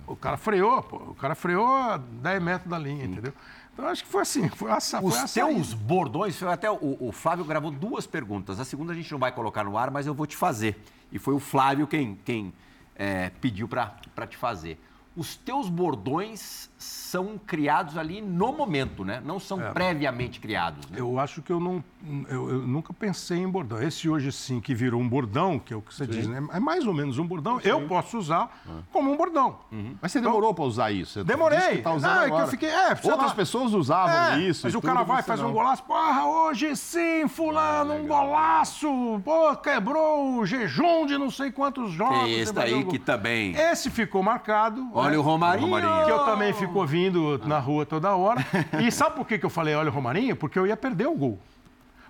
O 0.06 0.16
cara 0.16 0.36
freou, 0.36 0.82
pô. 0.82 0.96
O 0.96 1.14
cara 1.14 1.34
freou 1.34 1.66
a 1.66 1.96
10 1.96 2.42
metros 2.42 2.70
da 2.70 2.78
linha, 2.78 3.04
entendeu? 3.04 3.32
Então 3.72 3.86
acho 3.86 4.04
que 4.04 4.10
foi 4.10 4.22
assim. 4.22 4.48
Foi 4.50 4.70
essa, 4.70 5.00
foi 5.00 5.08
Os 5.08 5.16
essa 5.16 5.40
teus 5.40 5.72
bordões, 5.72 6.36
foi 6.36 6.48
até 6.48 6.70
o, 6.70 6.96
o 7.00 7.12
Flávio 7.12 7.44
gravou 7.44 7.70
duas 7.70 8.06
perguntas. 8.06 8.60
A 8.60 8.64
segunda 8.64 8.92
a 8.92 8.94
gente 8.94 9.10
não 9.10 9.18
vai 9.18 9.32
colocar 9.32 9.64
no 9.64 9.78
ar, 9.78 9.90
mas 9.90 10.06
eu 10.06 10.14
vou 10.14 10.26
te 10.26 10.36
fazer. 10.36 10.82
E 11.10 11.18
foi 11.18 11.34
o 11.34 11.40
Flávio 11.40 11.86
quem, 11.86 12.18
quem 12.24 12.52
é, 12.94 13.30
pediu 13.40 13.66
para 13.66 14.26
te 14.28 14.36
fazer. 14.36 14.78
Os 15.16 15.36
teus 15.36 15.68
bordões 15.68 16.70
são 16.78 17.38
criados 17.46 17.96
ali 17.98 18.20
no 18.22 18.52
momento, 18.52 19.04
né? 19.04 19.22
Não 19.24 19.38
são 19.38 19.58
previamente 19.72 20.40
criados. 20.40 20.88
Né? 20.90 20.96
Eu 20.98 21.18
acho 21.18 21.42
que 21.42 21.52
eu 21.52 21.60
não. 21.60 21.84
Eu, 22.28 22.50
eu 22.50 22.58
nunca 22.66 22.92
pensei 22.92 23.38
em 23.38 23.48
bordão. 23.48 23.80
Esse 23.80 24.08
hoje 24.08 24.32
sim 24.32 24.60
que 24.60 24.74
virou 24.74 25.00
um 25.00 25.08
bordão, 25.08 25.58
que 25.58 25.72
é 25.72 25.76
o 25.76 25.82
que 25.82 25.94
você 25.94 26.04
diz, 26.06 26.26
né? 26.26 26.42
É 26.52 26.58
mais 26.58 26.84
ou 26.86 26.92
menos 26.94 27.18
um 27.18 27.26
bordão. 27.26 27.60
Eu 27.62 27.86
posso 27.86 28.18
usar 28.18 28.62
como 28.90 29.12
um 29.12 29.16
bordão. 29.16 29.58
Mas 30.00 30.10
você 30.12 30.20
demorou 30.20 30.52
para 30.54 30.64
usar 30.64 30.90
isso? 30.90 31.12
Você 31.12 31.20
Então, 31.20 31.36
Demorei. 31.36 31.82
tá 31.82 31.92
usando 31.92 32.14
Não, 32.14 32.22
é 32.22 32.30
que 32.30 32.40
eu 32.40 32.48
fiquei- 32.48 32.68
é, 32.70 32.88
Outras 32.90 33.18
lá. 33.18 33.34
pessoas 33.34 33.72
usavam 33.74 34.14
É, 34.36 34.40
isso. 34.40 34.62
Mas 34.66 34.74
o 34.74 34.80
cara 34.82 35.02
vai, 35.04 35.22
faz 35.22 35.40
um 35.40 35.44
não. 35.44 35.52
golaço. 35.52 35.82
Porra, 35.84 36.24
hoje 36.26 36.74
sim, 36.74 37.28
fulano, 37.28 37.94
um 37.94 38.06
golaço. 38.06 38.88
Pô, 39.24 39.54
quebrou 39.56 40.38
o 40.38 40.46
jejum 40.46 41.06
de 41.06 41.16
não 41.18 41.30
sei 41.30 41.52
quantos 41.52 41.92
jogos. 41.92 42.18
Tem 42.24 42.40
esse 42.40 42.52
daí 42.52 42.84
que 42.84 42.98
também. 42.98 43.54
Esse 43.54 43.90
ficou 43.90 44.22
marcado. 44.22 44.90
Olha 45.06 45.18
o 45.18 45.22
Romarinho. 45.22 46.04
Que 46.04 46.10
eu 46.10 46.24
também 46.24 46.52
fico 46.52 46.78
ouvindo 46.78 47.38
na 47.46 47.58
rua 47.58 47.84
toda 47.84 48.14
hora. 48.14 48.44
E 48.82 48.90
sabe 48.90 49.16
por 49.16 49.26
que 49.26 49.38
que 49.38 49.46
eu 49.46 49.50
falei 49.50 49.74
olha 49.74 49.90
o 49.90 49.92
Romarinho? 49.92 50.36
Porque 50.36 50.58
eu 50.58 50.66
ia 50.66 50.76
perder 50.76 51.06
o 51.06 51.14
gol. 51.14 51.38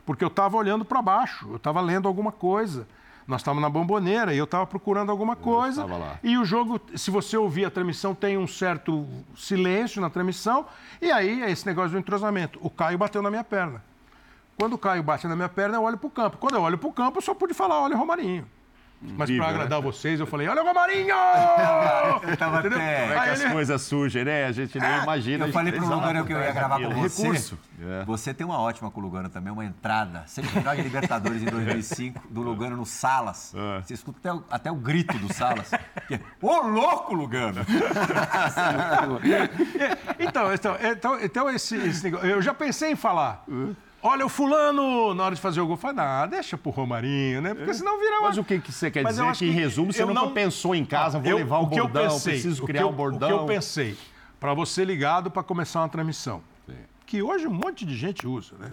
Porque 0.04 0.24
eu 0.24 0.28
estava 0.28 0.56
olhando 0.56 0.84
para 0.84 1.00
baixo, 1.00 1.48
eu 1.50 1.56
estava 1.56 1.80
lendo 1.80 2.08
alguma 2.08 2.32
coisa. 2.32 2.86
Nós 3.26 3.40
estávamos 3.40 3.62
na 3.62 3.70
bomboneira 3.70 4.34
e 4.34 4.38
eu 4.38 4.44
estava 4.44 4.66
procurando 4.66 5.10
alguma 5.10 5.36
coisa. 5.36 5.82
E 6.24 6.36
o 6.36 6.44
jogo, 6.44 6.80
se 6.96 7.10
você 7.10 7.36
ouvir 7.36 7.64
a 7.64 7.70
transmissão, 7.70 8.14
tem 8.14 8.36
um 8.36 8.48
certo 8.48 9.06
silêncio 9.36 10.00
na 10.00 10.10
transmissão. 10.10 10.66
E 11.00 11.10
aí 11.10 11.42
é 11.42 11.50
esse 11.50 11.64
negócio 11.64 11.92
do 11.92 11.98
entrosamento. 11.98 12.58
O 12.60 12.68
Caio 12.68 12.98
bateu 12.98 13.22
na 13.22 13.30
minha 13.30 13.44
perna. 13.44 13.82
Quando 14.58 14.74
o 14.74 14.78
Caio 14.78 15.02
bate 15.02 15.26
na 15.26 15.36
minha 15.36 15.48
perna, 15.48 15.76
eu 15.76 15.82
olho 15.82 15.96
para 15.96 16.06
o 16.06 16.10
campo. 16.10 16.36
Quando 16.36 16.56
eu 16.56 16.62
olho 16.62 16.76
para 16.76 16.88
o 16.88 16.92
campo, 16.92 17.18
eu 17.18 17.22
só 17.22 17.32
pude 17.32 17.54
falar, 17.54 17.80
olha 17.80 17.94
o 17.94 17.98
Romarinho. 17.98 18.46
Mas 19.04 19.28
para 19.30 19.46
né? 19.46 19.50
agradar 19.50 19.80
vocês, 19.82 20.20
eu 20.20 20.26
falei, 20.26 20.46
olha 20.48 20.62
o 20.62 20.66
Romarinho! 20.66 21.08
tava 22.38 22.60
Entendeu? 22.60 22.78
até- 22.78 23.00
Como 23.00 23.12
é 23.12 23.14
que 23.14 23.20
Aí 23.20 23.30
as 23.30 23.40
ele- 23.40 23.52
coisas 23.52 23.82
surgem, 23.82 24.24
né? 24.24 24.44
A 24.46 24.52
gente 24.52 24.78
nem 24.78 25.02
imagina. 25.02 25.46
Eu 25.46 25.52
falei 25.52 25.72
pro 25.72 25.86
Lugano 25.86 26.24
que 26.24 26.32
eu 26.32 26.38
ia 26.38 26.44
é 26.44 26.52
gravar 26.52 26.78
com 26.80 26.90
você. 26.94 27.22
Recurso. 27.22 27.58
É. 27.84 28.04
Você 28.04 28.32
tem 28.32 28.46
uma 28.46 28.60
ótima 28.60 28.90
com 28.92 29.00
o 29.00 29.02
Lugano 29.02 29.28
também, 29.28 29.52
uma 29.52 29.64
entrada. 29.64 30.22
Semifinal 30.26 30.76
de 30.76 30.82
Libertadores 30.82 31.42
em 31.42 31.46
2005, 31.46 32.28
do 32.30 32.42
Lugano 32.42 32.76
no 32.76 32.86
Salas. 32.86 33.52
É. 33.56 33.82
Você 33.82 33.94
escuta 33.94 34.18
até 34.20 34.32
o, 34.32 34.44
até 34.50 34.70
o 34.70 34.76
grito 34.76 35.18
do 35.18 35.32
Salas. 35.34 35.70
Que 36.06 36.14
é, 36.14 36.20
Ô, 36.40 36.60
louco, 36.68 37.12
Lugano! 37.14 37.60
Então, 40.18 40.52
então, 40.52 40.76
então, 40.80 41.20
então 41.20 41.50
esse, 41.50 41.76
esse 41.76 42.04
negócio, 42.04 42.28
eu 42.28 42.40
já 42.40 42.54
pensei 42.54 42.92
em 42.92 42.96
falar. 42.96 43.44
Olha 44.02 44.26
o 44.26 44.28
fulano 44.28 45.14
na 45.14 45.24
hora 45.24 45.34
de 45.34 45.40
fazer 45.40 45.60
o 45.60 45.66
gol. 45.66 45.76
Falei, 45.76 45.96
não, 45.96 46.26
deixa 46.28 46.58
pro 46.58 46.70
Romarinho, 46.72 47.40
né? 47.40 47.54
Porque 47.54 47.72
senão 47.72 47.98
vira 48.00 48.18
uma... 48.18 48.28
Mas 48.28 48.38
o 48.38 48.42
que, 48.44 48.58
que 48.58 48.72
você 48.72 48.90
quer 48.90 49.02
Mas 49.04 49.16
dizer? 49.16 49.32
Que, 49.34 49.46
em 49.46 49.52
resumo, 49.52 49.92
você 49.92 50.04
nunca 50.04 50.20
não- 50.20 50.32
pensou 50.32 50.74
em 50.74 50.84
casa, 50.84 51.18
vou 51.20 51.30
Eu- 51.30 51.36
levar 51.36 51.58
o 51.58 51.68
que 51.68 51.78
eu 51.78 51.84
bordão, 51.84 52.08
pensei, 52.10 52.32
preciso 52.32 52.62
o 52.62 52.66
que 52.66 52.72
criar 52.72 52.82
eu- 52.82 52.88
um 52.88 52.92
bordão. 52.92 53.28
O 53.28 53.32
que 53.32 53.42
eu 53.42 53.46
pensei, 53.46 53.96
para 54.40 54.52
você 54.54 54.84
ligado 54.84 55.30
para 55.30 55.42
começar 55.44 55.80
uma 55.80 55.88
transmissão. 55.88 56.42
Que 57.06 57.22
hoje 57.22 57.46
um 57.46 57.52
monte 57.52 57.84
de 57.84 57.94
gente 57.94 58.26
usa, 58.26 58.56
né? 58.58 58.70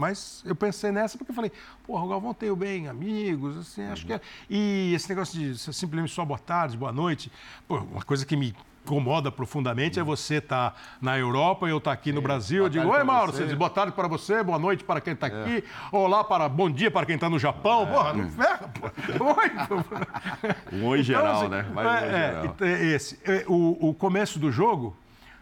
Mas 0.00 0.42
eu 0.46 0.54
pensei 0.54 0.90
nessa 0.90 1.18
porque 1.18 1.30
eu 1.30 1.34
falei, 1.36 1.52
porra, 1.86 2.02
o 2.04 2.08
Galvão 2.08 2.32
tem 2.32 2.50
o 2.50 2.56
bem, 2.56 2.88
amigos, 2.88 3.54
assim, 3.58 3.84
acho 3.84 4.06
que 4.06 4.14
é. 4.14 4.20
E 4.48 4.92
esse 4.94 5.06
negócio 5.10 5.38
de 5.38 5.58
simplesmente 5.58 6.10
só 6.10 6.24
boa 6.24 6.38
tarde, 6.38 6.74
boa 6.74 6.90
noite, 6.92 7.30
pô, 7.68 7.76
uma 7.76 8.00
coisa 8.02 8.24
que 8.24 8.34
me 8.34 8.54
incomoda 8.84 9.30
profundamente 9.30 9.98
é 9.98 10.02
você 10.02 10.36
estar 10.36 10.76
na 11.00 11.16
Europa 11.18 11.66
e 11.66 11.70
eu 11.70 11.78
estar 11.78 11.92
aqui 11.92 12.12
no 12.12 12.20
Brasil. 12.20 12.64
Eu 12.64 12.68
digo, 12.68 12.88
oi, 12.88 13.02
Mauro, 13.04 13.32
você." 13.32 13.44
diz 13.44 13.54
boa 13.54 13.70
tarde 13.70 13.92
para 13.92 14.08
você, 14.08 14.42
boa 14.42 14.58
noite 14.58 14.84
para 14.84 15.00
quem 15.00 15.14
está 15.14 15.28
aqui, 15.28 15.64
olá 15.90 16.24
para 16.24 16.48
bom 16.48 16.70
dia 16.70 16.90
para 16.90 17.06
quem 17.06 17.14
está 17.14 17.30
no 17.30 17.38
Japão. 17.38 17.86
Porra, 17.86 18.12
não 18.12 18.28
ferra, 18.30 18.68
pô. 18.68 18.90
Oi. 19.24 20.52
Um 20.72 20.86
oi 20.86 21.02
geral, 21.02 21.36
assim, 21.36 21.48
né? 21.48 21.66
Vai 21.72 21.84
um 21.84 21.88
oi 21.88 21.94
é, 21.94 22.06
é, 22.06 22.28
geral. 22.28 22.44
então, 22.46 22.66
é 22.66 22.84
esse. 22.86 23.18
É, 23.24 23.44
O, 23.46 23.88
o 23.90 23.94
começo 23.94 24.38
do 24.38 24.50
jogo, 24.50 24.96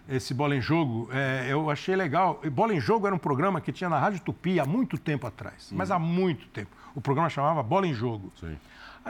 esse 0.09 0.35
Bola 0.35 0.55
em 0.57 0.61
Jogo, 0.61 1.09
é, 1.13 1.47
eu 1.49 1.71
achei 1.71 1.97
legal. 1.97 2.41
Bola 2.53 2.75
em 2.75 2.81
Jogo 2.81 3.07
era 3.07 3.15
um 3.15 3.19
programa 3.19 3.61
que 3.61 3.73
tinha 3.73 3.89
na 3.89 3.99
Rádio 3.99 4.21
Tupi 4.21 4.59
há 4.61 4.65
muito 4.65 4.99
tempo 4.99 5.27
atrás, 5.27 5.71
mas 5.73 5.91
há 5.91 5.99
muito 5.99 6.47
tempo. 6.49 6.71
O 6.95 7.01
programa 7.01 7.29
chamava 7.31 7.63
Bola 7.63 7.87
em 7.87 7.95
Jogo. 7.95 8.33
Sim. 8.39 8.57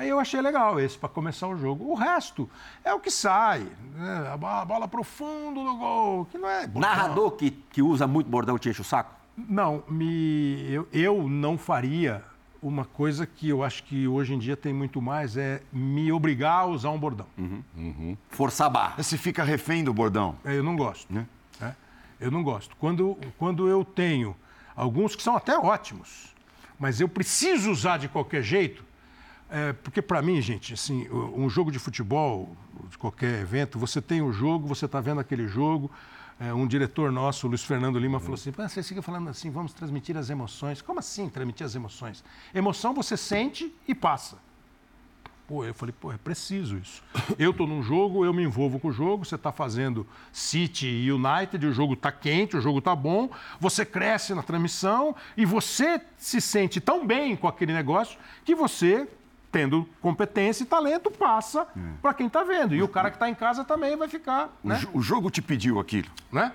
Aí 0.00 0.08
eu 0.08 0.18
achei 0.18 0.40
legal 0.40 0.80
esse 0.80 0.96
para 0.96 1.10
começar 1.10 1.46
o 1.46 1.58
jogo. 1.58 1.84
O 1.84 1.94
resto 1.94 2.48
é 2.82 2.94
o 2.94 2.98
que 2.98 3.10
sai. 3.10 3.66
né? 3.94 4.30
A 4.32 4.36
bola, 4.38 4.64
bola 4.64 4.88
pro 4.88 5.04
fundo 5.04 5.62
do 5.62 5.76
gol, 5.76 6.24
que 6.24 6.38
não 6.38 6.48
é. 6.48 6.66
bordão. 6.66 6.80
Narrador 6.80 7.32
que, 7.32 7.50
que 7.50 7.82
usa 7.82 8.06
muito 8.06 8.26
bordão 8.30 8.58
te 8.58 8.70
enche 8.70 8.80
o 8.80 8.84
saco? 8.84 9.14
Não, 9.36 9.84
me, 9.90 10.64
eu, 10.72 10.88
eu 10.90 11.28
não 11.28 11.58
faria 11.58 12.24
uma 12.62 12.86
coisa 12.86 13.26
que 13.26 13.50
eu 13.50 13.62
acho 13.62 13.82
que 13.84 14.08
hoje 14.08 14.32
em 14.32 14.38
dia 14.38 14.56
tem 14.56 14.72
muito 14.72 15.02
mais, 15.02 15.36
é 15.36 15.60
me 15.70 16.10
obrigar 16.10 16.60
a 16.60 16.64
usar 16.66 16.88
um 16.90 16.98
bordão. 16.98 17.26
Forçar 18.30 18.68
a 18.68 18.70
barra. 18.70 19.02
Você 19.02 19.18
fica 19.18 19.44
refém 19.44 19.84
do 19.84 19.92
bordão. 19.92 20.34
É, 20.46 20.56
Eu 20.56 20.62
não 20.62 20.76
gosto. 20.76 21.12
né? 21.12 21.26
Eu 22.18 22.30
não 22.30 22.42
gosto. 22.42 22.74
Quando, 22.76 23.18
quando 23.38 23.68
eu 23.68 23.84
tenho 23.84 24.34
alguns 24.74 25.14
que 25.14 25.22
são 25.22 25.36
até 25.36 25.58
ótimos, 25.58 26.34
mas 26.78 27.02
eu 27.02 27.08
preciso 27.08 27.70
usar 27.70 27.98
de 27.98 28.08
qualquer 28.08 28.42
jeito, 28.42 28.82
é, 29.50 29.72
porque 29.72 30.00
para 30.00 30.22
mim, 30.22 30.40
gente, 30.40 30.74
assim, 30.74 31.08
um 31.10 31.48
jogo 31.50 31.70
de 31.70 31.78
futebol, 31.78 32.56
de 32.88 32.96
qualquer 32.96 33.40
evento, 33.40 33.78
você 33.78 34.00
tem 34.00 34.22
o 34.22 34.32
jogo, 34.32 34.66
você 34.66 34.86
está 34.86 35.00
vendo 35.00 35.20
aquele 35.20 35.48
jogo. 35.48 35.90
é, 36.40 36.54
um 36.54 36.66
diretor 36.66 37.12
nosso, 37.12 37.46
o 37.46 37.50
Luiz 37.50 37.62
Fernando 37.62 37.98
Lima, 37.98 38.18
falou 38.18 38.34
assim: 38.34 38.50
"Pô, 38.50 38.66
você 38.66 38.82
fica 38.82 39.02
falando 39.02 39.28
assim, 39.28 39.50
vamos 39.50 39.74
transmitir 39.74 40.16
as 40.16 40.30
emoções. 40.30 40.80
Como 40.80 40.98
assim 40.98 41.28
transmitir 41.28 41.66
as 41.66 41.74
emoções? 41.74 42.24
Emoção 42.54 42.94
você 42.94 43.14
sente 43.16 43.70
e 43.86 43.94
passa. 43.94 44.38
Pô, 45.46 45.64
eu 45.64 45.74
falei, 45.74 45.92
pô, 46.00 46.12
é 46.12 46.16
preciso 46.16 46.78
isso. 46.78 47.02
Eu 47.36 47.52
tô 47.52 47.66
num 47.66 47.82
jogo, 47.82 48.24
eu 48.24 48.32
me 48.32 48.44
envolvo 48.44 48.78
com 48.78 48.86
o 48.86 48.92
jogo, 48.92 49.24
você 49.24 49.36
tá 49.36 49.50
fazendo 49.50 50.06
City 50.32 50.86
e 50.86 51.10
United, 51.10 51.66
o 51.66 51.72
jogo 51.72 51.96
tá 51.96 52.12
quente, 52.12 52.56
o 52.56 52.60
jogo 52.60 52.80
tá 52.80 52.94
bom, 52.94 53.28
você 53.58 53.84
cresce 53.84 54.32
na 54.32 54.44
transmissão 54.44 55.14
e 55.36 55.44
você 55.44 56.00
se 56.16 56.40
sente 56.40 56.80
tão 56.80 57.04
bem 57.04 57.34
com 57.34 57.48
aquele 57.48 57.72
negócio 57.72 58.16
que 58.44 58.54
você, 58.54 59.08
tendo 59.52 59.88
competência 60.00 60.62
e 60.62 60.66
talento, 60.66 61.10
passa 61.10 61.66
para 62.00 62.14
quem 62.14 62.28
tá 62.28 62.44
vendo. 62.44 62.74
E 62.74 62.82
o 62.82 62.88
cara 62.88 63.10
que 63.10 63.18
tá 63.18 63.28
em 63.28 63.34
casa 63.34 63.64
também 63.64 63.96
vai 63.96 64.08
ficar, 64.08 64.48
O, 64.62 64.68
né? 64.68 64.76
jo- 64.76 64.90
o 64.94 65.02
jogo 65.02 65.30
te 65.30 65.42
pediu 65.42 65.78
aquilo. 65.80 66.08
né? 66.30 66.52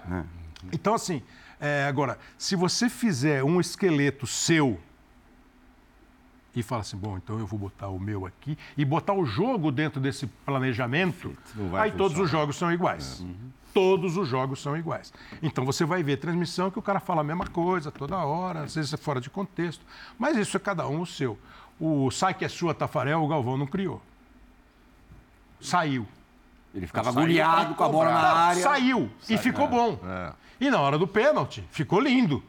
Então, 0.72 0.94
assim, 0.94 1.22
é, 1.60 1.86
agora, 1.88 2.18
se 2.38 2.56
você 2.56 2.90
fizer 2.90 3.44
um 3.44 3.60
esqueleto 3.60 4.26
seu 4.26 4.80
e 6.56 6.64
fala 6.64 6.82
assim, 6.82 6.96
bom, 6.96 7.18
então 7.18 7.38
eu 7.38 7.46
vou 7.46 7.60
botar 7.60 7.90
o 7.90 8.00
meu 8.00 8.26
aqui 8.26 8.58
e 8.78 8.86
botar 8.86 9.14
o 9.14 9.26
jogo 9.26 9.72
dentro 9.72 10.00
desse 10.00 10.26
planejamento, 10.26 11.36
aí 11.78 11.92
todos 11.92 12.14
funcionar. 12.18 12.24
os 12.24 12.32
jogos 12.32 12.56
são 12.56 12.72
iguais. 12.72 13.26
Todos 13.74 14.16
os 14.16 14.26
jogos 14.26 14.62
são 14.62 14.78
iguais. 14.78 15.12
Então 15.44 15.66
você 15.66 15.84
vai 15.84 16.02
ver 16.02 16.16
transmissão 16.16 16.72
que 16.72 16.80
o 16.80 16.82
cara 16.82 17.02
fala 17.02 17.20
a 17.20 17.24
mesma 17.26 17.46
coisa 17.46 17.92
toda 17.92 18.16
hora, 18.18 18.62
às 18.62 18.74
vezes 18.74 18.94
é 18.94 18.98
fora 18.98 19.20
de 19.20 19.30
contexto, 19.30 19.86
mas 20.18 20.38
isso 20.38 20.56
é 20.56 20.60
cada 20.62 20.88
um 20.88 21.02
o 21.02 21.06
seu. 21.06 21.38
O 21.80 22.10
sai 22.12 22.34
que 22.34 22.46
é 22.46 22.48
sua 22.48 22.74
Tafarel, 22.74 23.22
o 23.22 23.28
Galvão 23.28 23.58
não 23.58 23.68
criou. 23.68 24.02
Saiu. 25.60 26.08
Ele 26.74 26.86
ficava 26.88 27.12
Saiu 27.12 27.36
pra 27.44 27.66
com 27.74 27.84
a 27.84 27.90
bola 27.90 28.12
na 28.12 28.20
área. 28.20 28.62
Saiu 28.62 29.10
e 29.30 29.38
ficou 29.38 29.68
bom. 29.68 30.00
é. 30.06 30.34
E 30.60 30.70
na 30.70 30.80
hora 30.80 30.98
do 30.98 31.06
pênalti, 31.08 31.64
ficou 31.70 32.00
lindo. 32.00 32.42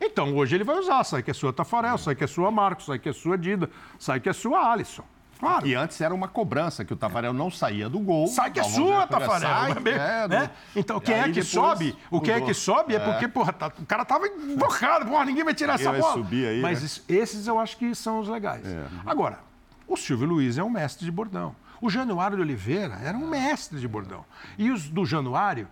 Então 0.00 0.36
hoje 0.36 0.56
ele 0.56 0.64
vai 0.64 0.76
usar, 0.76 1.04
sai 1.04 1.22
que 1.22 1.30
é 1.30 1.34
sua 1.34 1.52
Tafarel, 1.52 1.96
sai 1.98 2.14
que 2.14 2.24
é 2.24 2.26
sua 2.26 2.50
Marcos, 2.50 2.86
sai 2.86 2.98
que 2.98 3.08
é 3.08 3.12
sua 3.12 3.38
Dida, 3.38 3.70
sai 3.98 4.18
que 4.20 4.28
é 4.28 4.32
sua 4.32 4.72
Alisson. 4.72 5.04
Claro. 5.38 5.66
E 5.66 5.74
antes 5.74 6.00
era 6.00 6.14
uma 6.14 6.28
cobrança, 6.28 6.84
que 6.84 6.92
o 6.92 6.96
Tafarel 6.96 7.32
não 7.32 7.50
saía 7.50 7.88
do 7.88 7.98
gol. 7.98 8.26
Sai 8.28 8.50
que 8.50 8.60
é 8.60 8.62
sua, 8.62 9.06
Tafarel. 9.06 9.40
sai, 9.40 9.70
é, 9.72 10.24
é, 10.24 10.28
né? 10.28 10.46
do- 10.74 10.78
Então, 10.80 11.00
quem 11.00 11.14
é 11.14 11.22
aí 11.24 11.32
que 11.32 11.42
sobe? 11.42 11.96
O 12.10 12.20
quem 12.20 12.34
é 12.34 12.40
que 12.40 12.54
sobe 12.54 12.94
é, 12.94 12.98
porque, 13.00 13.28
porra, 13.28 13.52
tá- 13.52 13.72
o 13.78 13.84
cara 13.86 14.04
tava 14.04 14.26
embocado, 14.26 15.06
porra, 15.06 15.24
ninguém 15.24 15.44
vai 15.44 15.54
tirar 15.54 15.74
Ninguém 15.78 15.86
essa 15.86 15.92
vai 15.92 16.00
bola. 16.00 16.14
subir 16.14 16.46
aí, 16.46 16.60
Mas 16.62 16.80
né? 16.80 16.86
isso- 16.86 17.04
esses 17.08 17.46
eu 17.46 17.58
acho 17.58 17.76
que 17.76 17.94
são 17.94 18.20
os 18.20 18.28
legais. 18.28 18.64
Agora, 19.04 19.40
o 19.86 19.96
Silvio 19.96 20.26
Luiz 20.26 20.56
é 20.58 20.62
um 20.64 20.70
mestre 20.70 21.04
de 21.04 21.10
bordão. 21.10 21.54
O 21.80 21.90
Januário 21.90 22.36
de 22.36 22.42
Oliveira 22.42 22.98
era 23.04 23.18
um 23.18 23.28
mestre 23.28 23.78
de 23.78 23.86
bordão. 23.86 24.24
E 24.56 24.70
os 24.70 24.88
do 24.88 25.04
Januário, 25.04 25.68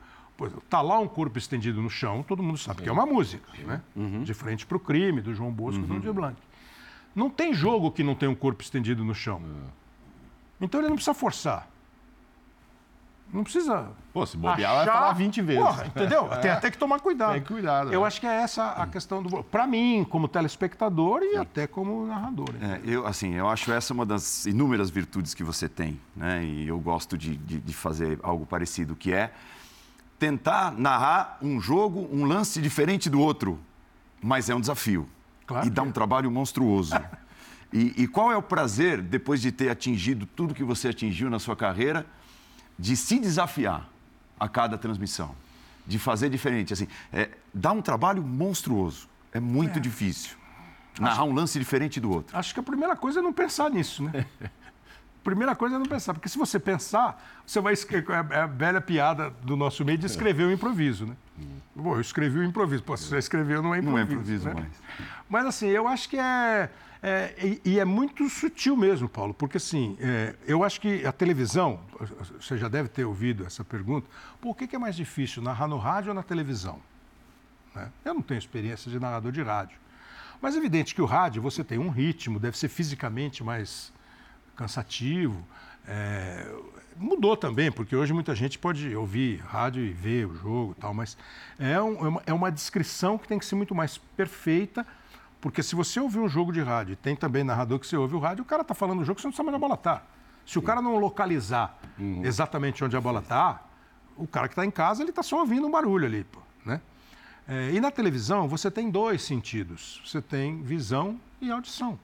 tá 0.69 0.83
lá 0.83 0.99
um 0.99 1.07
corpo 1.09 1.39
estendido 1.39 1.81
no 1.81 1.89
chão, 1.89 2.23
todo 2.27 2.43
mundo 2.43 2.59
sabe 2.59 2.83
que 2.83 2.89
é 2.89 2.93
uma 2.93 3.07
música, 3.07 3.49
né? 3.65 3.81
De 4.25 4.35
frente 4.35 4.67
para 4.67 4.77
o 4.77 4.81
crime, 4.81 5.21
do 5.23 5.33
João 5.33 5.51
Bosco 5.51 5.83
e 5.83 5.87
do 5.87 5.95
Aldir 5.95 6.13
Blanc. 6.13 6.37
Não 7.15 7.29
tem 7.31 7.53
jogo 7.53 7.91
que 7.91 8.03
não 8.03 8.15
tem 8.15 8.29
um 8.29 8.35
corpo 8.35 8.63
estendido 8.63 9.05
no 9.05 9.15
chão. 9.15 9.41
Então 10.61 10.81
ele 10.81 10.89
não 10.89 10.97
precisa 10.97 11.15
forçar. 11.15 11.69
Não 13.33 13.43
precisa. 13.43 13.89
Pô, 14.13 14.27
se 14.27 14.37
bobear, 14.37 14.73
vai 14.73 14.83
achar- 14.83 14.93
falar 14.93 15.13
20 15.15 15.41
vezes. 15.41 15.63
Porra, 15.63 15.87
entendeu? 15.87 16.29
Tem 16.43 16.51
até 16.51 16.71
que 16.71 16.77
tomar 16.77 17.01
cuidado. 17.01 17.33
Tem 17.33 17.41
que 17.41 17.49
cuidado, 17.49 17.91
Eu 17.91 18.03
né? 18.03 18.07
acho 18.07 18.21
que 18.21 18.27
é 18.27 18.43
essa 18.43 18.73
a 18.73 18.87
questão 18.87 19.23
do. 19.23 19.43
Para 19.45 19.67
mim, 19.67 20.07
como 20.09 20.29
telespectador 20.29 21.23
e 21.23 21.37
até 21.39 21.67
como 21.67 22.07
narrador. 22.07 22.51
É, 22.61 22.81
eu, 22.85 23.07
assim, 23.07 23.33
eu 23.33 23.49
acho 23.49 23.73
essa 23.73 23.95
uma 23.95 24.05
das 24.05 24.45
inúmeras 24.45 24.91
virtudes 24.91 25.33
que 25.33 25.43
você 25.43 25.67
tem, 25.67 25.99
né? 26.15 26.45
E 26.45 26.69
eu 26.69 26.79
gosto 26.79 27.17
de, 27.17 27.35
de, 27.39 27.59
de 27.59 27.73
fazer 27.73 28.19
algo 28.23 28.45
parecido, 28.45 28.95
que 28.95 29.15
é 29.15 29.33
tentar 30.19 30.71
narrar 30.73 31.39
um 31.41 31.59
jogo, 31.59 32.07
um 32.13 32.27
lance 32.27 32.61
diferente 32.61 33.09
do 33.09 33.19
outro, 33.19 33.59
mas 34.23 34.51
é 34.51 34.55
um 34.55 34.61
desafio. 34.61 35.09
Claro 35.53 35.67
e 35.67 35.71
dá 35.71 35.83
um 35.83 35.89
é. 35.89 35.93
trabalho 35.93 36.31
monstruoso. 36.31 36.95
e, 37.73 38.03
e 38.03 38.09
qual 38.09 38.33
é 38.33 38.37
o 38.37 38.43
prazer, 38.43 39.01
depois 39.01 39.41
de 39.41 39.53
ter 39.53 39.69
atingido 39.69 40.27
tudo 40.27 40.55
que 40.55 40.65
você 40.65 40.89
atingiu 40.89 41.31
na 41.31 41.39
sua 41.39 41.55
carreira, 41.57 42.07
de 42.79 42.97
se 42.97 43.19
desafiar? 43.19 43.93
a 44.43 44.49
cada 44.49 44.77
transmissão, 44.77 45.37
de 45.87 46.01
fazer 46.01 46.29
diferente. 46.29 46.73
Assim, 46.73 46.89
é, 47.13 47.31
dá 47.55 47.71
um 47.71 47.81
trabalho 47.81 48.21
monstruoso. 48.25 49.09
É 49.33 49.39
muito 49.39 49.79
difícil. 49.79 50.37
Narrar 50.99 51.23
um 51.23 51.33
lance 51.33 51.57
diferente 51.61 52.01
do 52.01 52.11
outro. 52.11 52.37
Acho 52.37 52.53
que 52.53 52.59
a 52.59 52.63
primeira 52.63 52.97
coisa 52.97 53.21
é 53.21 53.23
não 53.23 53.33
pensar 53.33 53.71
nisso, 53.71 54.03
né? 54.03 54.27
Primeira 55.23 55.55
coisa 55.55 55.77
é 55.77 55.79
não 55.79 55.87
pensar, 55.87 56.15
porque 56.15 56.29
se 56.29 56.37
você 56.37 56.59
pensar, 56.59 57.23
você 57.47 57.61
vai 57.61 57.73
escrever. 57.73 58.13
É 58.31 58.41
a 58.41 58.47
velha 58.47 58.81
piada 58.81 59.31
do 59.43 59.57
nosso 59.57 59.85
meio 59.85 59.97
de 59.99 60.07
escrever 60.07 60.45
o 60.45 60.53
improviso, 60.53 61.07
né? 61.07 61.17
Bom, 61.75 61.95
eu 61.95 62.01
escrevi 62.01 62.41
o 62.41 62.45
improviso. 62.45 62.83
Pô, 62.83 62.97
se 62.97 63.09
você 63.09 63.19
escreveu, 63.19 63.63
não 63.63 63.75
é 63.75 63.81
Não 63.81 63.97
é 63.97 64.03
improviso. 64.03 64.49
improviso 64.49 64.49
né? 64.49 64.55
mais. 64.55 65.07
Mas 65.29 65.47
assim, 65.47 65.69
eu 65.69 65.87
acho 65.87 66.09
que 66.09 66.19
é. 66.19 66.71
é, 67.03 67.35
e, 67.43 67.61
e 67.65 67.79
é 67.79 67.85
muito 67.85 68.29
sutil 68.29 68.77
mesmo, 68.77 69.09
Paulo, 69.09 69.33
porque 69.33 69.57
assim, 69.57 69.97
é, 70.01 70.35
eu 70.47 70.65
acho 70.65 70.81
que 70.81 71.07
a 71.07 71.13
televisão, 71.13 71.81
você 72.41 72.59
já 72.59 72.69
deve 72.69 72.89
ter 72.89 73.05
ouvido 73.05 73.47
essa 73.47 73.65
pergunta, 73.65 74.07
por 74.41 74.57
que, 74.57 74.67
que 74.67 74.77
é 74.77 74.79
mais 74.79 74.97
difícil, 74.97 75.43
narrar 75.43 75.69
no 75.69 75.79
rádio 75.79 76.11
ou 76.11 76.15
na 76.15 76.23
televisão? 76.23 76.81
né? 77.75 77.91
Eu 78.05 78.15
não 78.15 78.23
tenho 78.23 78.39
experiência 78.39 78.91
de 78.91 78.99
narrador 78.99 79.33
de 79.33 79.43
rádio. 79.43 79.79
Mas 80.41 80.55
é 80.55 80.59
evidente 80.59 80.95
que 80.95 81.01
o 81.01 81.07
rádio, 81.07 81.41
você 81.41 81.63
tem 81.63 81.79
um 81.79 81.89
ritmo, 81.89 82.39
deve 82.39 82.59
ser 82.59 82.69
fisicamente 82.69 83.45
mais 83.45 83.93
cansativo. 84.57 85.45
é, 85.89 86.47
mudou 86.97 87.37
também, 87.37 87.73
porque 87.73 87.97
hoje 87.97 88.13
muita 88.13 88.35
gente 88.37 88.57
pode 88.59 88.95
ouvir 88.95 89.39
rádio 89.41 89.83
e 89.83 89.91
ver 89.93 90.27
o 90.29 90.35
jogo 90.37 90.75
e 90.77 90.81
tal, 90.81 90.95
mas 90.95 91.17
é, 91.59 91.81
um- 91.83 91.97
é 92.05 92.09
uma, 92.09 92.23
é 92.27 92.33
uma 92.33 92.53
descrição 92.53 93.19
que 93.19 93.27
tem 93.27 93.37
que 93.39 93.45
ser 93.45 93.57
muito 93.57 93.75
mais 93.75 93.99
perfeita, 93.99 94.87
porque 95.41 95.61
se 95.63 95.75
você 95.75 95.99
ouvir 95.99 96.21
um 96.21 96.29
jogo 96.29 96.53
de 96.53 96.61
rádio, 96.61 96.93
e 96.93 96.97
tem 96.97 97.17
também 97.17 97.43
narrador 97.43 97.81
que 97.81 97.87
você 97.87 97.97
ouve 97.97 98.15
o 98.15 98.21
rádio, 98.21 98.43
o 98.43 98.45
cara 98.45 98.63
está 98.63 98.75
falando 98.75 99.01
o 99.01 99.05
jogo, 99.05 99.21
você 99.21 99.27
não 99.27 99.33
sabe 99.35 99.49
onde 99.49 99.57
a 99.57 99.59
bola 99.59 99.75
está. 99.75 100.03
Se 100.47 100.57
o 100.59 100.63
cara 100.63 100.81
não 100.81 100.97
localizar 100.99 101.77
exatamente 102.23 102.85
onde 102.85 102.97
a 102.97 103.01
bola 103.01 103.19
está, 103.21 103.61
o 104.17 104.27
cara 104.27 104.47
que 104.47 104.53
está 104.53 104.65
em 104.65 104.71
casa, 104.71 105.03
ele 105.03 105.11
está 105.11 105.23
só 105.23 105.41
ouvindo 105.41 105.67
um 105.67 105.71
barulho 105.71 106.07
ali, 106.07 106.23
pô, 106.25 106.41
né? 106.65 106.81
É, 107.49 107.71
e 107.73 107.81
na 107.81 107.91
televisão, 107.91 108.47
você 108.47 108.71
tem 108.71 108.89
dois 108.89 109.23
sentidos. 109.23 110.01
Você 110.07 110.23
tem 110.23 110.63
visão 110.63 111.19
e 111.41 111.51
audição. 111.51 111.99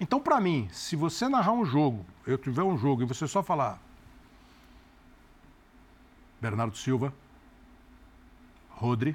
Então, 0.00 0.18
para 0.18 0.40
mim, 0.40 0.66
se 0.72 0.96
você 0.96 1.28
narrar 1.28 1.52
um 1.52 1.64
jogo, 1.64 2.06
eu 2.26 2.38
tiver 2.38 2.62
um 2.62 2.78
jogo 2.78 3.02
e 3.02 3.04
você 3.04 3.28
só 3.28 3.42
falar 3.42 3.78
Bernardo 6.40 6.74
Silva, 6.74 7.12
Rodri, 8.70 9.14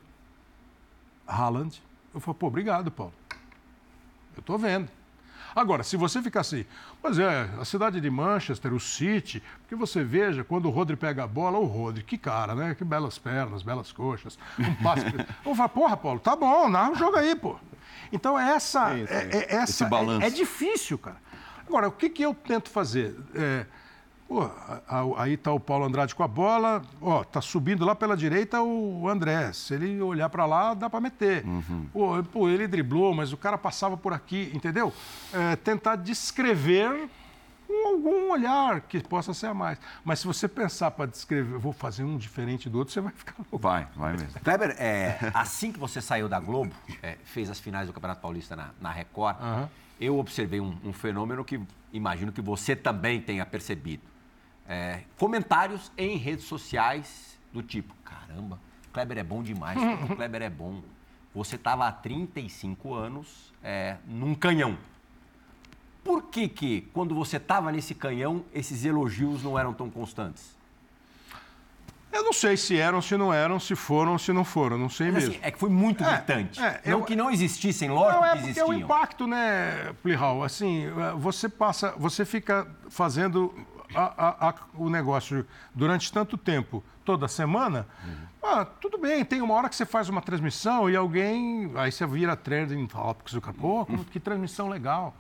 Haaland, 1.25 1.81
eu 2.13 2.19
falo, 2.19 2.35
pô, 2.35 2.45
obrigado, 2.47 2.91
Paulo. 2.91 3.13
Eu 4.35 4.41
estou 4.41 4.59
vendo. 4.59 4.87
Agora, 5.55 5.83
se 5.83 5.95
você 5.95 6.21
ficar 6.21 6.41
assim, 6.41 6.65
pois 7.01 7.17
é, 7.17 7.49
a 7.59 7.63
cidade 7.63 8.01
de 8.01 8.09
Manchester, 8.09 8.73
o 8.73 8.79
City, 8.79 9.41
porque 9.61 9.73
você 9.75 10.03
veja, 10.03 10.43
quando 10.43 10.65
o 10.65 10.69
Rodri 10.69 10.97
pega 10.97 11.23
a 11.23 11.27
bola, 11.27 11.57
o 11.57 11.63
Rodri, 11.65 12.03
que 12.03 12.17
cara, 12.17 12.53
né? 12.53 12.75
Que 12.75 12.83
belas 12.83 13.17
pernas, 13.17 13.63
belas 13.63 13.91
coxas, 13.91 14.37
um 14.59 14.75
passe. 14.83 15.05
eu 15.45 15.55
falo, 15.55 15.69
porra, 15.69 15.95
Paulo, 15.95 16.19
tá 16.19 16.35
bom, 16.35 16.67
narra 16.67 16.91
o 16.91 16.95
jogo 16.95 17.15
aí, 17.15 17.35
pô. 17.35 17.55
Então, 18.11 18.37
essa. 18.37 18.93
É 18.93 18.99
isso, 18.99 19.13
é, 19.13 19.17
é- 19.17 19.55
essa 19.55 19.71
Esse 19.71 19.85
balanço. 19.85 20.23
é, 20.23 20.27
é 20.27 20.29
difícil, 20.29 20.97
cara. 20.97 21.17
Agora, 21.67 21.87
o 21.87 21.91
que, 21.91 22.09
que 22.09 22.21
eu 22.23 22.33
tento 22.33 22.69
fazer? 22.69 23.15
É, 23.33 23.65
pô, 24.27 24.49
aí 25.17 25.37
tá 25.37 25.51
o 25.51 25.59
Paulo 25.59 25.85
Andrade 25.85 26.15
com 26.15 26.23
a 26.23 26.27
bola, 26.27 26.81
ó, 27.01 27.23
tá 27.23 27.41
subindo 27.41 27.85
lá 27.85 27.95
pela 27.95 28.17
direita 28.17 28.61
o 28.61 29.07
André. 29.07 29.53
Se 29.53 29.73
ele 29.73 30.01
olhar 30.01 30.29
para 30.29 30.45
lá, 30.45 30.73
dá 30.73 30.89
para 30.89 30.99
meter. 30.99 31.43
Pô, 31.93 32.23
pô, 32.23 32.49
ele 32.49 32.67
driblou, 32.67 33.13
mas 33.13 33.31
o 33.31 33.37
cara 33.37 33.57
passava 33.57 33.95
por 33.95 34.13
aqui, 34.13 34.51
entendeu? 34.53 34.91
É, 35.33 35.55
tentar 35.55 35.95
descrever 35.95 37.09
com 37.67 37.87
algum 37.87 38.31
olhar 38.31 38.81
que 38.81 39.01
possa 39.01 39.33
ser 39.33 39.47
a 39.47 39.53
mais. 39.53 39.79
Mas 40.03 40.19
se 40.19 40.27
você 40.27 40.47
pensar 40.47 40.91
para 40.91 41.07
descrever, 41.07 41.57
vou 41.57 41.73
fazer 41.73 42.03
um 42.03 42.17
diferente 42.17 42.69
do 42.69 42.77
outro, 42.77 42.93
você 42.93 43.01
vai 43.01 43.11
ficar 43.11 43.35
louco. 43.39 43.57
Vai, 43.57 43.87
vai 43.95 44.13
mesmo. 44.13 44.39
Kleber, 44.43 44.75
é, 44.79 45.17
assim 45.33 45.71
que 45.71 45.79
você 45.79 46.01
saiu 46.01 46.29
da 46.29 46.39
Globo, 46.39 46.71
é, 47.01 47.17
fez 47.23 47.49
as 47.49 47.59
finais 47.59 47.87
do 47.87 47.93
Campeonato 47.93 48.21
Paulista 48.21 48.55
na, 48.55 48.69
na 48.79 48.91
Record, 48.91 49.37
Aham. 49.39 49.69
eu 49.99 50.19
observei 50.19 50.59
um, 50.59 50.77
um 50.83 50.93
fenômeno 50.93 51.43
que 51.43 51.59
imagino 51.91 52.31
que 52.31 52.41
você 52.41 52.75
também 52.75 53.19
tenha 53.21 53.45
percebido. 53.45 54.03
É, 54.67 55.01
comentários 55.17 55.91
em 55.97 56.17
redes 56.17 56.45
sociais 56.45 57.37
do 57.53 57.61
tipo, 57.61 57.93
caramba, 58.03 58.59
Kleber 58.91 59.17
é 59.19 59.23
bom 59.23 59.43
demais, 59.43 59.77
o 60.09 60.15
Kleber 60.15 60.41
é 60.41 60.49
bom. 60.49 60.81
Você 61.33 61.55
estava 61.55 61.87
há 61.87 61.91
35 61.91 62.93
anos 62.93 63.53
é, 63.63 63.97
num 64.07 64.33
canhão. 64.33 64.77
Por 66.03 66.23
que 66.23 66.47
que, 66.47 66.81
quando 66.93 67.13
você 67.15 67.37
estava 67.37 67.71
nesse 67.71 67.93
canhão, 67.95 68.43
esses 68.53 68.85
elogios 68.85 69.43
não 69.43 69.57
eram 69.57 69.73
tão 69.73 69.89
constantes? 69.89 70.55
Eu 72.11 72.23
não 72.23 72.31
sei 72.31 72.55
se 72.55 72.77
eram, 72.77 73.01
se 73.01 73.17
não 73.17 73.33
eram, 73.33 73.59
se 73.59 73.75
foram, 73.75 74.17
se 74.17 74.31
não 74.31 74.45
foram, 74.45 74.77
não 74.77 74.87
sei 74.87 75.07
Mas, 75.11 75.15
mesmo. 75.25 75.31
assim, 75.35 75.39
é 75.45 75.51
que 75.51 75.59
foi 75.59 75.69
muito 75.69 76.01
É, 76.03 76.15
gritante. 76.15 76.61
é, 76.61 76.81
não 76.85 76.99
eu- 76.99 77.03
que 77.03 77.13
não 77.15 77.29
existissem, 77.29 77.89
lógico 77.89 78.21
Não, 78.21 78.25
é 78.25 78.29
que 78.29 78.35
porque 78.37 78.47
é 78.47 78.51
existiam. 78.51 78.69
o 78.69 78.73
impacto, 78.73 79.27
né, 79.27 79.93
Plihal? 80.01 80.41
Assim, 80.41 80.85
eh, 80.85 81.13
você 81.17 81.49
passa, 81.49 81.93
você 81.97 82.23
fica 82.23 82.65
fazendo 82.89 83.53
a- 83.93 84.47
a- 84.49 84.53
o 84.75 84.89
negócio 84.89 85.45
durante 85.73 86.11
tanto 86.11 86.37
tempo, 86.37 86.83
toda 87.03 87.27
semana. 87.27 87.85
Ah, 88.41 88.65
tudo 88.65 88.97
bem, 88.97 89.23
tem 89.25 89.41
uma 89.41 89.53
hora 89.53 89.69
que 89.69 89.75
você 89.75 89.85
faz 89.85 90.07
uma 90.09 90.21
transmissão 90.21 90.89
e 90.89 90.95
alguém. 90.95 91.71
Aí 91.75 91.91
você 91.91 92.05
vira 92.05 92.35
trending 92.35 92.85
topics, 92.87 93.33
o 93.33 93.41
cara, 93.41 93.55
pô, 93.59 93.85
como- 93.85 94.05
que 94.05 94.19
transmissão 94.19 94.67
legal. 94.69 95.13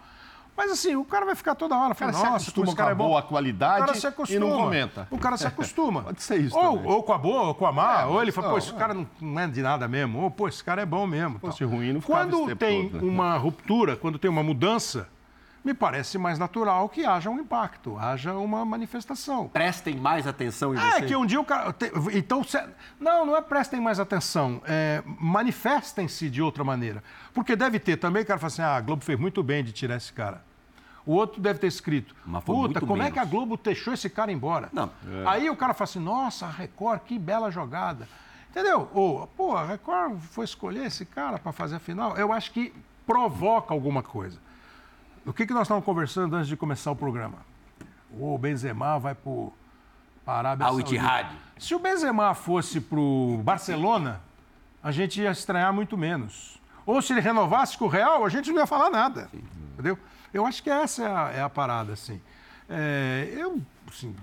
Mas 0.57 0.71
assim, 0.71 0.95
o 0.95 1.03
cara 1.03 1.25
vai 1.25 1.35
ficar 1.35 1.53
toda 1.53 1.75
hora 1.75 1.91
O 1.91 1.95
falando, 1.95 2.13
se 2.15 2.19
nossa, 2.23 2.35
acostuma 2.37 2.65
esse 2.67 2.75
com 2.77 2.81
a 2.81 2.85
cara 2.85 2.91
é 2.91 2.95
bom. 2.95 3.07
boa 3.09 3.19
O 3.19 3.23
qualidade 3.23 3.79
cara 3.87 3.93
se 3.95 4.05
e 4.05 4.07
acostuma. 4.07 4.39
não 4.39 4.55
comenta. 4.57 5.05
O 5.11 5.17
cara 5.17 5.35
se 5.35 5.45
acostuma. 5.45 6.03
Pode 6.03 6.21
ser 6.23 6.37
isso 6.39 6.57
ou, 6.57 6.77
também. 6.77 6.91
ou 6.93 7.03
com 7.03 7.11
a 7.11 7.17
boa, 7.17 7.41
ou 7.47 7.55
com 7.55 7.65
a 7.65 7.73
má. 7.73 8.01
É, 8.03 8.05
ou 8.05 8.21
ele 8.21 8.31
fala, 8.31 8.51
pô, 8.51 8.57
esse 8.57 8.69
é. 8.73 8.77
cara 8.77 8.93
não, 8.93 9.05
não 9.19 9.41
é 9.41 9.47
de 9.47 9.61
nada 9.61 9.85
mesmo. 9.85 10.21
Ou, 10.21 10.31
pô, 10.31 10.47
esse 10.47 10.63
cara 10.63 10.81
é 10.81 10.85
bom 10.85 11.05
mesmo. 11.05 11.39
fosse 11.39 11.59
tal. 11.59 11.67
ruim, 11.67 11.91
não 11.91 11.99
Quando 11.99 12.55
tem 12.55 12.87
todo, 12.89 13.05
né? 13.05 13.11
uma 13.11 13.35
ruptura, 13.37 13.97
quando 13.97 14.17
tem 14.17 14.31
uma 14.31 14.43
mudança, 14.43 15.09
me 15.65 15.73
parece 15.73 16.17
mais 16.19 16.37
natural 16.37 16.87
que 16.87 17.03
haja 17.05 17.27
um 17.29 17.39
impacto, 17.39 17.97
haja 17.97 18.33
uma 18.35 18.63
manifestação. 18.63 19.47
Prestem 19.47 19.95
mais 19.97 20.27
atenção 20.27 20.75
em 20.75 20.77
É 20.77 20.91
você. 20.99 21.05
que 21.07 21.15
um 21.15 21.25
dia 21.25 21.41
o 21.41 21.43
cara. 21.43 21.75
Então, 22.13 22.43
cê- 22.43 22.63
não, 22.99 23.25
não 23.25 23.35
é 23.35 23.41
prestem 23.41 23.81
mais 23.81 23.99
atenção. 23.99 24.61
É, 24.65 25.01
manifestem-se 25.19 26.29
de 26.29 26.41
outra 26.41 26.63
maneira. 26.63 27.03
Porque 27.33 27.55
deve 27.55 27.79
ter 27.79 27.97
também, 27.97 28.21
o 28.21 28.25
cara 28.25 28.39
fala 28.39 28.47
assim: 28.47 28.61
ah, 28.61 28.75
a 28.75 28.81
Globo 28.81 29.03
fez 29.03 29.19
muito 29.19 29.41
bem 29.41 29.63
de 29.63 29.71
tirar 29.71 29.95
esse 29.97 30.13
cara. 30.13 30.43
O 31.03 31.13
outro 31.13 31.41
deve 31.41 31.57
ter 31.59 31.67
escrito: 31.67 32.15
Mas 32.25 32.43
foi 32.43 32.55
puta, 32.55 32.67
muito 32.79 32.85
como 32.87 33.01
é 33.01 33.09
que 33.09 33.17
a 33.17 33.23
menos. 33.23 33.31
Globo 33.31 33.57
deixou 33.57 33.93
esse 33.93 34.09
cara 34.09 34.31
embora? 34.31 34.69
Não. 34.71 34.91
Aí 35.25 35.49
o 35.49 35.55
cara 35.55 35.73
fala 35.73 35.89
assim: 35.89 35.99
nossa, 35.99 36.45
a 36.45 36.49
Record, 36.51 37.01
que 37.01 37.17
bela 37.17 37.49
jogada. 37.49 38.07
Entendeu? 38.51 38.89
Ou, 38.93 39.27
pô, 39.27 39.55
a 39.57 39.65
Record 39.65 40.19
foi 40.19 40.45
escolher 40.45 40.85
esse 40.85 41.05
cara 41.05 41.37
para 41.39 41.51
fazer 41.51 41.75
a 41.77 41.79
final. 41.79 42.15
Eu 42.15 42.31
acho 42.31 42.51
que 42.51 42.71
provoca 43.05 43.73
alguma 43.73 44.01
coisa. 44.03 44.39
O 45.25 45.33
que, 45.33 45.47
que 45.47 45.53
nós 45.53 45.63
estávamos 45.63 45.85
conversando 45.85 46.35
antes 46.35 46.47
de 46.47 46.55
começar 46.55 46.91
o 46.91 46.95
programa? 46.95 47.39
O 48.11 48.37
Benzema 48.37 48.99
vai 48.99 49.15
para 49.15 49.31
a 50.27 50.37
Arábia 50.37 50.67
Al. 50.67 50.79
Ittihad. 50.79 51.35
Se 51.57 51.73
o 51.73 51.79
Benzema 51.79 52.35
fosse 52.35 52.79
para 52.79 52.99
o 52.99 53.41
Barcelona, 53.43 54.21
a 54.83 54.91
gente 54.91 55.19
ia 55.19 55.31
estranhar 55.31 55.73
muito 55.73 55.97
menos. 55.97 56.61
Ou 56.85 57.01
se 57.01 57.11
ele 57.11 57.21
renovasse 57.21 57.75
com 57.75 57.85
o 57.85 57.87
Real, 57.87 58.23
a 58.23 58.29
gente 58.29 58.51
não 58.51 58.59
ia 58.59 58.67
falar 58.67 58.91
nada. 58.91 59.27
Entendeu? 59.73 59.97
Eu 60.31 60.45
acho 60.45 60.61
que 60.61 60.69
essa 60.69 61.03
é 61.03 61.07
a, 61.07 61.31
é 61.37 61.41
a 61.41 61.49
parada, 61.49 61.93
assim. 61.93 62.21
É, 62.69 63.27
eu, 63.35 63.59
assim, 63.89 64.15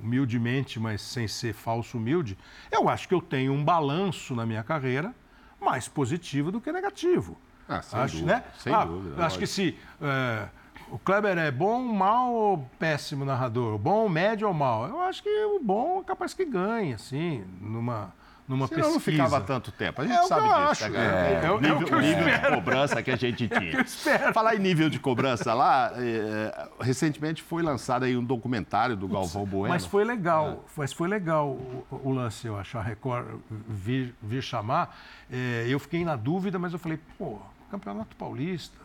humildemente, 0.00 0.78
mas 0.78 1.02
sem 1.02 1.26
ser 1.26 1.52
falso 1.52 1.98
humilde, 1.98 2.38
eu 2.70 2.88
acho 2.88 3.08
que 3.08 3.14
eu 3.14 3.20
tenho 3.20 3.52
um 3.52 3.64
balanço 3.64 4.36
na 4.36 4.46
minha 4.46 4.62
carreira 4.62 5.12
mais 5.60 5.88
positivo 5.88 6.52
do 6.52 6.60
que 6.60 6.70
negativo. 6.70 7.36
Ah, 7.68 7.82
sem 7.82 8.00
acho, 8.00 8.14
dúvida, 8.16 8.34
né? 8.36 8.44
sem 8.58 8.72
Ah, 8.74 8.84
dúvida, 8.84 9.10
Acho 9.14 9.20
lógico. 9.20 9.40
que 9.40 9.46
se 9.46 9.78
é, 10.00 10.46
o 10.90 10.98
Kleber 10.98 11.36
é 11.36 11.50
bom, 11.50 11.82
mal 11.82 12.32
ou 12.32 12.70
péssimo 12.78 13.24
narrador, 13.24 13.76
bom, 13.78 14.08
médio 14.08 14.48
ou 14.48 14.54
mal, 14.54 14.86
eu 14.88 15.00
acho 15.02 15.22
que 15.22 15.28
o 15.44 15.60
bom 15.62 16.00
é 16.00 16.04
capaz 16.04 16.32
que 16.32 16.44
ganhe, 16.46 16.94
assim, 16.94 17.44
numa, 17.60 18.10
numa 18.48 18.66
Senão 18.66 18.80
pesquisa. 18.80 18.90
não 18.94 19.00
ficava 19.00 19.40
tanto 19.42 19.70
tempo. 19.70 20.00
A 20.00 20.06
gente 20.06 20.16
É 20.16 20.18
o 20.20 20.22
que 20.22 20.28
sabe 20.28 20.42
disso. 20.48 20.54
acho. 20.56 20.88
né, 20.88 20.90
cara? 20.98 21.16
É, 21.28 21.32
é 21.34 21.38
o- 21.38 21.44
é 21.44 21.50
o 21.52 21.60
nível, 21.60 21.86
que 21.86 21.92
eu 21.94 22.00
nível 22.00 22.24
de 22.40 22.48
cobrança 22.56 23.02
que 23.02 23.10
a 23.10 23.16
gente 23.16 23.46
tinha. 23.48 23.80
espero. 23.82 24.32
Falar 24.32 24.54
em 24.56 24.58
nível 24.60 24.88
de 24.88 24.98
cobrança 24.98 25.52
lá, 25.52 25.92
é, 25.96 26.68
recentemente 26.80 27.42
foi 27.42 27.62
lançado 27.62 28.04
aí 28.06 28.16
um 28.16 28.24
documentário 28.24 28.96
do 28.96 29.06
Galvão 29.06 29.44
Bueno. 29.44 29.68
Mas 29.68 29.84
foi 29.84 30.04
legal, 30.04 30.64
mas 30.74 30.90
foi 30.94 31.06
legal 31.06 31.48
o, 31.50 31.84
o 31.90 32.10
lance, 32.12 32.46
eu 32.46 32.58
acho, 32.58 32.78
a 32.78 32.82
Record 32.82 33.26
vir, 33.68 34.14
vir 34.22 34.42
chamar. 34.42 34.96
É, 35.30 35.66
eu 35.68 35.78
fiquei 35.78 36.02
na 36.02 36.16
dúvida, 36.16 36.58
mas 36.58 36.72
eu 36.72 36.78
falei, 36.78 36.98
pô, 37.18 37.36
Campeonato 37.70 38.16
Paulista, 38.16 38.78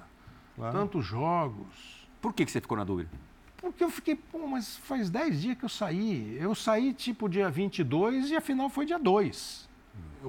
tantos 0.72 1.06
jogos. 1.06 2.08
Por 2.22 2.34
que, 2.34 2.46
que 2.46 2.52
você 2.52 2.62
ficou 2.62 2.78
na 2.78 2.84
dúvida? 2.84 3.10
Porque 3.58 3.84
eu 3.84 3.90
fiquei, 3.90 4.16
pô, 4.16 4.46
mas 4.46 4.76
faz 4.78 5.10
10 5.10 5.42
dias 5.42 5.58
que 5.58 5.64
eu 5.64 5.70
saí. 5.70 6.38
Eu 6.40 6.54
saí 6.54 6.94
tipo 6.94 7.30
dia 7.30 7.50
22 7.50 8.30
e 8.32 8.36
a 8.36 8.42
final 8.42 8.70
foi 8.70 8.86
dia 8.86 9.00
2. 9.00 9.70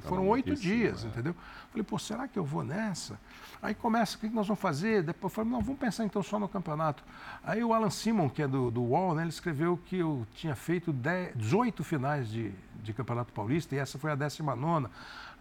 Foram 0.01 0.29
oito 0.29 0.55
dias, 0.55 1.05
entendeu? 1.05 1.35
Falei, 1.71 1.85
pô, 1.85 1.99
será 1.99 2.27
que 2.27 2.39
eu 2.39 2.45
vou 2.45 2.65
nessa? 2.65 3.19
Aí 3.63 3.75
começa, 3.75 4.17
o 4.17 4.21
que 4.21 4.29
nós 4.29 4.47
vamos 4.47 4.61
fazer? 4.61 5.03
Depois 5.03 5.33
eu 5.33 5.35
falei, 5.37 5.51
não, 5.51 5.61
vamos 5.61 5.79
pensar 5.79 6.05
então 6.05 6.23
só 6.23 6.39
no 6.39 6.49
campeonato. 6.49 7.03
Aí 7.43 7.63
o 7.63 7.73
Alan 7.73 7.91
Simon, 7.91 8.29
que 8.29 8.43
é 8.43 8.49
do, 8.49 8.71
do 8.71 8.83
UOL, 8.83 9.15
né, 9.15 9.23
ele 9.23 9.31
escreveu 9.31 9.79
que 9.87 9.99
eu 9.99 10.27
tinha 10.35 10.55
feito 10.55 10.93
10, 10.93 11.37
18 11.37 11.85
finais 11.85 12.29
de, 12.29 12.53
de 12.83 12.93
Campeonato 12.93 13.33
Paulista 13.33 13.75
e 13.75 13.79
essa 13.79 13.99
foi 13.99 14.11
a 14.11 14.15
19. 14.15 14.89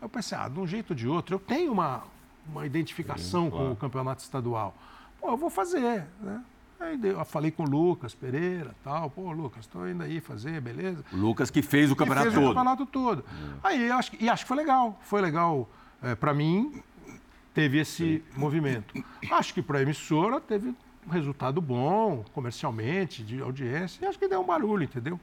Eu 0.02 0.10
pensei, 0.10 0.38
ah, 0.38 0.48
de 0.48 0.60
um 0.60 0.68
jeito 0.68 0.92
ou 0.92 0.96
de 0.96 1.08
outro, 1.08 1.36
eu 1.36 1.40
tenho 1.40 1.72
uma, 1.72 2.04
uma 2.48 2.66
identificação 2.66 3.46
Sim, 3.46 3.52
claro. 3.52 3.66
com 3.66 3.72
o 3.72 3.76
campeonato 3.76 4.22
estadual. 4.22 4.76
Pô, 5.20 5.32
eu 5.32 5.38
vou 5.38 5.50
fazer, 5.50 6.06
né? 6.22 6.44
Aí 6.80 7.00
eu 7.02 7.24
falei 7.24 7.50
com 7.50 7.64
o 7.64 7.70
Lucas 7.70 8.14
Pereira, 8.14 8.76
tal, 8.84 9.10
pô, 9.10 9.32
Lucas, 9.32 9.62
estou 9.62 9.88
indo 9.88 10.04
aí 10.04 10.20
fazer, 10.20 10.60
beleza? 10.60 11.04
O 11.14 11.16
Lucas 11.16 11.50
que 11.50 11.62
fez 11.62 11.90
o 11.90 11.96
campeonato 11.96 12.26
fez 12.26 12.36
todo. 12.36 12.44
o 12.44 12.48
campeonato 12.50 12.86
todo. 12.86 13.26
Aí 13.64 13.88
eu 13.88 13.96
acho, 13.96 14.12
e 14.20 14.30
acho 14.30 14.44
que 14.44 14.48
foi 14.50 14.58
legal, 14.58 15.00
foi 15.02 15.22
legal 15.22 15.70
é, 16.02 16.14
para 16.14 16.34
mim, 16.34 16.84
teve 17.54 17.80
esse 17.80 18.18
Sim. 18.18 18.40
movimento. 18.40 18.94
Acho 19.32 19.54
que 19.54 19.62
para 19.62 19.80
a 19.80 19.82
emissora 19.82 20.42
teve 20.42 20.76
um 21.08 21.10
resultado 21.10 21.62
bom, 21.62 22.26
comercialmente, 22.34 23.24
de 23.24 23.42
audiência, 23.42 24.04
e 24.04 24.08
acho 24.08 24.20
que 24.20 24.28
deu 24.28 24.42
um 24.42 24.46
barulho, 24.46 24.84
entendeu? 24.84 25.18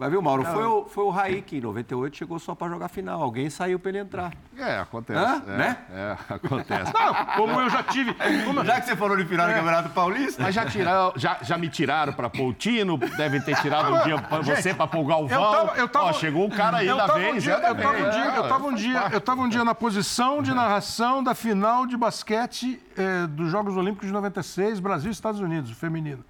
Mas 0.00 0.10
viu, 0.10 0.22
Mauro, 0.22 0.42
foi 0.46 0.64
o, 0.64 0.86
foi 0.86 1.04
o 1.04 1.10
Raí 1.10 1.42
que 1.42 1.58
em 1.58 1.60
98 1.60 2.16
chegou 2.16 2.38
só 2.38 2.54
para 2.54 2.72
jogar 2.72 2.88
final. 2.88 3.22
Alguém 3.22 3.50
saiu 3.50 3.78
para 3.78 3.90
ele 3.90 3.98
entrar. 3.98 4.32
É, 4.56 4.78
acontece. 4.78 5.20
Hã? 5.20 5.42
É, 5.46 5.56
né? 5.58 5.76
É, 5.92 6.16
acontece. 6.26 6.90
Não, 6.98 7.14
como 7.36 7.60
eu 7.60 7.68
já 7.68 7.82
tive. 7.82 8.16
Como... 8.46 8.64
Já 8.64 8.80
que 8.80 8.86
você 8.86 8.96
falou 8.96 9.14
de 9.14 9.26
final 9.26 9.46
é. 9.46 9.52
do 9.52 9.56
Campeonato 9.58 9.90
Paulista. 9.90 10.42
Mas 10.42 10.54
já, 10.54 10.64
tiraram, 10.64 11.12
já, 11.16 11.36
já 11.42 11.58
me 11.58 11.68
tiraram 11.68 12.14
para 12.14 12.30
pôr 12.30 12.44
o 12.44 12.54
Tino, 12.54 12.96
devem 12.96 13.42
ter 13.42 13.60
tirado 13.60 13.92
um 13.92 14.02
dia 14.02 14.16
para 14.22 14.40
você 14.40 14.72
para 14.72 14.86
pôr 14.86 15.00
o 15.00 15.04
Galvão. 15.04 15.38
Eu 15.38 15.50
tava, 15.50 15.78
eu 15.80 15.88
tava, 15.88 16.06
Ó, 16.06 16.12
chegou 16.14 16.46
um 16.46 16.50
cara 16.50 16.78
aí 16.78 16.86
da 16.86 17.06
vez. 17.08 17.36
Um 17.36 17.38
dia, 17.38 17.52
eu, 17.52 17.74
tava 17.74 17.98
um 17.98 18.10
dia, 18.10 18.24
eu, 18.24 18.48
tava 18.48 18.66
um 18.66 18.74
dia, 18.74 19.08
eu 19.12 19.20
tava 19.20 19.42
um 19.42 19.48
dia 19.50 19.64
na 19.64 19.74
posição 19.74 20.42
de 20.42 20.54
narração 20.54 21.22
da 21.22 21.34
final 21.34 21.84
de 21.84 21.98
basquete 21.98 22.80
eh, 22.96 23.26
dos 23.26 23.50
Jogos 23.50 23.76
Olímpicos 23.76 24.06
de 24.06 24.14
96, 24.14 24.80
Brasil 24.80 25.10
e 25.10 25.12
Estados 25.12 25.42
Unidos, 25.42 25.70
feminino. 25.72 26.24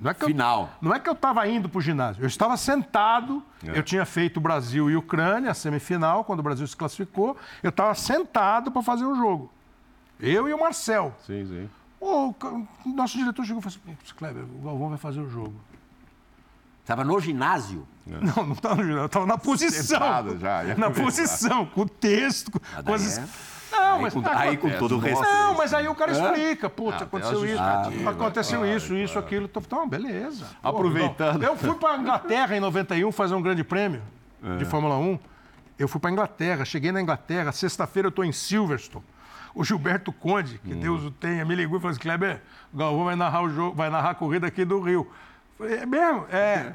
Não 0.00 0.10
é 0.10 0.14
que 0.14 0.26
Final. 0.26 0.62
Eu, 0.80 0.88
não 0.88 0.94
é 0.94 1.00
que 1.00 1.08
eu 1.08 1.12
estava 1.12 1.46
indo 1.48 1.68
para 1.68 1.78
o 1.78 1.80
ginásio. 1.80 2.22
Eu 2.22 2.26
estava 2.26 2.56
sentado, 2.56 3.42
é. 3.66 3.76
eu 3.76 3.82
tinha 3.82 4.04
feito 4.04 4.40
Brasil 4.40 4.90
e 4.90 4.96
Ucrânia, 4.96 5.50
a 5.50 5.54
semifinal, 5.54 6.24
quando 6.24 6.40
o 6.40 6.42
Brasil 6.42 6.66
se 6.66 6.76
classificou. 6.76 7.36
Eu 7.62 7.70
estava 7.70 7.94
sentado 7.94 8.70
para 8.70 8.82
fazer 8.82 9.04
o 9.04 9.14
jogo. 9.14 9.50
Eu 10.20 10.48
e 10.48 10.54
o 10.54 10.60
Marcel. 10.60 11.14
Sim, 11.26 11.46
sim. 11.46 11.70
O 12.00 12.34
nosso 12.86 13.16
diretor 13.16 13.44
chegou 13.44 13.60
e 13.60 13.62
falou 13.62 13.78
assim: 13.96 14.14
Kleber, 14.16 14.44
o 14.44 14.64
Galvão 14.64 14.88
vai 14.88 14.98
fazer 14.98 15.20
o 15.20 15.28
jogo. 15.28 15.54
Estava 16.80 17.04
no 17.04 17.20
ginásio? 17.20 17.86
É. 18.08 18.18
Não, 18.18 18.46
não 18.46 18.52
estava 18.52 18.74
no 18.76 18.82
ginásio, 18.82 19.06
estava 19.06 19.26
na 19.26 19.38
posição. 19.38 19.98
Sentado 19.98 20.38
já. 20.38 20.74
Na 20.76 20.90
posição, 20.90 21.64
com 21.66 21.82
o 21.82 21.88
texto. 21.88 22.60
Com 22.84 22.94
as... 22.94 23.18
é... 23.18 23.28
Não, 23.92 24.02
mas 24.02 24.14
com, 24.14 24.22
aí 24.26 24.56
com 24.56 24.70
todo 24.70 24.96
o 24.96 24.98
resto. 24.98 25.22
Não, 25.22 25.54
mas 25.54 25.74
aí 25.74 25.88
o 25.88 25.94
cara 25.94 26.12
explica. 26.12 26.70
Putz, 26.70 27.00
ah, 27.00 27.04
aconteceu 27.04 27.44
isso. 27.44 27.62
Ah, 27.62 27.90
aconteceu 28.06 28.60
claro, 28.60 28.76
isso, 28.76 28.88
claro. 28.88 29.02
isso, 29.02 29.18
aquilo. 29.18 29.50
Então, 29.54 29.88
beleza. 29.88 30.46
Aproveitando. 30.62 31.42
eu 31.42 31.56
fui 31.56 31.74
para 31.74 31.94
a 31.94 31.98
Inglaterra 31.98 32.56
em 32.56 32.60
91 32.60 33.12
fazer 33.12 33.34
um 33.34 33.42
grande 33.42 33.62
prêmio 33.62 34.02
é. 34.42 34.56
de 34.56 34.64
Fórmula 34.64 34.96
1. 34.96 35.18
Eu 35.78 35.88
fui 35.88 36.00
para 36.00 36.10
a 36.10 36.12
Inglaterra, 36.12 36.64
cheguei 36.64 36.92
na 36.92 37.00
Inglaterra, 37.00 37.50
sexta-feira 37.52 38.06
eu 38.06 38.10
estou 38.10 38.24
em 38.24 38.32
Silverstone. 38.32 39.04
O 39.54 39.64
Gilberto 39.64 40.12
Conde, 40.12 40.58
que 40.58 40.72
hum. 40.72 40.80
Deus 40.80 41.02
o 41.04 41.10
tenha, 41.10 41.44
me 41.44 41.54
ligou 41.54 41.76
e 41.76 41.80
falou 41.80 41.92
assim: 41.92 42.00
Kleber, 42.00 42.40
o 42.72 42.76
Galvão 42.76 43.04
vai 43.04 43.16
narrar 43.16 43.42
o 43.42 43.50
jogo, 43.50 43.76
vai 43.76 43.90
narrar 43.90 44.10
a 44.10 44.14
corrida 44.14 44.46
aqui 44.46 44.64
do 44.64 44.80
Rio. 44.80 45.10
É 45.64 45.86
mesmo? 45.86 46.26
É. 46.30 46.74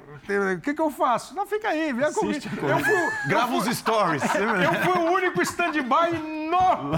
O 0.55 0.59
que, 0.59 0.73
que 0.73 0.81
eu 0.81 0.89
faço? 0.89 1.33
Não, 1.33 1.45
fica 1.45 1.69
aí, 1.69 1.93
vem 1.93 2.11
comigo. 2.11 2.45
Eu 2.61 2.79
fui, 2.79 3.29
Grava 3.29 3.53
uns 3.53 3.77
stories. 3.77 4.23
eu 4.35 4.73
fui 4.83 5.01
o 5.01 5.11
único 5.13 5.41
stand-by 5.41 6.17
no. 6.49 6.97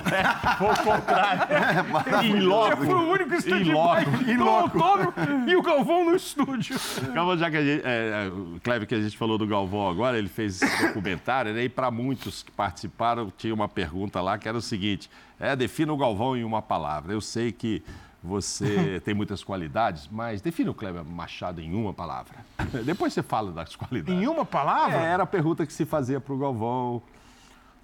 Foi 0.57 0.67
o 0.67 0.83
contrário. 0.83 1.41
Em 2.25 2.39
loco. 2.39 2.71
Eu 2.71 2.77
fui 2.77 2.93
o 2.93 3.11
único 3.11 3.35
stand-by 3.35 4.33
no 4.35 4.49
autódromo 4.49 5.13
e 5.47 5.55
o 5.55 5.61
Galvão 5.61 6.05
no 6.05 6.15
estúdio. 6.15 6.75
Calma, 7.13 7.37
já 7.37 7.51
que 7.51 7.57
a 7.57 7.63
gente. 7.63 7.85
É, 7.85 8.25
é 8.25 8.27
o 8.29 8.59
Cleve, 8.63 8.87
que 8.87 8.95
a 8.95 9.01
gente 9.01 9.17
falou 9.17 9.37
do 9.37 9.45
Galvão 9.45 9.87
agora, 9.87 10.17
ele 10.17 10.29
fez 10.29 10.61
esse 10.61 10.87
documentário, 10.87 11.53
né? 11.53 11.63
e 11.63 11.69
para 11.69 11.91
muitos 11.91 12.41
que 12.41 12.51
participaram, 12.51 13.31
tinha 13.37 13.53
uma 13.53 13.67
pergunta 13.67 14.21
lá 14.21 14.37
que 14.39 14.47
era 14.47 14.57
o 14.57 14.61
seguinte: 14.61 15.09
é, 15.39 15.55
defina 15.55 15.93
o 15.93 15.97
Galvão 15.97 16.35
em 16.35 16.43
uma 16.43 16.61
palavra. 16.61 17.13
Eu 17.13 17.21
sei 17.21 17.51
que 17.51 17.83
você 18.23 19.01
tem 19.05 19.13
muitas 19.13 19.43
qualidades, 19.43 20.07
mas 20.11 20.41
define 20.41 20.69
o 20.69 20.73
Kleber 20.73 21.03
Machado 21.03 21.61
em 21.61 21.73
uma 21.73 21.93
palavra. 21.93 22.37
Depois 22.85 23.13
você 23.13 23.23
fala 23.23 23.51
das 23.51 23.75
qualidades. 23.75 24.21
Em 24.21 24.27
uma 24.27 24.45
palavra? 24.45 24.97
É, 24.97 25.05
era 25.05 25.23
a 25.23 25.27
pergunta 25.27 25.65
que 25.65 25.73
se 25.73 25.85
fazia 25.85 26.19
para 26.19 26.33
o 26.33 26.37
Galvão. 26.37 27.01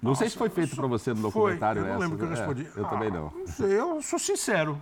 Não 0.02 0.10
Nossa, 0.10 0.20
sei 0.20 0.30
se 0.30 0.36
foi 0.36 0.50
feito 0.50 0.76
para 0.76 0.86
você 0.86 1.14
no 1.14 1.22
documentário. 1.22 1.82
Foi. 1.82 1.90
Eu 1.90 1.94
não 1.94 2.00
lembro 2.00 2.18
que 2.18 2.24
eu 2.24 2.28
respondi. 2.28 2.66
É, 2.66 2.78
eu 2.80 2.86
ah, 2.86 2.88
também 2.88 3.10
não. 3.10 3.32
Não 3.34 3.46
sei, 3.46 3.80
eu 3.80 4.02
sou 4.02 4.18
sincero 4.18 4.78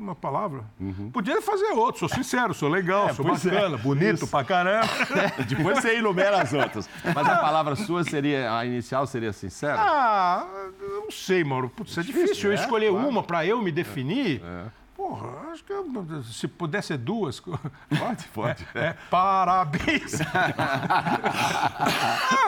uma 0.00 0.14
palavra. 0.14 0.64
Uhum. 0.80 1.10
Podia 1.10 1.40
fazer 1.42 1.70
outro, 1.72 2.00
sou 2.00 2.08
sincero, 2.08 2.54
sou 2.54 2.68
legal, 2.68 3.08
é, 3.08 3.12
sou 3.12 3.24
é. 3.26 3.30
bacana, 3.30 3.76
é. 3.76 3.78
bonito 3.78 4.14
Isso. 4.14 4.28
pra 4.28 4.42
caramba. 4.42 4.88
Depois 5.46 5.78
você 5.78 5.96
enumera 5.96 6.42
as 6.42 6.52
outras. 6.52 6.88
Mas 7.04 7.28
a 7.28 7.36
palavra 7.36 7.76
sua 7.76 8.02
seria, 8.04 8.56
a 8.56 8.64
inicial 8.64 9.06
seria 9.06 9.32
sincero? 9.32 9.78
Ah, 9.78 10.46
não 10.80 11.10
sei, 11.10 11.44
Mauro. 11.44 11.68
Putz, 11.68 11.96
é 11.98 12.00
difícil, 12.00 12.26
difícil 12.26 12.50
eu 12.50 12.56
é, 12.56 12.60
escolher 12.60 12.90
claro. 12.90 13.08
uma 13.08 13.22
para 13.22 13.44
eu 13.44 13.60
me 13.60 13.70
definir. 13.70 14.42
É. 14.42 14.79
Porra, 15.10 15.50
acho 15.50 15.64
que 15.64 15.72
eu, 15.72 15.84
se 16.22 16.46
puder 16.46 16.84
ser 16.84 16.96
duas. 16.96 17.40
Pode, 17.42 18.28
pode. 18.32 18.64
É, 18.76 18.78
é, 18.78 18.96
parabéns! 19.10 20.20
ah, 20.32 21.26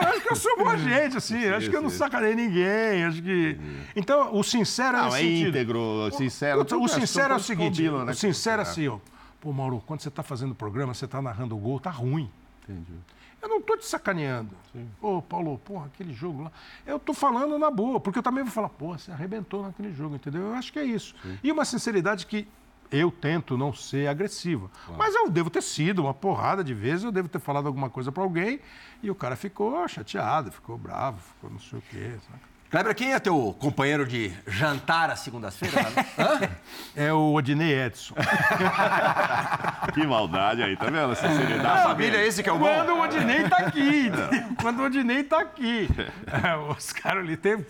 acho 0.07 0.21
que 0.21 0.31
eu 0.31 0.35
sou 0.37 0.57
boa 0.57 0.77
gente, 0.77 1.17
assim. 1.17 1.41
Sim, 1.41 1.49
acho 1.49 1.69
que 1.69 1.75
eu 1.75 1.81
não 1.81 1.89
sacanei 1.89 2.33
ninguém. 2.33 3.03
Acho 3.03 3.21
que. 3.21 3.59
Então, 3.97 4.33
o 4.33 4.41
sincero 4.43 4.97
não, 4.97 5.07
é. 5.07 5.09
Não, 5.09 5.15
é 5.15 5.23
íntegro, 5.23 6.09
sincero. 6.13 6.61
O, 6.61 6.75
o, 6.75 6.83
o 6.85 6.87
sincero 6.87 7.33
é 7.33 7.35
o 7.35 7.39
seguinte: 7.39 7.83
combina, 7.83 8.05
né? 8.05 8.13
o 8.13 8.15
sincero 8.15 8.61
é 8.61 8.63
assim, 8.63 8.87
ó. 8.87 8.97
Pô, 9.41 9.51
Mauro, 9.51 9.83
quando 9.85 9.99
você 9.99 10.07
está 10.07 10.23
fazendo 10.23 10.51
o 10.51 10.55
programa, 10.55 10.93
você 10.93 11.03
está 11.03 11.21
narrando 11.21 11.53
o 11.53 11.59
gol, 11.59 11.81
tá 11.81 11.89
ruim. 11.89 12.31
Entendi. 12.63 12.93
Eu 13.41 13.49
não 13.49 13.57
estou 13.57 13.77
te 13.77 13.85
sacaneando. 13.85 14.55
Ô, 15.01 15.21
Paulo, 15.21 15.57
porra, 15.57 15.87
aquele 15.87 16.13
jogo 16.13 16.43
lá. 16.43 16.51
Eu 16.85 16.95
estou 16.95 17.13
falando 17.13 17.59
na 17.59 17.69
boa, 17.69 17.99
porque 17.99 18.19
eu 18.19 18.23
também 18.23 18.43
vou 18.43 18.53
falar, 18.53 18.69
pô, 18.69 18.97
você 18.97 19.11
arrebentou 19.11 19.63
naquele 19.63 19.93
jogo, 19.93 20.15
entendeu? 20.15 20.43
Eu 20.43 20.53
acho 20.53 20.71
que 20.71 20.79
é 20.79 20.85
isso. 20.85 21.13
Sim. 21.21 21.37
E 21.43 21.51
uma 21.51 21.65
sinceridade 21.65 22.25
que 22.25 22.47
eu 22.89 23.11
tento 23.11 23.57
não 23.57 23.73
ser 23.73 24.07
agressiva. 24.07 24.69
Claro. 24.85 24.97
Mas 24.97 25.15
eu 25.15 25.29
devo 25.29 25.49
ter 25.49 25.63
sido 25.63 26.03
uma 26.03 26.13
porrada 26.13 26.63
de 26.63 26.73
vezes, 26.73 27.03
eu 27.03 27.11
devo 27.11 27.27
ter 27.27 27.39
falado 27.39 27.67
alguma 27.67 27.89
coisa 27.89 28.11
para 28.11 28.23
alguém 28.23 28.61
e 29.01 29.11
o 29.11 29.15
cara 29.15 29.35
ficou 29.35 29.85
chateado, 29.87 30.51
ficou 30.51 30.77
bravo, 30.77 31.19
ficou 31.19 31.49
não 31.49 31.59
sei 31.59 31.79
o 31.79 31.81
quê. 31.81 32.15
Sabe? 32.25 32.52
Kleber, 32.73 32.95
quem 32.95 33.13
é 33.13 33.19
teu 33.19 33.55
companheiro 33.59 34.03
de 34.03 34.33
jantar 34.47 35.11
às 35.11 35.19
segundas-feiras? 35.19 35.93
é 36.97 37.13
o 37.13 37.31
Odinei 37.31 37.71
Edson. 37.71 38.15
que 39.93 40.07
maldade 40.07 40.63
aí, 40.63 40.75
tá 40.75 40.85
vendo? 40.85 41.15
Sinceridade. 41.15 41.81
A 41.81 41.83
família 41.83 42.17
é 42.17 42.25
esse 42.25 42.41
que 42.41 42.49
é 42.49 42.51
o 42.51 42.57
bom. 42.57 42.65
Quando 42.65 42.89
o 42.95 43.01
Odinei 43.03 43.47
tá 43.47 43.57
aqui. 43.57 44.11
Quando 44.59 44.79
o 44.79 44.85
Odinei 44.85 45.21
tá 45.21 45.41
aqui. 45.41 45.87
É, 46.25 46.57
os 46.71 46.91
caras 46.91 47.23
ali 47.23 47.37
teve, 47.37 47.63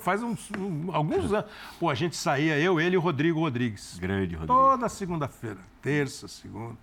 faz 0.00 0.22
uns, 0.22 0.48
alguns 0.90 1.34
anos. 1.34 1.50
Pô, 1.78 1.90
a 1.90 1.94
gente 1.94 2.16
saía, 2.16 2.58
eu, 2.58 2.80
ele 2.80 2.94
e 2.94 2.98
o 2.98 3.02
Rodrigo 3.02 3.40
Rodrigues. 3.40 3.98
Grande 3.98 4.36
Rodrigo. 4.36 4.54
Toda 4.54 4.88
segunda-feira. 4.88 5.58
Terça, 5.82 6.28
segunda. 6.28 6.78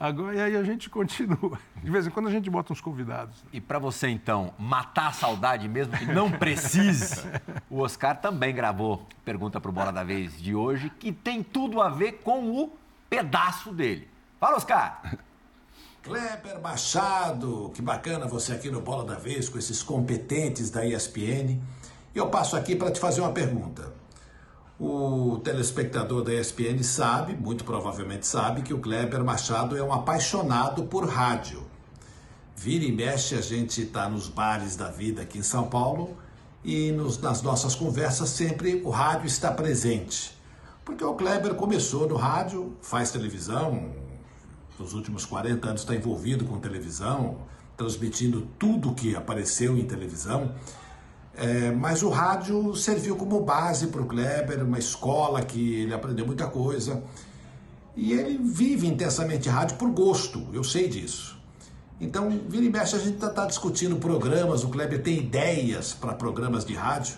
Agora, 0.00 0.34
e 0.34 0.40
aí 0.40 0.56
a 0.56 0.62
gente 0.62 0.88
continua. 0.90 1.58
De 1.76 1.90
vez 1.90 2.06
em 2.06 2.10
quando 2.10 2.28
a 2.28 2.30
gente 2.30 2.48
bota 2.48 2.72
uns 2.72 2.80
convidados. 2.80 3.44
E 3.52 3.60
para 3.60 3.78
você, 3.78 4.08
então, 4.08 4.54
matar 4.58 5.08
a 5.08 5.12
saudade 5.12 5.68
mesmo 5.68 5.94
que 5.98 6.06
não 6.06 6.30
precise, 6.30 7.22
o 7.68 7.80
Oscar 7.80 8.18
também 8.18 8.54
gravou 8.54 9.06
pergunta 9.26 9.60
para 9.60 9.68
o 9.68 9.72
Bola 9.72 9.92
da 9.92 10.02
Vez 10.02 10.40
de 10.40 10.54
hoje, 10.54 10.88
que 10.98 11.12
tem 11.12 11.42
tudo 11.42 11.82
a 11.82 11.90
ver 11.90 12.12
com 12.24 12.50
o 12.50 12.72
pedaço 13.10 13.74
dele. 13.74 14.08
Fala, 14.40 14.56
Oscar! 14.56 15.18
Kleber 16.02 16.58
Machado, 16.62 17.70
que 17.74 17.82
bacana 17.82 18.26
você 18.26 18.52
aqui 18.52 18.70
no 18.70 18.80
Bola 18.80 19.04
da 19.04 19.16
Vez 19.16 19.50
com 19.50 19.58
esses 19.58 19.82
competentes 19.82 20.70
da 20.70 20.82
ESPN. 20.86 21.60
E 22.14 22.18
eu 22.18 22.28
passo 22.28 22.56
aqui 22.56 22.74
para 22.74 22.90
te 22.90 22.98
fazer 22.98 23.20
uma 23.20 23.32
pergunta. 23.32 23.99
O 24.80 25.38
telespectador 25.44 26.24
da 26.24 26.32
ESPN 26.32 26.82
sabe, 26.82 27.34
muito 27.34 27.64
provavelmente 27.64 28.26
sabe, 28.26 28.62
que 28.62 28.72
o 28.72 28.78
Kleber 28.78 29.22
Machado 29.22 29.76
é 29.76 29.82
um 29.82 29.92
apaixonado 29.92 30.84
por 30.84 31.06
rádio. 31.06 31.62
Vira 32.56 32.86
e 32.86 32.90
mexe, 32.90 33.34
a 33.34 33.42
gente 33.42 33.82
está 33.82 34.08
nos 34.08 34.26
bares 34.26 34.76
da 34.76 34.88
vida 34.88 35.20
aqui 35.20 35.36
em 35.36 35.42
São 35.42 35.68
Paulo 35.68 36.16
e 36.64 36.92
nos, 36.92 37.18
nas 37.18 37.42
nossas 37.42 37.74
conversas 37.74 38.30
sempre 38.30 38.80
o 38.82 38.88
rádio 38.88 39.26
está 39.26 39.52
presente. 39.52 40.34
Porque 40.82 41.04
o 41.04 41.12
Kleber 41.12 41.56
começou 41.56 42.08
no 42.08 42.16
rádio, 42.16 42.74
faz 42.80 43.10
televisão, 43.10 43.92
nos 44.78 44.94
últimos 44.94 45.26
40 45.26 45.68
anos 45.68 45.82
está 45.82 45.94
envolvido 45.94 46.46
com 46.46 46.58
televisão, 46.58 47.42
transmitindo 47.76 48.48
tudo 48.58 48.94
que 48.94 49.14
apareceu 49.14 49.76
em 49.76 49.84
televisão. 49.84 50.54
É, 51.40 51.70
mas 51.70 52.02
o 52.02 52.10
rádio 52.10 52.76
serviu 52.76 53.16
como 53.16 53.40
base 53.40 53.86
para 53.86 54.02
o 54.02 54.04
Kleber, 54.04 54.62
uma 54.62 54.78
escola 54.78 55.40
que 55.40 55.80
ele 55.80 55.94
aprendeu 55.94 56.26
muita 56.26 56.46
coisa. 56.46 57.02
E 57.96 58.12
ele 58.12 58.36
vive 58.36 58.86
intensamente 58.86 59.48
rádio 59.48 59.78
por 59.78 59.88
gosto, 59.88 60.46
eu 60.52 60.62
sei 60.62 60.86
disso. 60.86 61.40
Então, 61.98 62.28
vira 62.46 62.66
e 62.66 62.68
mexe, 62.68 62.94
a 62.94 62.98
gente 62.98 63.14
está 63.14 63.30
tá 63.30 63.46
discutindo 63.46 63.96
programas, 63.96 64.64
o 64.64 64.68
Kleber 64.68 65.02
tem 65.02 65.16
ideias 65.16 65.94
para 65.94 66.12
programas 66.12 66.62
de 66.62 66.74
rádio. 66.74 67.14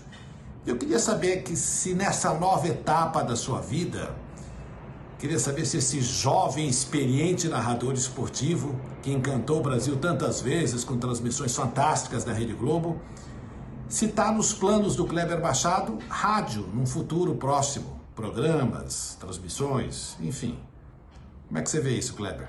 Eu 0.64 0.76
queria 0.76 1.00
saber 1.00 1.42
que 1.42 1.56
se 1.56 1.92
nessa 1.92 2.32
nova 2.32 2.68
etapa 2.68 3.24
da 3.24 3.34
sua 3.34 3.60
vida, 3.60 4.14
queria 5.18 5.40
saber 5.40 5.66
se 5.66 5.78
esse 5.78 6.00
jovem, 6.00 6.68
experiente 6.68 7.48
narrador 7.48 7.94
esportivo, 7.94 8.76
que 9.02 9.10
encantou 9.10 9.58
o 9.58 9.62
Brasil 9.62 9.96
tantas 9.96 10.40
vezes 10.40 10.84
com 10.84 10.96
transmissões 10.96 11.56
fantásticas 11.56 12.22
da 12.22 12.32
Rede 12.32 12.52
Globo, 12.52 13.00
se 13.93 14.07
está 14.07 14.32
nos 14.32 14.55
planos 14.55 14.97
do 14.97 15.05
Kleber 15.07 15.40
Machado, 15.40 15.99
rádio, 16.09 16.62
num 16.72 16.86
futuro 16.86 17.34
próximo, 17.34 18.01
programas, 18.16 19.16
transmissões, 19.20 20.16
enfim. 20.20 20.59
Como 21.47 21.59
é 21.59 21.62
que 21.62 21.68
você 21.68 21.78
vê 21.80 21.90
isso, 21.99 22.14
Kleber? 22.14 22.49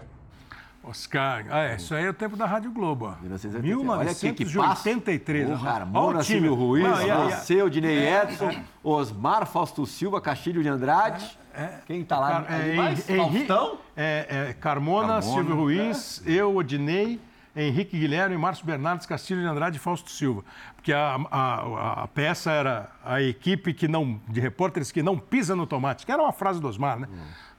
Oscar, 0.82 1.46
ah, 1.50 1.64
é, 1.64 1.76
isso 1.76 1.94
aí 1.96 2.06
é 2.06 2.10
o 2.10 2.14
tempo 2.14 2.36
da 2.38 2.46
Rádio 2.46 2.72
Globo. 2.72 3.06
ó. 3.06 3.16
1983. 3.22 3.90
Olha 4.00 4.12
aqui 4.12 4.34
que 4.34 4.46
1983. 4.46 5.48
Porra, 5.50 5.60
Ó, 5.62 5.74
Carmona, 5.74 6.00
ó 6.00 6.10
o 6.10 6.24
time. 6.24 6.24
Silvio 6.40 6.56
Ruiz, 6.56 6.86
a- 6.86 7.30
você, 7.30 7.62
Odinei 7.62 8.08
Edson, 8.08 8.52
Osmar, 8.84 9.46
Fausto 9.46 9.86
Silva, 9.86 10.20
Castilho 10.22 10.62
de 10.64 10.68
Andrade. 10.70 11.38
Quem 11.86 12.04
tá 12.04 12.20
lá? 12.20 12.46
É? 12.50 12.76
Henri- 12.76 13.02
Faustão? 13.18 13.78
é, 13.96 14.48
é, 14.50 14.54
Carmona, 14.54 15.08
Carmona, 15.08 15.22
Silvio 15.22 15.56
Ruiz, 15.56 16.22
eu, 16.26 16.56
Odinei, 16.56 17.20
Henrique 17.56 18.00
Guilherme, 18.00 18.36
Márcio 18.38 18.66
Bernardes, 18.66 19.06
Castilho 19.06 19.42
de 19.42 19.48
Andrade 19.48 19.78
e 19.78 19.80
Fausto 19.80 20.10
Silva. 20.10 20.44
Porque 20.76 20.92
a, 20.92 21.16
a- 21.32 22.04
a 22.04 22.08
peça 22.08 22.52
era 22.52 22.90
a 23.06 23.22
equipe 23.22 23.74
que 23.74 23.88
não, 23.88 24.20
de 24.28 24.40
repórteres 24.40 24.92
que 24.92 25.04
não 25.04 25.18
pisa 25.20 25.56
no 25.56 25.68
tomate, 25.68 26.06
que 26.06 26.12
era 26.12 26.22
uma 26.22 26.34
frase 26.34 26.60
do 26.60 26.68
Osmar, 26.68 26.98
né? 27.00 27.08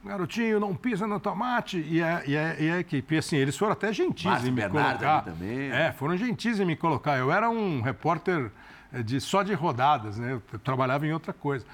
Garotinho, 0.03 0.59
não 0.59 0.75
pisa 0.75 1.07
no 1.07 1.19
tomate. 1.19 1.79
E 1.79 2.03
a, 2.03 2.21
e 2.27 2.37
a- 2.37 2.59
e 2.59 2.71
a 2.71 2.79
equipe, 2.79 3.17
assim, 3.17 3.37
eles 3.37 3.57
foram 3.57 3.71
até 3.73 3.91
gentis 3.93 4.25
Márcio 4.25 4.47
em 4.47 4.51
me 4.51 4.61
Bernardes 4.61 4.97
colocar. 4.99 5.21
também. 5.23 5.71
É, 5.71 5.91
foram 5.93 6.15
gentis 6.17 6.59
em 6.59 6.65
me 6.65 6.75
colocar. 6.75 7.17
Eu 7.17 7.31
era 7.31 7.49
um 7.49 7.81
repórter 7.81 8.51
eh, 8.93 9.01
de, 9.01 9.19
só 9.19 9.41
de 9.43 9.53
rodadas, 9.53 10.17
né? 10.19 10.33
Eu 10.51 10.59
trabalhava 10.59 11.07
em 11.07 11.11
outra 11.13 11.33
coisa. 11.33 11.65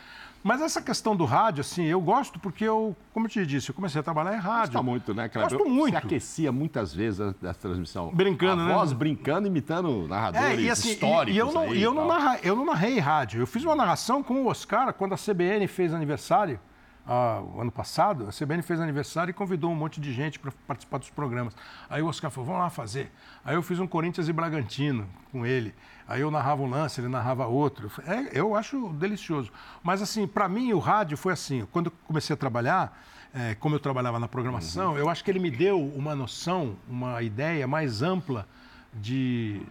Mas 0.44 0.60
essa 0.62 0.82
questão 0.82 1.16
do 1.16 1.24
rádio, 1.26 1.62
assim, 1.62 1.84
eu 1.86 2.02
gosto 2.02 2.40
porque 2.40 2.64
eu, 2.66 2.96
como 3.14 3.26
eu 3.28 3.30
te 3.30 3.46
disse, 3.46 3.70
eu 3.70 3.76
comecei 3.76 4.00
a 4.02 4.04
trabalhar 4.04 4.36
em 4.36 4.40
rádio. 4.40 4.74
Gosta 4.74 4.82
muito, 4.84 5.14
né, 5.14 5.30
Kleber? 5.30 5.58
Gosto 5.58 5.70
muito. 5.70 5.92
Você 5.94 5.98
aquecia 6.06 6.52
muitas 6.52 6.94
vezes 6.94 7.22
a, 7.22 7.34
a 7.50 7.54
transmissão. 7.54 8.10
Brincando, 8.14 8.64
a 8.64 8.66
né? 8.66 8.74
voz 8.74 8.92
brincando, 8.94 9.48
imitando 9.48 10.08
narradores 10.08 10.58
É, 10.58 10.62
e 10.62 10.70
assim, 10.70 10.90
e- 10.90 10.92
históricos 10.94 11.36
e, 11.36 11.38
eu 11.38 11.52
não, 11.52 11.62
aí 11.62 11.78
e 11.78 11.84
eu 11.84 11.92
e 11.92 11.96
não, 11.96 12.08
narra- 12.08 12.40
eu 12.42 12.56
não 12.56 12.66
narrei 12.66 12.98
rádio. 13.00 13.40
Eu 13.42 13.46
fiz 13.48 13.64
uma 13.64 13.76
narração 13.76 14.24
com 14.24 14.42
o 14.42 14.48
Oscar 14.48 14.92
quando 14.94 15.14
a 15.14 15.18
CBN 15.18 15.68
fez 15.68 15.94
aniversário, 15.94 16.60
o 17.06 17.62
ano 17.62 17.72
passado. 17.72 18.28
A 18.28 18.32
CBN 18.32 18.62
fez 18.64 18.80
aniversário 18.80 19.32
e 19.32 19.34
convidou 19.34 19.70
um 19.72 19.76
monte 19.76 20.00
de 20.00 20.12
gente 20.14 20.40
para 20.40 20.52
participar 20.68 20.98
dos 21.00 21.10
programas. 21.10 21.56
Aí 21.90 22.02
o 22.02 22.08
Oscar 22.08 22.32
falou: 22.32 22.48
vamos 22.48 22.62
lá 22.62 22.70
fazer. 22.70 23.12
Aí 23.44 23.56
eu 23.56 23.62
fiz 23.62 23.80
um 23.80 23.88
Corinthians 23.88 24.28
e 24.28 24.34
Bragantino 24.34 25.08
com 25.32 25.46
ele. 25.46 25.74
Aí 26.12 26.22
eu 26.22 26.30
narrava 26.30 26.62
um 26.62 26.70
lance, 26.70 27.00
ele 27.00 27.08
narrava 27.08 27.48
outro. 27.48 27.90
É, 28.06 28.38
eu 28.38 28.54
acho 28.56 28.90
delicioso. 28.90 29.52
Mas, 29.82 30.02
assim, 30.02 30.28
para 30.28 30.50
mim, 30.50 30.74
o 30.74 30.80
rádio 30.80 31.18
foi 31.18 31.34
assim: 31.34 31.66
quando 31.72 31.86
eu 31.88 31.94
comecei 32.06 32.34
a 32.34 32.38
trabalhar. 32.38 33.02
é, 33.34 33.56
como 33.56 33.76
eu 33.76 33.80
trabalhava 33.80 34.20
na 34.20 34.28
programação, 34.28 34.98
eu 34.98 35.10
acho 35.10 35.24
que 35.24 35.32
ele 35.32 35.40
me 35.40 35.50
deu 35.50 35.80
uma 35.80 36.14
noção, 36.14 36.76
uma 36.88 37.22
ideia 37.22 37.66
mais 37.66 38.02
ampla 38.02 38.46
de, 38.94 39.62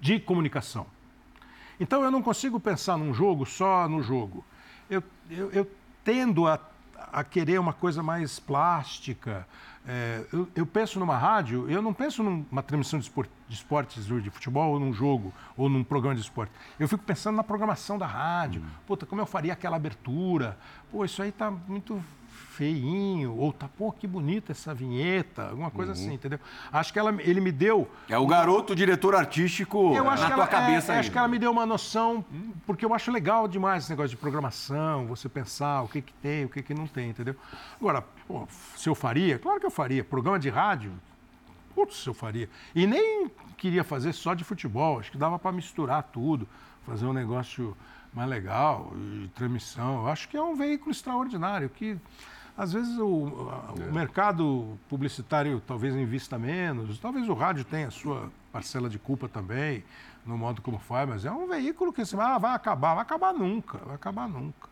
de 0.00 0.20
comunicação. 0.20 0.86
Então 1.80 2.04
eu 2.04 2.10
não 2.10 2.22
consigo 2.22 2.60
pensar 2.60 2.98
num 2.98 3.14
jogo 3.14 3.46
só 3.46 3.88
no 3.88 4.02
jogo. 4.02 4.44
Eu, 4.90 5.02
eu, 5.30 5.50
eu 5.50 5.70
tendo 6.04 6.46
a, 6.46 6.60
a 7.12 7.24
querer 7.24 7.58
uma 7.58 7.72
coisa 7.72 8.02
mais 8.02 8.38
plástica. 8.38 9.46
É, 9.86 10.24
eu, 10.32 10.48
eu 10.54 10.64
penso 10.64 10.98
numa 11.00 11.16
rádio, 11.16 11.68
eu 11.68 11.82
não 11.82 11.92
penso 11.92 12.22
numa 12.22 12.62
transmissão 12.62 13.00
de, 13.00 13.10
de 13.48 13.54
esportes, 13.54 14.06
de 14.06 14.30
futebol, 14.30 14.72
ou 14.72 14.80
num 14.80 14.92
jogo, 14.92 15.32
ou 15.56 15.68
num 15.68 15.82
programa 15.82 16.14
de 16.14 16.20
esporte. 16.20 16.52
Eu 16.78 16.88
fico 16.88 17.02
pensando 17.02 17.36
na 17.36 17.42
programação 17.42 17.98
da 17.98 18.06
rádio. 18.06 18.62
Puta, 18.86 19.06
como 19.06 19.20
eu 19.20 19.26
faria 19.26 19.52
aquela 19.52 19.76
abertura? 19.76 20.56
Pô, 20.90 21.04
isso 21.04 21.22
aí 21.22 21.32
tá 21.32 21.50
muito 21.50 22.02
feinho, 22.52 23.36
ou 23.36 23.52
tá, 23.52 23.68
pô, 23.68 23.90
que 23.90 24.06
bonita 24.06 24.52
essa 24.52 24.74
vinheta, 24.74 25.48
alguma 25.48 25.70
coisa 25.70 25.92
assim, 25.92 26.14
entendeu? 26.14 26.38
Acho 26.70 26.92
que 26.92 26.98
ela, 26.98 27.14
ele 27.22 27.40
me 27.40 27.50
deu 27.50 27.90
É 28.08 28.18
o 28.18 28.26
garoto 28.26 28.74
diretor 28.74 29.14
artístico 29.14 29.94
eu 29.94 30.08
acho 30.08 30.22
na 30.22 30.28
que 30.28 30.34
tua 30.34 30.42
ela, 30.44 30.50
cabeça 30.50 30.92
é, 30.92 30.94
aí. 30.94 31.00
acho 31.00 31.10
que 31.10 31.18
ela 31.18 31.28
me 31.28 31.38
deu 31.38 31.50
uma 31.50 31.64
noção, 31.64 32.24
porque 32.66 32.84
eu 32.84 32.94
acho 32.94 33.10
legal 33.10 33.48
demais 33.48 33.84
esse 33.84 33.90
negócio 33.90 34.10
de 34.10 34.16
programação, 34.16 35.06
você 35.06 35.28
pensar 35.28 35.82
o 35.82 35.88
que, 35.88 36.02
que 36.02 36.12
tem, 36.14 36.44
o 36.44 36.48
que, 36.48 36.62
que 36.62 36.74
não 36.74 36.86
tem, 36.86 37.10
entendeu? 37.10 37.34
Agora, 37.80 38.02
pô, 38.28 38.46
se 38.76 38.88
eu 38.88 38.94
faria, 38.94 39.38
claro 39.38 39.58
que 39.58 39.66
eu 39.66 39.70
faria. 39.70 40.04
Programa 40.04 40.38
de 40.38 40.50
rádio, 40.50 40.92
putz, 41.74 42.04
eu 42.06 42.14
faria. 42.14 42.48
E 42.74 42.86
nem 42.86 43.30
queria 43.56 43.82
fazer 43.82 44.12
só 44.12 44.34
de 44.34 44.44
futebol, 44.44 44.98
acho 44.98 45.10
que 45.10 45.18
dava 45.18 45.38
para 45.38 45.52
misturar 45.52 46.02
tudo, 46.02 46.46
fazer 46.86 47.06
um 47.06 47.12
negócio 47.12 47.76
mais 48.12 48.28
legal, 48.28 48.92
e 48.94 49.28
transmissão. 49.34 50.02
Eu 50.02 50.08
acho 50.08 50.28
que 50.28 50.36
é 50.36 50.42
um 50.42 50.54
veículo 50.54 50.90
extraordinário, 50.90 51.68
que 51.70 51.96
às 52.56 52.72
vezes 52.72 52.98
o, 52.98 53.48
a- 53.50 53.72
o 53.72 53.92
mercado 53.92 54.78
publicitário 54.88 55.60
talvez 55.66 55.94
invista 55.94 56.38
menos, 56.38 56.98
talvez 56.98 57.28
o 57.28 57.34
rádio 57.34 57.64
tenha 57.64 57.88
a 57.88 57.90
sua 57.90 58.30
parcela 58.52 58.88
de 58.88 58.98
culpa 58.98 59.28
também, 59.28 59.82
no 60.26 60.36
modo 60.38 60.60
como 60.62 60.78
faz, 60.78 61.08
mas 61.08 61.24
é 61.24 61.30
um 61.32 61.48
veículo 61.48 61.92
que 61.92 62.02
assim, 62.02 62.16
ah, 62.18 62.38
vai 62.38 62.54
acabar, 62.54 62.94
vai 62.94 63.02
acabar 63.02 63.32
nunca, 63.32 63.78
vai 63.78 63.94
acabar 63.94 64.28
nunca. 64.28 64.68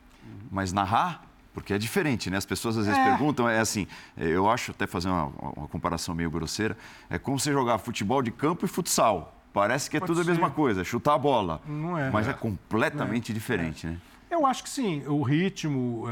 Mas 0.51 0.73
narrar, 0.73 1.23
porque 1.53 1.73
é 1.73 1.79
diferente, 1.79 2.31
né? 2.31 2.37
As 2.37 2.47
pessoas 2.47 2.77
às 2.77 2.87
vezes 2.87 3.01
É. 3.01 3.05
perguntam, 3.05 3.49
é 3.49 3.59
assim, 3.59 3.87
eu 4.17 4.49
acho 4.49 4.71
até 4.71 4.87
fazer 4.87 5.09
uma, 5.09 5.27
uma 5.57 5.67
comparação 5.67 6.15
meio 6.15 6.31
grosseira, 6.31 6.77
é 7.09 7.19
como 7.19 7.39
você 7.41 7.51
jogar 7.51 7.79
futebol 7.79 8.23
de 8.23 8.31
campo 8.31 8.65
e 8.65 8.69
futsal. 8.69 9.35
Parece 9.53 9.91
que 9.91 9.97
é 9.97 10.01
Pode 10.01 10.13
tudo 10.13 10.21
a 10.21 10.25
ser. 10.25 10.31
mesma 10.31 10.51
coisa, 10.51 10.85
chutar 10.85 11.15
a 11.15 11.19
bola. 11.19 11.61
Não 11.67 11.99
é. 11.99 12.09
Mas 12.11 12.29
é, 12.29 12.31
É. 12.31 12.35
completamente 12.35 13.33
diferente, 13.33 13.87
né? 13.89 13.99
Eu 14.31 14.47
acho 14.47 14.63
que 14.63 14.69
sim, 14.71 15.03
o 15.09 15.23
ritmo. 15.23 16.05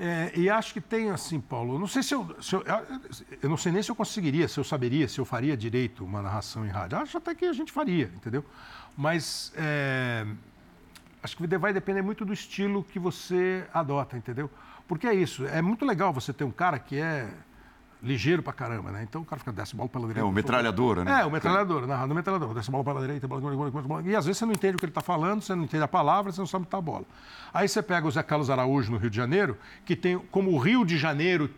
É, 0.00 0.30
e 0.36 0.48
acho 0.48 0.72
que 0.72 0.80
tem 0.80 1.10
assim, 1.10 1.40
Paulo. 1.40 1.76
Não 1.76 1.88
sei 1.88 2.04
se 2.04 2.14
eu, 2.14 2.36
se 2.40 2.54
eu. 2.54 2.62
eu 3.42 3.50
não 3.50 3.56
sei 3.56 3.72
nem 3.72 3.82
se 3.82 3.90
eu 3.90 3.96
conseguiria, 3.96 4.46
se 4.46 4.58
eu 4.58 4.62
saberia, 4.62 5.08
se 5.08 5.18
eu 5.18 5.24
faria 5.24 5.56
direito 5.56 6.04
uma 6.04 6.22
narração 6.22 6.64
em 6.64 6.68
rádio. 6.68 6.98
Acho 6.98 7.18
até 7.18 7.34
que 7.34 7.44
a 7.44 7.52
gente 7.52 7.72
faria, 7.72 8.04
entendeu? 8.14 8.44
Mas 8.96 9.52
é, 9.56 10.24
acho 11.20 11.36
que 11.36 11.58
vai 11.58 11.72
depender 11.72 12.00
muito 12.00 12.24
do 12.24 12.32
estilo 12.32 12.84
que 12.84 12.96
você 12.96 13.66
adota, 13.74 14.16
entendeu? 14.16 14.48
Porque 14.86 15.06
é 15.06 15.14
isso. 15.14 15.44
É 15.46 15.60
muito 15.60 15.84
legal 15.84 16.12
você 16.12 16.32
ter 16.32 16.44
um 16.44 16.52
cara 16.52 16.78
que 16.78 16.96
é 16.96 17.28
ligeiro 18.02 18.42
pra 18.42 18.52
caramba, 18.52 18.90
né? 18.90 19.02
Então 19.02 19.22
o 19.22 19.24
cara 19.24 19.38
fica 19.38 19.52
desce 19.52 19.74
a 19.74 19.76
bola 19.76 19.88
pela 19.88 20.06
direita. 20.06 20.26
É 20.26 20.30
o 20.30 20.32
metralhadora, 20.32 21.04
né? 21.04 21.22
É, 21.22 21.26
o 21.26 21.30
metralhador, 21.30 21.86
narrando 21.86 22.12
o 22.12 22.16
metralhador. 22.16 22.54
Desce 22.54 22.70
a 22.70 22.72
bola 22.72 22.84
para 22.84 22.98
a 22.98 23.00
direita, 23.02 23.26
bola, 23.26 23.40
bola, 23.40 23.70
bola, 23.70 23.88
bola. 23.88 24.02
E 24.06 24.14
às 24.14 24.24
vezes 24.24 24.38
você 24.38 24.46
não 24.46 24.52
entende 24.52 24.76
o 24.76 24.78
que 24.78 24.84
ele 24.84 24.90
está 24.90 25.00
falando, 25.00 25.42
você 25.42 25.54
não 25.54 25.64
entende 25.64 25.82
a 25.82 25.88
palavra, 25.88 26.32
você 26.32 26.40
não 26.40 26.46
sabe 26.46 26.64
botar 26.64 26.78
a 26.78 26.82
bola. 26.82 27.04
Aí 27.52 27.68
você 27.68 27.82
pega 27.82 28.06
o 28.06 28.10
Zé 28.10 28.22
Carlos 28.22 28.50
Araújo 28.50 28.92
no 28.92 28.98
Rio 28.98 29.10
de 29.10 29.16
Janeiro, 29.16 29.56
que 29.84 29.96
tem, 29.96 30.18
como 30.30 30.52
o 30.52 30.58
Rio 30.58 30.84
de 30.84 30.96
Janeiro 30.96 31.50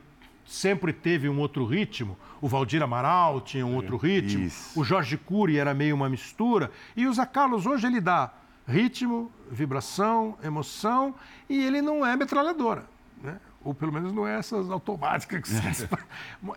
sempre 0.46 0.92
teve 0.92 1.28
um 1.28 1.38
outro 1.38 1.64
ritmo, 1.64 2.18
o 2.40 2.48
Valdir 2.48 2.82
Amaral 2.82 3.40
tinha 3.40 3.64
um 3.64 3.76
outro 3.76 3.96
ritmo, 3.96 4.44
Isso. 4.44 4.78
o 4.80 4.82
Jorge 4.82 5.16
Cury 5.16 5.58
era 5.58 5.72
meio 5.72 5.94
uma 5.94 6.08
mistura, 6.08 6.72
e 6.96 7.06
o 7.06 7.12
Zé 7.12 7.24
Carlos 7.24 7.66
hoje 7.66 7.86
ele 7.86 8.00
dá 8.00 8.32
ritmo, 8.66 9.30
vibração, 9.50 10.36
emoção, 10.42 11.14
e 11.48 11.62
ele 11.62 11.80
não 11.80 12.04
é 12.04 12.16
metralhadora. 12.16 12.84
Né? 13.22 13.38
Ou 13.62 13.74
pelo 13.74 13.92
menos 13.92 14.12
não 14.12 14.26
é 14.26 14.38
essas 14.38 14.70
automáticas 14.70 15.42
que 15.42 15.50
você... 15.50 15.88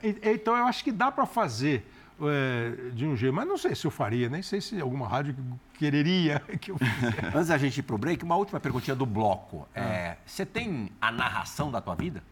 E- 0.01 0.19
Então 0.33 0.55
eu 0.55 0.65
acho 0.65 0.83
que 0.83 0.91
dá 0.91 1.11
para 1.11 1.25
fazer 1.25 1.85
é, 2.21 2.91
de 2.93 3.05
um 3.05 3.15
jeito, 3.15 3.33
mas 3.33 3.45
não 3.47 3.57
sei 3.57 3.75
se 3.75 3.85
eu 3.85 3.91
faria, 3.91 4.29
nem 4.29 4.41
sei 4.41 4.61
se 4.61 4.79
alguma 4.79 5.07
rádio 5.07 5.35
quereria 5.73 6.39
que 6.61 6.71
eu 6.71 6.77
fizesse. 6.77 7.25
Antes 7.35 7.47
da 7.47 7.57
gente 7.57 7.77
ir 7.79 7.83
pro 7.83 7.97
break, 7.97 8.23
uma 8.23 8.35
última 8.37 8.59
perguntinha 8.59 8.95
do 8.95 9.05
bloco. 9.05 9.67
É, 9.75 10.15
Você 10.25 10.45
tem 10.45 10.91
a 11.01 11.11
narração 11.11 11.69
da 11.71 11.81
tua 11.81 11.95
vida? 11.95 12.23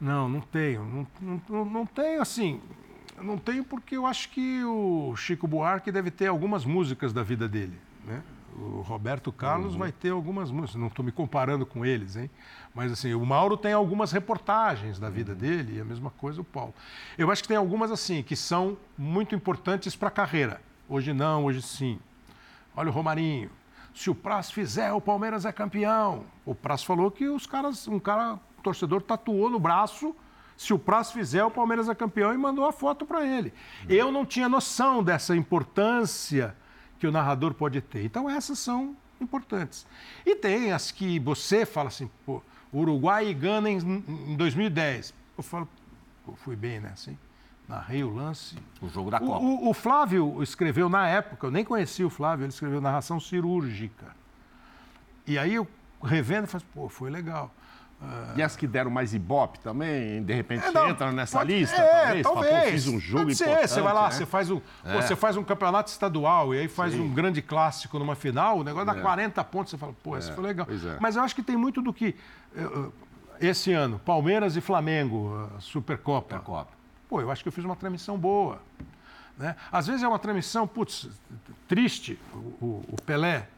Não, 0.00 0.28
não 0.28 0.40
tenho. 0.40 0.84
Não, 0.84 1.06
não, 1.20 1.42
não- 1.48 1.64
não 1.64 1.86
tenho, 1.86 2.22
assim. 2.22 2.60
Não 3.20 3.36
tenho 3.36 3.64
porque 3.64 3.96
eu 3.96 4.06
acho 4.06 4.28
que 4.28 4.62
o 4.62 5.16
Chico 5.16 5.48
Buarque 5.48 5.90
deve 5.90 6.08
ter 6.12 6.28
algumas 6.28 6.64
músicas 6.64 7.12
da 7.12 7.24
vida 7.24 7.48
dele. 7.48 7.76
Né? 8.04 8.22
O 8.60 8.80
Roberto 8.82 9.30
Carlos 9.30 9.74
vai 9.74 9.92
ter 9.92 10.10
algumas 10.10 10.50
músicas. 10.50 10.80
Não 10.80 10.88
estou 10.88 11.04
me 11.04 11.12
comparando 11.12 11.64
com 11.64 11.84
eles, 11.84 12.16
hein? 12.16 12.30
Mas 12.74 12.90
assim, 12.90 13.14
o 13.14 13.24
Mauro 13.24 13.56
tem 13.56 13.72
algumas 13.72 14.10
reportagens 14.10 14.98
da 14.98 15.08
vida 15.08 15.34
dele 15.34 15.76
e 15.76 15.80
a 15.80 15.84
mesma 15.84 16.10
coisa 16.10 16.40
o 16.40 16.44
Paulo. 16.44 16.74
Eu 17.16 17.30
acho 17.30 17.42
que 17.42 17.48
tem 17.48 17.56
algumas 17.56 17.90
assim 17.90 18.22
que 18.22 18.34
são 18.34 18.76
muito 18.96 19.34
importantes 19.34 19.94
para 19.94 20.08
a 20.08 20.10
carreira. 20.10 20.60
Hoje 20.88 21.12
não, 21.12 21.44
hoje 21.44 21.62
sim. 21.62 21.98
Olha 22.76 22.90
o 22.90 22.92
Romarinho. 22.92 23.50
Se 23.94 24.10
o 24.10 24.14
Praz 24.14 24.50
fizer, 24.50 24.92
o 24.92 25.00
Palmeiras 25.00 25.44
é 25.44 25.52
campeão. 25.52 26.24
O 26.44 26.54
Praz 26.54 26.82
falou 26.82 27.10
que 27.10 27.28
os 27.28 27.46
caras, 27.46 27.86
um 27.88 27.98
cara, 27.98 28.34
um 28.34 28.62
torcedor 28.62 29.02
tatuou 29.02 29.50
no 29.50 29.58
braço. 29.58 30.14
Se 30.56 30.72
o 30.72 30.78
Praz 30.78 31.10
fizer, 31.12 31.44
o 31.44 31.50
Palmeiras 31.50 31.88
é 31.88 31.94
campeão 31.94 32.34
e 32.34 32.38
mandou 32.38 32.64
a 32.64 32.72
foto 32.72 33.06
para 33.06 33.24
ele. 33.24 33.52
Eu 33.88 34.10
não 34.10 34.24
tinha 34.24 34.48
noção 34.48 35.02
dessa 35.02 35.36
importância 35.36 36.56
que 36.98 37.06
o 37.06 37.12
narrador 37.12 37.54
pode 37.54 37.80
ter. 37.80 38.04
Então 38.04 38.28
essas 38.28 38.58
são 38.58 38.96
importantes. 39.20 39.86
E 40.24 40.34
tem 40.36 40.72
as 40.72 40.90
que 40.90 41.18
você 41.18 41.64
fala 41.66 41.88
assim, 41.88 42.10
pô, 42.26 42.42
Uruguai 42.72 43.28
e 43.28 43.34
Gana 43.34 43.70
em, 43.70 43.78
em 43.78 44.36
2010. 44.36 45.14
Eu 45.36 45.42
falo, 45.42 45.68
pô, 46.24 46.34
fui 46.36 46.56
bem 46.56 46.80
nessa, 46.80 47.10
hein? 47.10 47.18
narrei 47.68 48.02
o 48.02 48.08
lance. 48.14 48.56
O 48.80 48.88
jogo 48.88 49.10
da 49.10 49.18
O, 49.18 49.26
Copa. 49.26 49.44
o- 49.44 49.68
o 49.68 49.74
Flávio 49.74 50.42
escreveu 50.42 50.88
na 50.88 51.06
época, 51.06 51.46
eu 51.46 51.50
nem 51.50 51.62
conhecia 51.64 52.06
o 52.06 52.10
Flávio, 52.10 52.44
ele 52.44 52.52
escreveu 52.52 52.80
narração 52.80 53.20
cirúrgica. 53.20 54.16
E 55.26 55.38
aí 55.38 55.54
eu 55.54 55.68
revendo, 56.02 56.46
falei, 56.46 56.66
pô, 56.72 56.88
foi 56.88 57.10
legal. 57.10 57.52
E 58.36 58.42
as 58.42 58.54
que 58.54 58.66
deram 58.66 58.90
mais 58.92 59.12
ibope 59.12 59.58
também, 59.58 60.22
de 60.22 60.32
repente 60.32 60.64
É, 60.64 60.70
não, 60.70 60.88
entram 60.88 61.10
nessa 61.10 61.38
pode- 61.38 61.58
lista, 61.58 61.76
é, 61.76 62.04
talvez? 62.04 62.26
Fala, 62.26 62.34
talvez. 62.46 62.70
fiz 62.70 62.86
um 62.86 63.00
jogo 63.00 63.24
Pode 63.24 63.34
ser, 63.36 63.68
Você 63.68 63.80
vai 63.80 63.92
lá, 63.92 64.04
né? 64.04 64.10
você, 64.12 64.24
faz 64.26 64.50
um, 64.50 64.60
pô, 64.60 65.02
você 65.02 65.16
faz 65.16 65.36
um 65.36 65.42
campeonato 65.42 65.90
estadual 65.90 66.54
e 66.54 66.60
aí 66.60 66.68
faz 66.68 66.94
um 66.94 67.12
grande 67.12 67.42
clássico 67.42 67.98
numa 67.98 68.14
final, 68.14 68.58
o 68.60 68.64
negócio 68.64 68.86
dá 68.86 68.94
40 68.94 69.42
pontos, 69.44 69.70
você 69.72 69.78
fala, 69.78 69.92
pô, 70.02 70.16
esse 70.16 70.30
foi 70.32 70.44
legal. 70.44 70.66
é. 70.70 70.96
Mas 71.00 71.16
eu 71.16 71.22
acho 71.22 71.34
que 71.34 71.42
tem 71.42 71.56
muito 71.56 71.82
do 71.82 71.92
que. 71.92 72.14
eh, 72.54 72.60
eh, 73.40 73.48
Esse 73.48 73.72
ano, 73.72 73.98
Palmeiras 74.00 74.56
e 74.56 74.60
Flamengo, 74.60 75.48
Supercopa. 75.58 76.36
Da 76.36 76.40
Copa. 76.40 76.72
Pô, 77.08 77.20
eu 77.20 77.30
acho 77.30 77.42
que 77.42 77.48
eu 77.48 77.52
fiz 77.52 77.64
uma 77.64 77.74
transmissão 77.76 78.16
boa. 78.18 78.60
Né? 79.36 79.54
Às 79.72 79.86
vezes 79.86 80.02
é 80.02 80.08
uma 80.08 80.18
transmissão, 80.18 80.66
putz, 80.68 81.08
triste, 81.66 82.18
o, 82.32 82.36
o- 82.64 82.84
o 82.92 83.02
Pelé. 83.02 83.48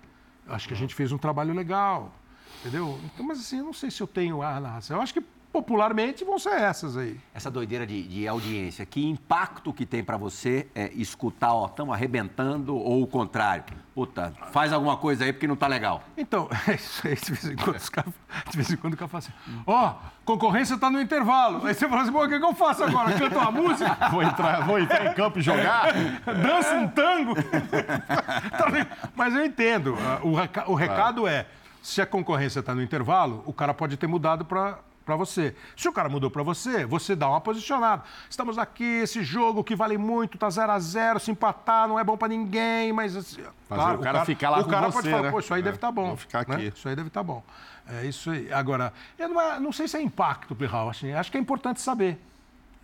Acho 0.49 0.67
que 0.69 0.75
a 0.75 0.77
gente 0.77 0.95
fez 0.95 1.13
um 1.13 1.19
trabalho 1.19 1.55
legal. 1.55 2.13
Entendeu? 2.61 2.99
Então, 3.05 3.25
mas 3.25 3.41
assim, 3.41 3.59
eu 3.59 3.65
não 3.65 3.73
sei 3.73 3.91
se 3.91 4.01
eu 4.01 4.07
tenho 4.07 4.43
a 4.43 4.61
narração. 4.61 4.97
Eu 4.97 5.03
acho 5.03 5.15
que 5.15 5.23
popularmente 5.53 6.25
vão 6.25 6.39
ser 6.39 6.53
essas 6.55 6.97
aí. 6.97 7.19
Essa 7.35 7.51
doideira 7.51 7.87
de, 7.87 8.03
de 8.03 8.29
audiência, 8.29 8.87
que 8.87 9.05
impacto 9.05 9.73
que 9.73 9.85
tem 9.85 10.03
pra 10.03 10.17
você 10.17 10.69
é 10.75 10.91
escutar, 10.95 11.53
ó, 11.53 11.67
estamos 11.67 11.95
arrebentando 11.95 12.77
ou 12.77 13.03
o 13.03 13.07
contrário? 13.07 13.65
Puta, 13.95 14.33
faz 14.53 14.73
alguma 14.73 14.97
coisa 14.97 15.25
aí 15.25 15.33
porque 15.33 15.49
não 15.49 15.57
tá 15.57 15.67
legal. 15.67 16.03
Então, 16.17 16.49
é 16.69 16.75
isso 16.75 17.07
aí, 17.07 17.17
de 17.17 17.33
vez 17.33 17.45
em 17.45 17.57
quando, 17.57 17.77
os 17.77 17.89
caras, 17.89 18.15
de 18.49 18.57
vez 18.57 18.71
em 18.71 18.77
quando 18.77 18.95
o 18.95 18.97
cara 18.97 19.09
fala 19.09 19.25
assim, 19.25 19.33
ó, 19.67 19.95
concorrência 20.25 20.79
tá 20.79 20.89
no 20.89 21.01
intervalo. 21.01 21.67
Aí 21.67 21.75
você 21.75 21.89
fala 21.89 22.03
assim, 22.03 22.13
pô, 22.13 22.25
o 22.25 22.29
que, 22.29 22.39
que 22.39 22.45
eu 22.45 22.55
faço 22.55 22.85
agora? 22.85 23.19
Canto 23.19 23.39
uma 23.39 23.51
música? 23.51 23.97
Vou 24.11 24.23
entrar, 24.23 24.67
vou 24.67 24.79
entrar 24.79 25.07
em 25.07 25.15
campo 25.15 25.39
e 25.39 25.43
jogar? 25.43 25.93
Dança 26.25 26.75
um 26.77 26.89
tango? 26.89 27.35
Tá? 27.35 28.87
Mas 29.15 29.35
eu 29.35 29.45
entendo. 29.45 29.97
ah, 30.01 30.21
o 30.67 30.75
recado 30.75 31.27
é, 31.27 31.47
se 31.83 32.01
a 32.01 32.07
concorrência 32.07 32.61
está 32.61 32.75
no 32.75 32.83
intervalo, 32.83 33.43
o 33.47 33.53
cara 33.53 33.73
pode 33.75 33.97
ter 33.97 34.07
mudado 34.07 34.45
para 34.45 34.79
para 35.03 35.17
você. 35.17 35.57
Se 35.77 35.89
o 35.89 35.93
cara 35.93 36.09
mudou 36.09 36.31
para 36.31 36.43
você, 36.43 36.87
você 36.87 37.17
dá 37.17 37.29
uma 37.29 37.41
posicionada. 37.41 38.05
Estamos 38.29 38.59
aqui, 38.59 38.85
esse 38.85 39.25
jogo 39.25 39.65
que 39.65 39.75
vale 39.75 39.99
muito, 39.99 40.39
tá 40.39 40.49
0 40.49 40.71
a 40.71 40.79
0 40.79 41.19
se 41.19 41.33
empatar 41.33 41.89
não 41.89 41.99
é 41.99 42.05
bom 42.05 42.17
para 42.17 42.29
ninguém, 42.29 42.93
mas... 42.93 43.17
Assim, 43.17 43.43
Fazer 43.69 43.97
o 43.97 43.99
cara 43.99 44.25
ficar 44.25 44.51
lá 44.51 44.61
O 44.61 44.65
com 44.65 44.71
cara 44.71 44.87
você, 44.87 44.93
pode 44.99 45.11
falar, 45.11 45.23
né? 45.25 45.31
pô, 45.33 45.41
isso 45.41 45.53
aí 45.55 45.61
É, 45.61 45.65
deve 45.65 45.77
estar 45.77 45.91
bom. 45.91 46.07
vou 46.09 46.17
ficar 46.17 46.47
né? 46.47 46.55
aqui. 46.55 46.67
Isso 46.69 46.89
aí 46.89 46.95
deve 46.95 47.09
estar 47.09 47.25
bom. 47.25 47.43
É 47.89 48.05
isso 48.05 48.31
aí. 48.31 48.53
Agora, 48.53 48.93
eu 49.19 49.29
não, 49.29 49.61
não 49.61 49.73
sei 49.73 49.89
se 49.89 49.97
é 49.97 50.03
impacto, 50.03 50.55
Pirral. 50.55 50.91
Assim, 50.91 51.13
acho 51.13 51.29
que 51.33 51.39
é 51.39 51.41
importante 51.41 51.81
saber. 51.81 52.17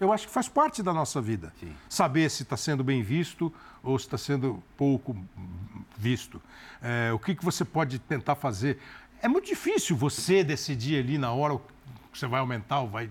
Eu 0.01 0.13
acho 0.13 0.27
que 0.27 0.33
faz 0.33 0.49
parte 0.49 0.83
da 0.83 0.93
nossa 0.93 1.21
vida. 1.21 1.53
Saber 1.89 2.29
se 2.29 2.43
está 2.43 2.57
sendo 2.57 2.83
bem 2.83 3.03
visto 3.05 3.53
ou 3.85 3.97
se 3.99 4.07
está 4.07 4.19
sendo 4.19 4.61
pouco 4.77 5.17
visto. 5.97 6.41
É, 6.83 7.13
o 7.13 7.19
que, 7.19 7.35
que 7.35 7.45
você 7.45 7.65
pode 7.65 7.99
tentar 7.99 8.35
fazer. 8.35 8.79
É 9.23 9.29
muito 9.29 9.47
difícil 9.47 9.97
você 9.97 10.45
decidir 10.45 10.99
ali 10.99 11.19
na 11.19 11.33
hora 11.33 11.59
que 12.13 12.19
você 12.19 12.27
vai 12.27 12.41
aumentar 12.41 12.81
ou 12.81 12.89
vai 12.89 13.09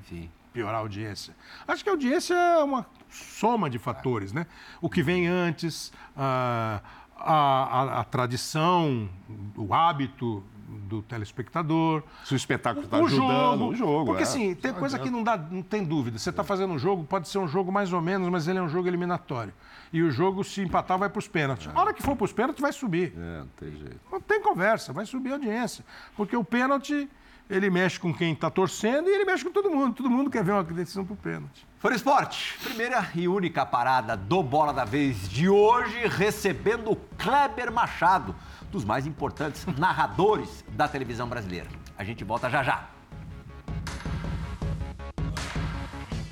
piorar 0.53 0.75
a 0.75 0.79
audiência. 0.79 1.35
Acho 1.67 1.83
que 1.83 1.89
a 1.89 1.93
audiência 1.93 2.33
é 2.33 2.63
uma 2.63 2.85
soma 3.09 3.69
de 3.69 3.77
fatores, 3.79 4.31
né? 4.31 4.45
O 4.81 4.89
que 4.89 5.01
vem 5.03 5.27
antes, 5.27 5.91
a, 6.15 6.81
a, 7.17 7.33
a- 7.33 7.99
a 8.01 8.03
tradição, 8.03 9.09
o 9.55 9.73
hábito 9.73 10.43
do 10.67 11.01
telespectador, 11.01 12.03
Se 12.23 12.33
o 12.33 12.35
espetáculo 12.35 12.85
está 12.85 12.97
ajudando, 12.97 13.59
jogo. 13.59 13.71
o 13.71 13.75
jogo. 13.75 14.05
Porque 14.05 14.23
é. 14.23 14.25
assim, 14.25 14.55
tem 14.55 14.73
coisa 14.73 14.97
que 14.97 15.09
não, 15.09 15.23
dá, 15.23 15.37
não 15.37 15.61
tem 15.61 15.83
dúvida. 15.83 16.17
Você 16.17 16.29
está 16.29 16.43
fazendo 16.43 16.73
um 16.73 16.79
jogo, 16.79 17.03
pode 17.03 17.29
ser 17.29 17.37
um 17.37 17.47
jogo 17.47 17.71
mais 17.71 17.93
ou 17.93 18.01
menos, 18.01 18.27
mas 18.29 18.47
ele 18.47 18.59
é 18.59 18.61
um 18.61 18.69
jogo 18.69 18.87
eliminatório. 18.87 19.53
E 19.93 20.01
o 20.01 20.11
jogo, 20.11 20.43
se 20.43 20.61
empatar, 20.61 20.97
vai 20.97 21.09
para 21.09 21.19
os 21.19 21.27
pênaltis. 21.27 21.69
A 21.73 21.79
hora 21.79 21.93
que 21.93 22.01
for 22.01 22.15
para 22.15 22.25
os 22.25 22.33
pênaltis, 22.33 22.61
vai 22.61 22.73
subir. 22.73 23.13
É, 23.15 23.39
não 23.39 23.47
tem 23.55 23.71
jeito. 23.71 23.99
Não 24.11 24.19
tem 24.19 24.41
conversa, 24.41 24.91
vai 24.91 25.05
subir 25.05 25.29
a 25.29 25.33
audiência. 25.33 25.85
Porque 26.17 26.35
o 26.35 26.43
pênalti, 26.43 27.07
ele 27.49 27.69
mexe 27.69 27.99
com 27.99 28.13
quem 28.13 28.33
está 28.33 28.49
torcendo 28.49 29.07
e 29.07 29.13
ele 29.13 29.25
mexe 29.25 29.43
com 29.45 29.51
todo 29.51 29.69
mundo. 29.69 29.93
Todo 29.93 30.09
mundo 30.09 30.29
quer 30.29 30.43
ver 30.43 30.51
uma 30.51 30.63
decisão 30.63 31.05
para 31.05 31.13
o 31.13 31.17
pênalti. 31.17 31.65
Fora 31.85 31.95
Esporte, 31.95 32.57
primeira 32.63 33.11
e 33.13 33.27
única 33.27 33.63
parada 33.63 34.17
do 34.17 34.41
Bola 34.41 34.73
da 34.73 34.83
Vez 34.83 35.29
de 35.29 35.47
hoje, 35.47 36.07
recebendo 36.07 36.91
o 36.91 36.95
Kleber 36.95 37.71
Machado, 37.71 38.35
dos 38.75 38.83
mais 38.83 39.07
importantes 39.07 39.65
narradores 39.79 40.65
da 40.73 40.85
televisão 40.85 41.29
brasileira. 41.29 41.69
A 41.97 42.03
gente 42.03 42.25
volta 42.25 42.49
já 42.49 42.61
já. 42.61 42.91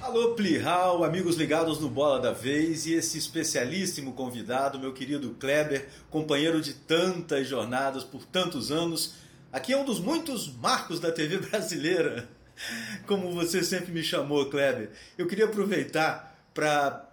Alô, 0.02 0.36
Plihal, 0.36 1.06
amigos 1.06 1.38
ligados 1.38 1.80
no 1.80 1.90
Bola 1.90 2.20
da 2.20 2.34
Vez 2.34 2.86
e 2.86 2.94
esse 2.94 3.18
especialíssimo 3.18 4.12
convidado, 4.12 4.78
meu 4.78 4.92
querido 4.92 5.32
Kleber, 5.40 5.88
companheiro 6.10 6.62
de 6.62 6.74
tantas 6.74 7.48
jornadas 7.48 8.04
por 8.04 8.26
tantos 8.26 8.72
anos. 8.72 9.14
Aqui 9.52 9.72
é 9.72 9.78
um 9.78 9.86
dos 9.86 10.02
muitos 10.02 10.54
marcos 10.58 11.00
da 11.00 11.14
TV 11.14 11.38
brasileira, 11.48 12.28
como 13.08 13.32
você 13.32 13.64
sempre 13.64 13.94
me 13.94 14.04
chamou, 14.04 14.50
Kleber. 14.50 14.92
Eu 15.18 15.28
queria 15.28 15.46
aproveitar 15.46 16.38
para 16.54 17.10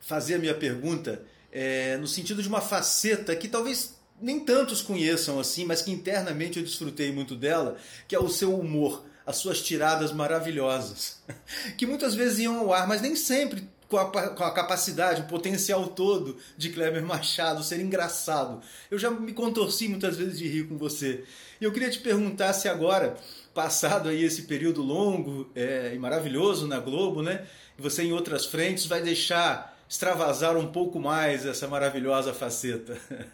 fazer 0.00 0.36
a 0.36 0.38
minha 0.38 0.54
pergunta 0.54 1.22
é, 1.52 1.98
no 1.98 2.06
sentido 2.06 2.42
de 2.42 2.48
uma 2.48 2.62
faceta 2.62 3.36
que 3.36 3.46
talvez 3.46 3.99
nem 4.20 4.40
tantos 4.40 4.82
conheçam 4.82 5.38
assim, 5.38 5.64
mas 5.64 5.82
que 5.82 5.90
internamente 5.90 6.58
eu 6.58 6.64
desfrutei 6.64 7.12
muito 7.12 7.34
dela, 7.34 7.76
que 8.06 8.14
é 8.14 8.18
o 8.18 8.28
seu 8.28 8.58
humor, 8.58 9.04
as 9.26 9.36
suas 9.36 9.62
tiradas 9.62 10.12
maravilhosas, 10.12 11.22
que 11.76 11.86
muitas 11.86 12.14
vezes 12.14 12.40
iam 12.40 12.58
ao 12.58 12.72
ar, 12.72 12.86
mas 12.86 13.00
nem 13.00 13.16
sempre 13.16 13.68
com 13.90 13.98
a, 13.98 14.04
com 14.06 14.44
a 14.44 14.52
capacidade, 14.52 15.22
o 15.22 15.26
potencial 15.26 15.88
todo 15.88 16.36
de 16.56 16.70
Kleber 16.70 17.04
Machado 17.04 17.64
ser 17.64 17.80
engraçado. 17.80 18.62
Eu 18.88 18.96
já 18.98 19.10
me 19.10 19.32
contorci 19.32 19.88
muitas 19.88 20.16
vezes 20.16 20.38
de 20.38 20.46
rir 20.46 20.68
com 20.68 20.78
você. 20.78 21.24
E 21.60 21.64
eu 21.64 21.72
queria 21.72 21.90
te 21.90 21.98
perguntar 21.98 22.52
se 22.52 22.68
agora, 22.68 23.16
passado 23.52 24.08
aí 24.08 24.24
esse 24.24 24.42
período 24.42 24.80
longo 24.80 25.50
é, 25.56 25.92
e 25.92 25.98
maravilhoso 25.98 26.68
na 26.68 26.78
Globo, 26.78 27.20
né? 27.20 27.44
Você 27.76 28.04
em 28.04 28.12
outras 28.12 28.46
frentes 28.46 28.86
vai 28.86 29.02
deixar 29.02 29.69
extravasar 29.90 30.56
um 30.56 30.68
pouco 30.68 31.00
mais 31.00 31.44
essa 31.44 31.66
maravilhosa 31.66 32.32
faceta. 32.32 32.96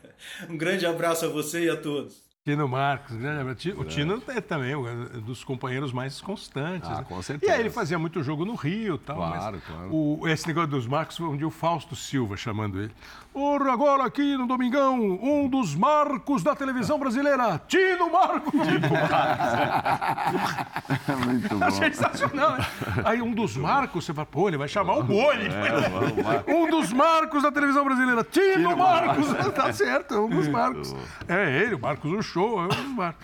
Um 0.49 0.57
grande 0.57 0.87
abraço 0.87 1.27
a 1.27 1.29
você 1.29 1.65
e 1.67 1.69
a 1.69 1.77
todos. 1.77 2.25
Tino 2.43 2.67
Marcos, 2.67 3.15
grande 3.17 3.41
abraço. 3.41 3.59
Ti- 3.59 3.73
o 3.73 3.85
Tino 3.85 4.23
é 4.29 4.41
também 4.41 4.75
um 4.75 5.21
dos 5.21 5.45
companheiros 5.45 5.93
mais 5.93 6.21
constantes. 6.21 6.89
Ah, 6.89 6.99
né? 6.99 7.05
com 7.07 7.21
certeza. 7.21 7.53
E 7.53 7.55
aí 7.55 7.61
ele 7.61 7.71
fazia 7.71 7.99
muito 7.99 8.23
jogo 8.23 8.45
no 8.47 8.55
Rio 8.55 8.95
e 8.95 8.99
tal. 8.99 9.17
Claro, 9.17 9.57
mas 9.57 9.65
claro. 9.65 9.95
O, 9.95 10.27
esse 10.27 10.47
negócio 10.47 10.71
dos 10.71 10.87
Marcos 10.87 11.19
foi 11.19 11.27
um 11.27 11.37
dia 11.37 11.47
o 11.47 11.51
Fausto 11.51 11.95
Silva 11.95 12.37
chamando 12.37 12.81
ele. 12.81 12.93
Ora, 13.39 13.70
agora 13.70 14.03
aqui 14.03 14.34
no 14.34 14.47
Domingão, 14.47 14.99
um 14.99 15.47
dos 15.47 15.74
marcos 15.74 16.43
da 16.43 16.57
televisão 16.57 16.99
brasileira, 16.99 17.61
Tino 17.68 18.11
Marcos. 18.11 18.55
Muito 21.26 21.59
bom. 21.59 21.62
Achei 21.66 21.93
sensacional, 21.93 22.53
né? 22.53 22.66
Aí 23.05 23.20
um 23.20 23.34
dos 23.34 23.55
marcos, 23.55 24.07
você 24.07 24.14
fala, 24.14 24.24
pô, 24.24 24.49
ele 24.49 24.57
vai 24.57 24.68
chamar 24.68 24.97
o 25.01 25.03
Boni. 25.03 25.51
um 26.49 26.70
dos 26.70 26.91
marcos 26.95 27.43
da 27.43 27.53
televisão 27.53 27.84
brasileira, 27.84 28.24
Tino, 28.24 28.74
Marcos. 28.74 29.26
tá 29.53 29.70
certo, 29.70 30.14
é 30.14 30.18
um 30.18 30.30
dos 30.30 30.49
marcos. 30.49 30.97
É 31.28 31.61
ele, 31.61 31.74
o 31.74 31.78
Marcos 31.78 32.11
o 32.11 32.22
show, 32.22 32.61
é 32.61 32.64
um 32.64 32.68
dos 32.68 32.95
marcos. 32.95 33.22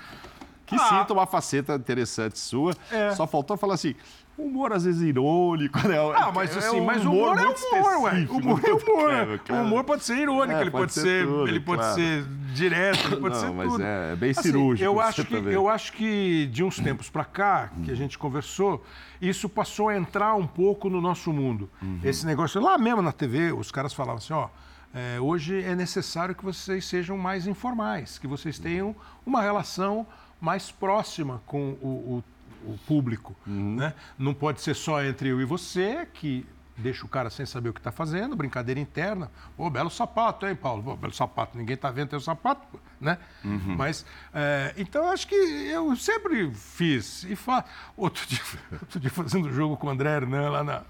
Que 0.79 0.89
cita 1.01 1.13
uma 1.13 1.27
faceta 1.27 1.75
interessante 1.75 2.39
sua. 2.39 2.75
É. 2.91 3.13
Só 3.15 3.27
faltou 3.27 3.57
falar 3.57 3.75
assim, 3.75 3.95
humor 4.39 4.73
às 4.73 4.85
vezes 4.85 5.03
irônico, 5.03 5.79
né? 5.87 5.97
Ah, 6.17 6.33
mas 6.35 6.57
assim, 6.57 6.81
mas 6.81 7.05
o 7.05 7.11
humor 7.11 7.39
é 7.39 7.43
humor, 7.43 8.03
ué. 8.03 8.21
específico, 8.21 8.37
Humor 8.39 8.61
é 8.65 8.73
humor. 8.73 9.39
claro, 9.45 9.63
O 9.63 9.67
humor 9.67 9.85
pode 9.85 10.05
ser 10.05 10.17
irônico, 10.17 10.59
É, 10.59 10.63
ele 10.63 10.71
pode 10.71 10.83
pode 10.85 10.93
ser 10.95 11.01
ser, 11.03 11.27
tudo, 11.27 11.49
ele 11.49 11.61
pode 11.61 11.83
claro. 11.83 11.95
ser 11.95 12.25
direto, 12.55 13.07
ele 13.07 13.17
pode 13.17 13.35
Não, 13.35 13.41
ser 13.41 13.51
mas 13.53 13.69
tudo. 13.73 13.83
é 13.85 14.17
bem 14.17 14.31
Assim, 14.31 14.43
cirúrgico 14.43 14.85
Eu 14.89 14.95
você 14.95 15.01
acho 15.03 15.25
que 15.25 15.35
também. 15.37 15.53
eu 15.53 15.69
acho 15.69 15.93
que 15.93 16.47
de 16.47 16.65
uns 16.65 16.79
tempos 16.81 17.09
para 17.11 17.25
cá 17.25 17.71
que 17.85 17.91
a 17.91 17.95
gente 17.95 18.19
conversou, 18.19 18.83
isso 19.21 19.49
passou 19.49 19.89
a 19.91 19.97
entrar 19.97 20.35
um 20.35 20.47
pouco 20.47 20.89
no 20.89 21.01
nosso 21.01 21.33
mundo. 21.33 21.69
Uhum. 21.83 22.01
Esse 22.03 22.25
negócio 22.27 22.61
lá 22.61 22.77
mesmo 22.79 23.03
na 23.03 23.13
TV, 23.13 23.53
os 23.53 23.71
caras 23.71 23.93
falavam 23.93 24.17
assim, 24.17 24.33
ó, 24.33 24.49
é, 24.95 25.19
hoje 25.21 25.63
é 25.63 25.75
necessário 25.75 26.35
que 26.35 26.45
vocês 26.45 26.85
sejam 26.87 27.17
mais 27.17 27.47
informais, 27.47 28.19
que 28.19 28.27
vocês 28.27 28.59
tenham 28.59 28.95
uma 29.25 29.41
relação 29.41 30.07
mais 30.43 30.71
próxima 30.71 31.41
com 31.47 31.71
o, 31.81 32.23
o- 32.67 32.73
o 32.73 32.79
público. 32.87 33.35
Uhum. 33.47 33.77
Né? 33.77 33.95
Não 34.19 34.35
pode 34.35 34.61
ser 34.61 34.75
só 34.75 35.03
entre 35.03 35.29
eu 35.29 35.41
e 35.41 35.45
você, 35.45 36.07
que 36.13 36.45
deixa 36.77 37.05
o 37.05 37.09
cara 37.09 37.29
sem 37.31 37.45
saber 37.47 37.69
o 37.69 37.73
que 37.73 37.79
está 37.81 37.93
fazendo, 37.93 38.35
brincadeira 38.35 38.81
interna. 38.81 39.31
Ô, 39.57 39.69
belo 39.71 39.91
sapato, 39.91 40.47
hein, 40.47 40.55
Paulo? 40.57 40.83
Pô, 40.83 40.97
belo 40.97 41.13
sapato, 41.15 41.57
ninguém 41.57 41.75
está 41.75 41.91
vendo 41.91 42.09
teu 42.11 42.21
sapato, 42.21 42.81
né? 43.01 43.19
Mas, 43.45 44.05
é, 44.35 44.75
então, 44.77 45.09
acho 45.11 45.27
que 45.29 45.35
eu 45.35 45.95
sempre 45.97 46.53
fiz. 46.55 47.25
E 47.25 47.37
fa... 47.37 47.65
outro, 47.97 48.25
dia, 48.29 48.41
outro 48.81 48.99
dia, 49.01 49.11
fazendo 49.11 49.53
jogo 49.53 49.77
com 49.77 49.87
o 49.87 49.91
André 49.91 50.11
Hernan 50.17 50.51
lá 50.51 50.65
na, 50.65 50.83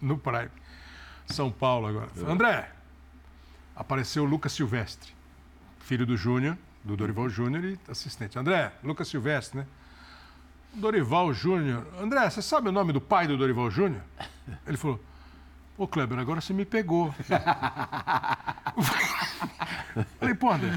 no 0.00 0.18
Prime, 0.18 0.50
São 1.26 1.50
Paulo 1.50 1.86
agora. 1.86 2.08
Falei, 2.08 2.32
André, 2.32 2.70
apareceu 3.76 4.24
o 4.24 4.26
Lucas 4.26 4.52
Silvestre, 4.52 5.12
filho 5.80 6.04
do 6.04 6.16
Júnior, 6.16 6.56
do 6.84 6.96
Dorival 6.96 7.28
Júnior 7.28 7.64
e 7.64 7.78
assistente. 7.88 8.38
André, 8.38 8.72
Lucas 8.82 9.08
Silvestre, 9.08 9.58
né? 9.58 9.66
Dorival 10.72 11.32
Júnior. 11.32 11.86
André, 12.00 12.28
você 12.30 12.40
sabe 12.40 12.68
o 12.68 12.72
nome 12.72 12.92
do 12.92 13.00
pai 13.00 13.26
do 13.26 13.36
Dorival 13.36 13.70
Júnior? 13.70 14.02
Ele 14.66 14.76
falou, 14.76 15.00
Ô, 15.80 15.88
Kleber, 15.88 16.18
agora 16.18 16.42
você 16.42 16.52
me 16.52 16.66
pegou. 16.66 17.10
Falei, 20.18 20.34
pô, 20.34 20.52
André, 20.52 20.70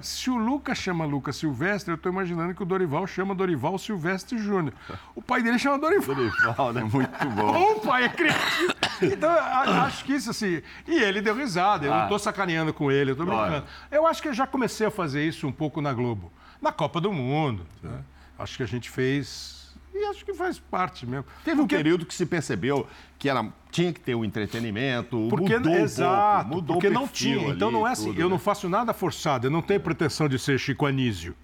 se 0.00 0.30
o 0.30 0.36
Lucas 0.38 0.78
chama 0.78 1.04
Lucas 1.04 1.36
Silvestre, 1.36 1.92
eu 1.92 1.96
estou 1.96 2.10
imaginando 2.10 2.54
que 2.54 2.62
o 2.62 2.66
Dorival 2.66 3.06
chama 3.06 3.34
Dorival 3.34 3.76
Silvestre 3.76 4.38
Júnior. 4.38 4.72
O 5.14 5.20
pai 5.20 5.42
dele 5.42 5.58
chama 5.58 5.78
Dorival. 5.78 6.14
Dorival, 6.16 6.72
né? 6.72 6.82
Muito 6.84 7.28
bom. 7.36 7.72
O 7.72 7.80
pai 7.80 8.04
é 8.04 8.08
criativo. 8.08 8.72
Então, 9.02 9.30
a- 9.30 9.84
acho 9.84 10.02
que 10.04 10.14
isso 10.14 10.30
assim. 10.30 10.62
E 10.86 10.94
ele 11.02 11.20
deu 11.20 11.36
risada. 11.36 11.84
Eu 11.86 11.90
não 11.90 12.02
estou 12.04 12.18
sacaneando 12.18 12.72
com 12.72 12.90
ele, 12.90 13.10
eu 13.10 13.12
estou 13.12 13.26
brincando. 13.26 13.66
Eu 13.90 14.06
acho 14.06 14.22
que 14.22 14.28
eu 14.28 14.34
já 14.34 14.46
comecei 14.46 14.86
a 14.86 14.90
fazer 14.90 15.22
isso 15.22 15.46
um 15.46 15.52
pouco 15.52 15.82
na 15.82 15.92
Globo. 15.92 16.32
Na 16.62 16.72
Copa 16.72 16.98
do 16.98 17.12
Mundo. 17.12 17.66
né? 17.82 18.00
Acho 18.38 18.56
que 18.56 18.62
a 18.62 18.66
gente 18.66 18.88
fez. 18.88 19.57
E 19.98 20.04
acho 20.04 20.24
que 20.24 20.32
faz 20.32 20.58
parte 20.58 21.04
mesmo. 21.04 21.24
Teve 21.44 21.60
um 21.60 21.66
período 21.66 22.06
que 22.06 22.14
se 22.14 22.24
percebeu 22.24 22.86
que 23.18 23.28
era, 23.28 23.44
tinha 23.70 23.92
que 23.92 24.00
ter 24.00 24.14
o 24.14 24.24
entretenimento, 24.24 25.26
Porque, 25.28 25.56
mudou 25.56 25.72
um 25.72 25.76
exato, 25.76 26.44
pouco, 26.44 26.54
mudou 26.54 26.76
porque 26.76 26.86
o 26.86 26.92
não 26.92 27.08
tinha. 27.08 27.48
Então 27.50 27.68
ali, 27.68 27.76
não 27.76 27.86
é 27.86 27.92
assim. 27.92 28.06
tudo, 28.06 28.20
eu 28.20 28.28
né? 28.28 28.30
não 28.30 28.38
faço 28.38 28.68
nada 28.68 28.92
forçado. 28.92 29.48
Eu 29.48 29.50
não 29.50 29.60
tenho 29.60 29.80
pretensão 29.80 30.28
de 30.28 30.38
ser 30.38 30.56
Chico 30.58 30.86
Anísio, 30.86 31.34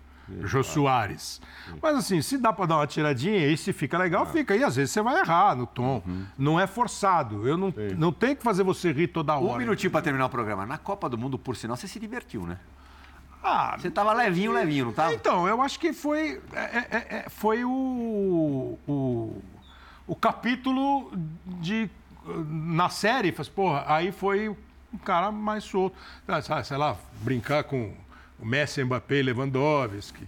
Jô 0.44 0.62
Soares. 0.62 1.40
Mas 1.82 1.96
assim, 1.96 2.22
se 2.22 2.38
dá 2.38 2.52
para 2.52 2.66
dar 2.66 2.76
uma 2.76 2.86
tiradinha 2.86 3.46
e 3.48 3.56
se 3.56 3.72
fica 3.72 3.98
legal, 3.98 4.24
fica. 4.26 4.54
E 4.54 4.62
às 4.62 4.76
vezes 4.76 4.92
você 4.92 5.02
vai 5.02 5.18
errar 5.18 5.56
no 5.56 5.66
tom. 5.66 6.00
Não 6.38 6.60
é 6.60 6.66
forçado. 6.66 7.46
Eu 7.48 7.56
não, 7.56 7.74
não 7.98 8.12
tenho 8.12 8.36
que 8.36 8.42
fazer 8.42 8.62
você 8.62 8.92
rir 8.92 9.08
toda 9.08 9.34
hora. 9.34 9.54
Um 9.54 9.58
minutinho 9.58 9.90
para 9.90 10.02
terminar 10.02 10.26
o 10.26 10.30
programa. 10.30 10.64
Na 10.64 10.78
Copa 10.78 11.08
do 11.08 11.18
Mundo, 11.18 11.36
por 11.38 11.56
sinal, 11.56 11.76
você 11.76 11.88
se 11.88 11.98
divertiu, 11.98 12.46
né? 12.46 12.58
Ah, 13.44 13.76
Você 13.78 13.90
tava 13.90 14.12
levinho, 14.14 14.52
levinho, 14.52 14.86
não 14.86 14.92
tava? 14.92 15.12
Então, 15.14 15.46
eu 15.46 15.60
acho 15.60 15.78
que 15.78 15.92
foi, 15.92 16.40
é, 16.54 16.58
é, 16.60 17.06
é, 17.18 17.26
foi 17.28 17.62
o, 17.62 18.78
o, 18.88 19.42
o 20.06 20.16
capítulo 20.16 21.12
de. 21.46 21.90
Na 22.48 22.88
série, 22.88 23.32
faz, 23.32 23.50
porra, 23.50 23.84
aí 23.86 24.10
foi 24.10 24.48
um 24.48 24.98
cara 25.04 25.30
mais 25.30 25.64
solto. 25.64 25.94
Ah, 26.26 26.62
Sei 26.62 26.76
lá, 26.78 26.96
brincar 27.20 27.64
com 27.64 27.92
o 28.40 28.46
Messi, 28.46 28.82
Mbappé 28.82 29.20
Lewandowski. 29.22 30.26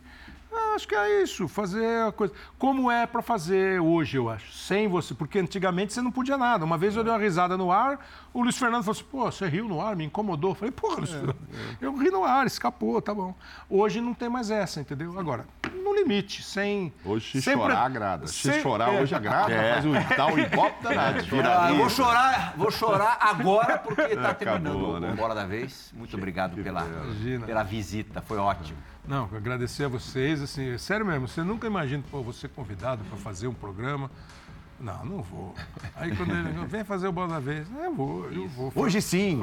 Acho 0.76 0.86
que 0.86 0.94
é 0.94 1.22
isso, 1.22 1.48
fazer 1.48 2.06
a 2.06 2.12
coisa. 2.12 2.34
Como 2.58 2.90
é 2.90 3.06
para 3.06 3.22
fazer 3.22 3.80
hoje, 3.80 4.18
eu 4.18 4.28
acho. 4.28 4.52
Sem 4.52 4.86
você, 4.86 5.14
porque 5.14 5.38
antigamente 5.38 5.94
você 5.94 6.02
não 6.02 6.12
podia 6.12 6.36
nada. 6.36 6.66
Uma 6.66 6.76
vez 6.76 6.94
eu 6.94 7.02
dei 7.02 7.10
uma 7.10 7.18
risada 7.18 7.56
no 7.56 7.72
ar, 7.72 7.98
o 8.34 8.42
Luiz 8.42 8.58
Fernando 8.58 8.82
falou 8.82 8.92
assim: 8.92 9.08
pô, 9.10 9.24
você 9.24 9.46
riu 9.48 9.66
no 9.66 9.80
ar, 9.80 9.96
me 9.96 10.04
incomodou. 10.04 10.50
Eu 10.50 10.54
falei, 10.54 10.70
pô, 10.72 10.94
Luiz 10.94 11.10
Fernando, 11.10 11.34
eu 11.80 11.96
ri 11.96 12.10
no 12.10 12.24
ar, 12.24 12.46
escapou, 12.46 13.00
tá 13.00 13.14
bom. 13.14 13.34
Hoje 13.70 14.02
não 14.02 14.12
tem 14.12 14.28
mais 14.28 14.50
essa, 14.50 14.78
entendeu? 14.78 15.18
Agora, 15.18 15.46
no 15.82 15.94
limite, 15.94 16.42
sem. 16.42 16.92
Hoje 17.02 17.32
se 17.32 17.42
sem 17.42 17.54
chorar 17.54 17.78
agrada. 17.78 18.26
Se 18.26 18.52
sem- 18.52 18.60
chorar 18.60 18.92
é. 18.92 19.00
hoje 19.00 19.14
agrada, 19.14 19.54
faz 19.72 19.84
um 19.86 19.94
tal 20.14 20.34
um 20.34 20.38
ibope 20.38 20.82
danado. 20.82 21.18
Ah, 21.42 21.70
eu 21.70 21.76
vou 21.76 21.88
chorar, 21.88 22.54
vou 22.54 22.70
chorar 22.70 23.16
agora 23.18 23.78
porque 23.78 24.02
está 24.12 24.34
terminando 24.34 24.76
Acabou, 24.76 24.96
o 24.96 25.00
né? 25.00 25.14
Bola 25.16 25.34
da 25.34 25.46
Vez. 25.46 25.90
Muito 25.96 26.14
obrigado 26.18 26.62
pela, 26.62 26.84
pela 27.46 27.62
visita, 27.62 28.20
foi 28.20 28.36
ótimo. 28.36 28.78
Não, 29.06 29.28
agradecer 29.34 29.84
a 29.84 29.88
vocês, 29.88 30.42
assim, 30.42 30.76
sério 30.78 31.06
mesmo, 31.06 31.28
você 31.28 31.42
nunca 31.42 31.66
imagina, 31.66 32.02
pô, 32.10 32.22
você 32.22 32.48
convidado 32.48 33.04
para 33.04 33.16
fazer 33.18 33.46
um 33.46 33.54
programa. 33.54 34.10
Não, 34.78 35.04
não 35.06 35.22
vou. 35.22 35.54
Aí 35.94 36.14
quando 36.14 36.32
ele 36.32 36.66
vem 36.66 36.84
fazer 36.84 37.08
o 37.08 37.12
bola 37.12 37.28
da 37.28 37.40
vez, 37.40 37.66
eu 37.82 37.94
vou, 37.94 38.30
eu 38.30 38.46
vou. 38.48 38.72
Hoje 38.74 39.00
sim. 39.00 39.40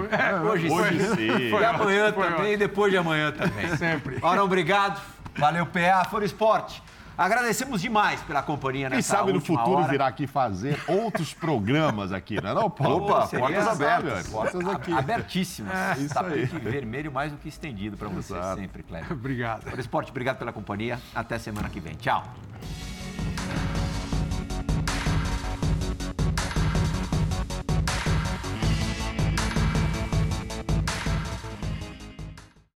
Hoje, 0.47 0.69
Hoje 0.69 0.99
sim. 0.99 1.15
sim. 1.15 1.55
E 1.55 1.65
amanhã 1.65 2.11
também, 2.11 2.53
e 2.53 2.57
depois 2.57 2.91
de 2.91 2.97
amanhã 2.97 3.31
também. 3.31 3.75
Sempre. 3.75 4.19
Ora, 4.21 4.43
obrigado. 4.43 5.01
Valeu, 5.35 5.65
PA, 5.65 6.05
Foro 6.09 6.23
Esporte. 6.23 6.83
Agradecemos 7.17 7.81
demais 7.81 8.21
pela 8.21 8.41
companhia 8.41 8.87
Quem 8.89 8.97
nessa 8.97 9.17
sabe 9.17 9.33
no 9.33 9.39
futuro 9.39 9.77
hora. 9.77 9.87
virá 9.87 10.07
aqui 10.07 10.25
fazer 10.25 10.81
outros 10.87 11.33
programas 11.33 12.11
aqui, 12.11 12.41
não 12.41 12.49
é 12.49 12.53
não, 12.53 12.69
Paulo? 12.69 13.05
Opa, 13.05 13.27
seria 13.27 13.45
portas 13.45 13.67
abertas. 13.67 14.27
Portas 14.29 14.67
aqui. 14.67 14.91
Abertíssimas. 14.91 15.99
isso 15.99 16.13
Tapete 16.13 16.57
vermelho 16.57 17.11
mais 17.11 17.31
do 17.31 17.37
que 17.37 17.47
estendido 17.47 17.95
para 17.97 18.07
você 18.09 18.33
Exato. 18.33 18.59
sempre, 18.59 18.83
Cleber. 18.83 19.11
Obrigado. 19.13 19.63
Foro 19.63 19.79
Esporte, 19.79 20.11
obrigado 20.11 20.37
pela 20.37 20.51
companhia. 20.51 20.99
Até 21.13 21.37
semana 21.37 21.69
que 21.69 21.79
vem. 21.79 21.93
Tchau. 21.95 22.23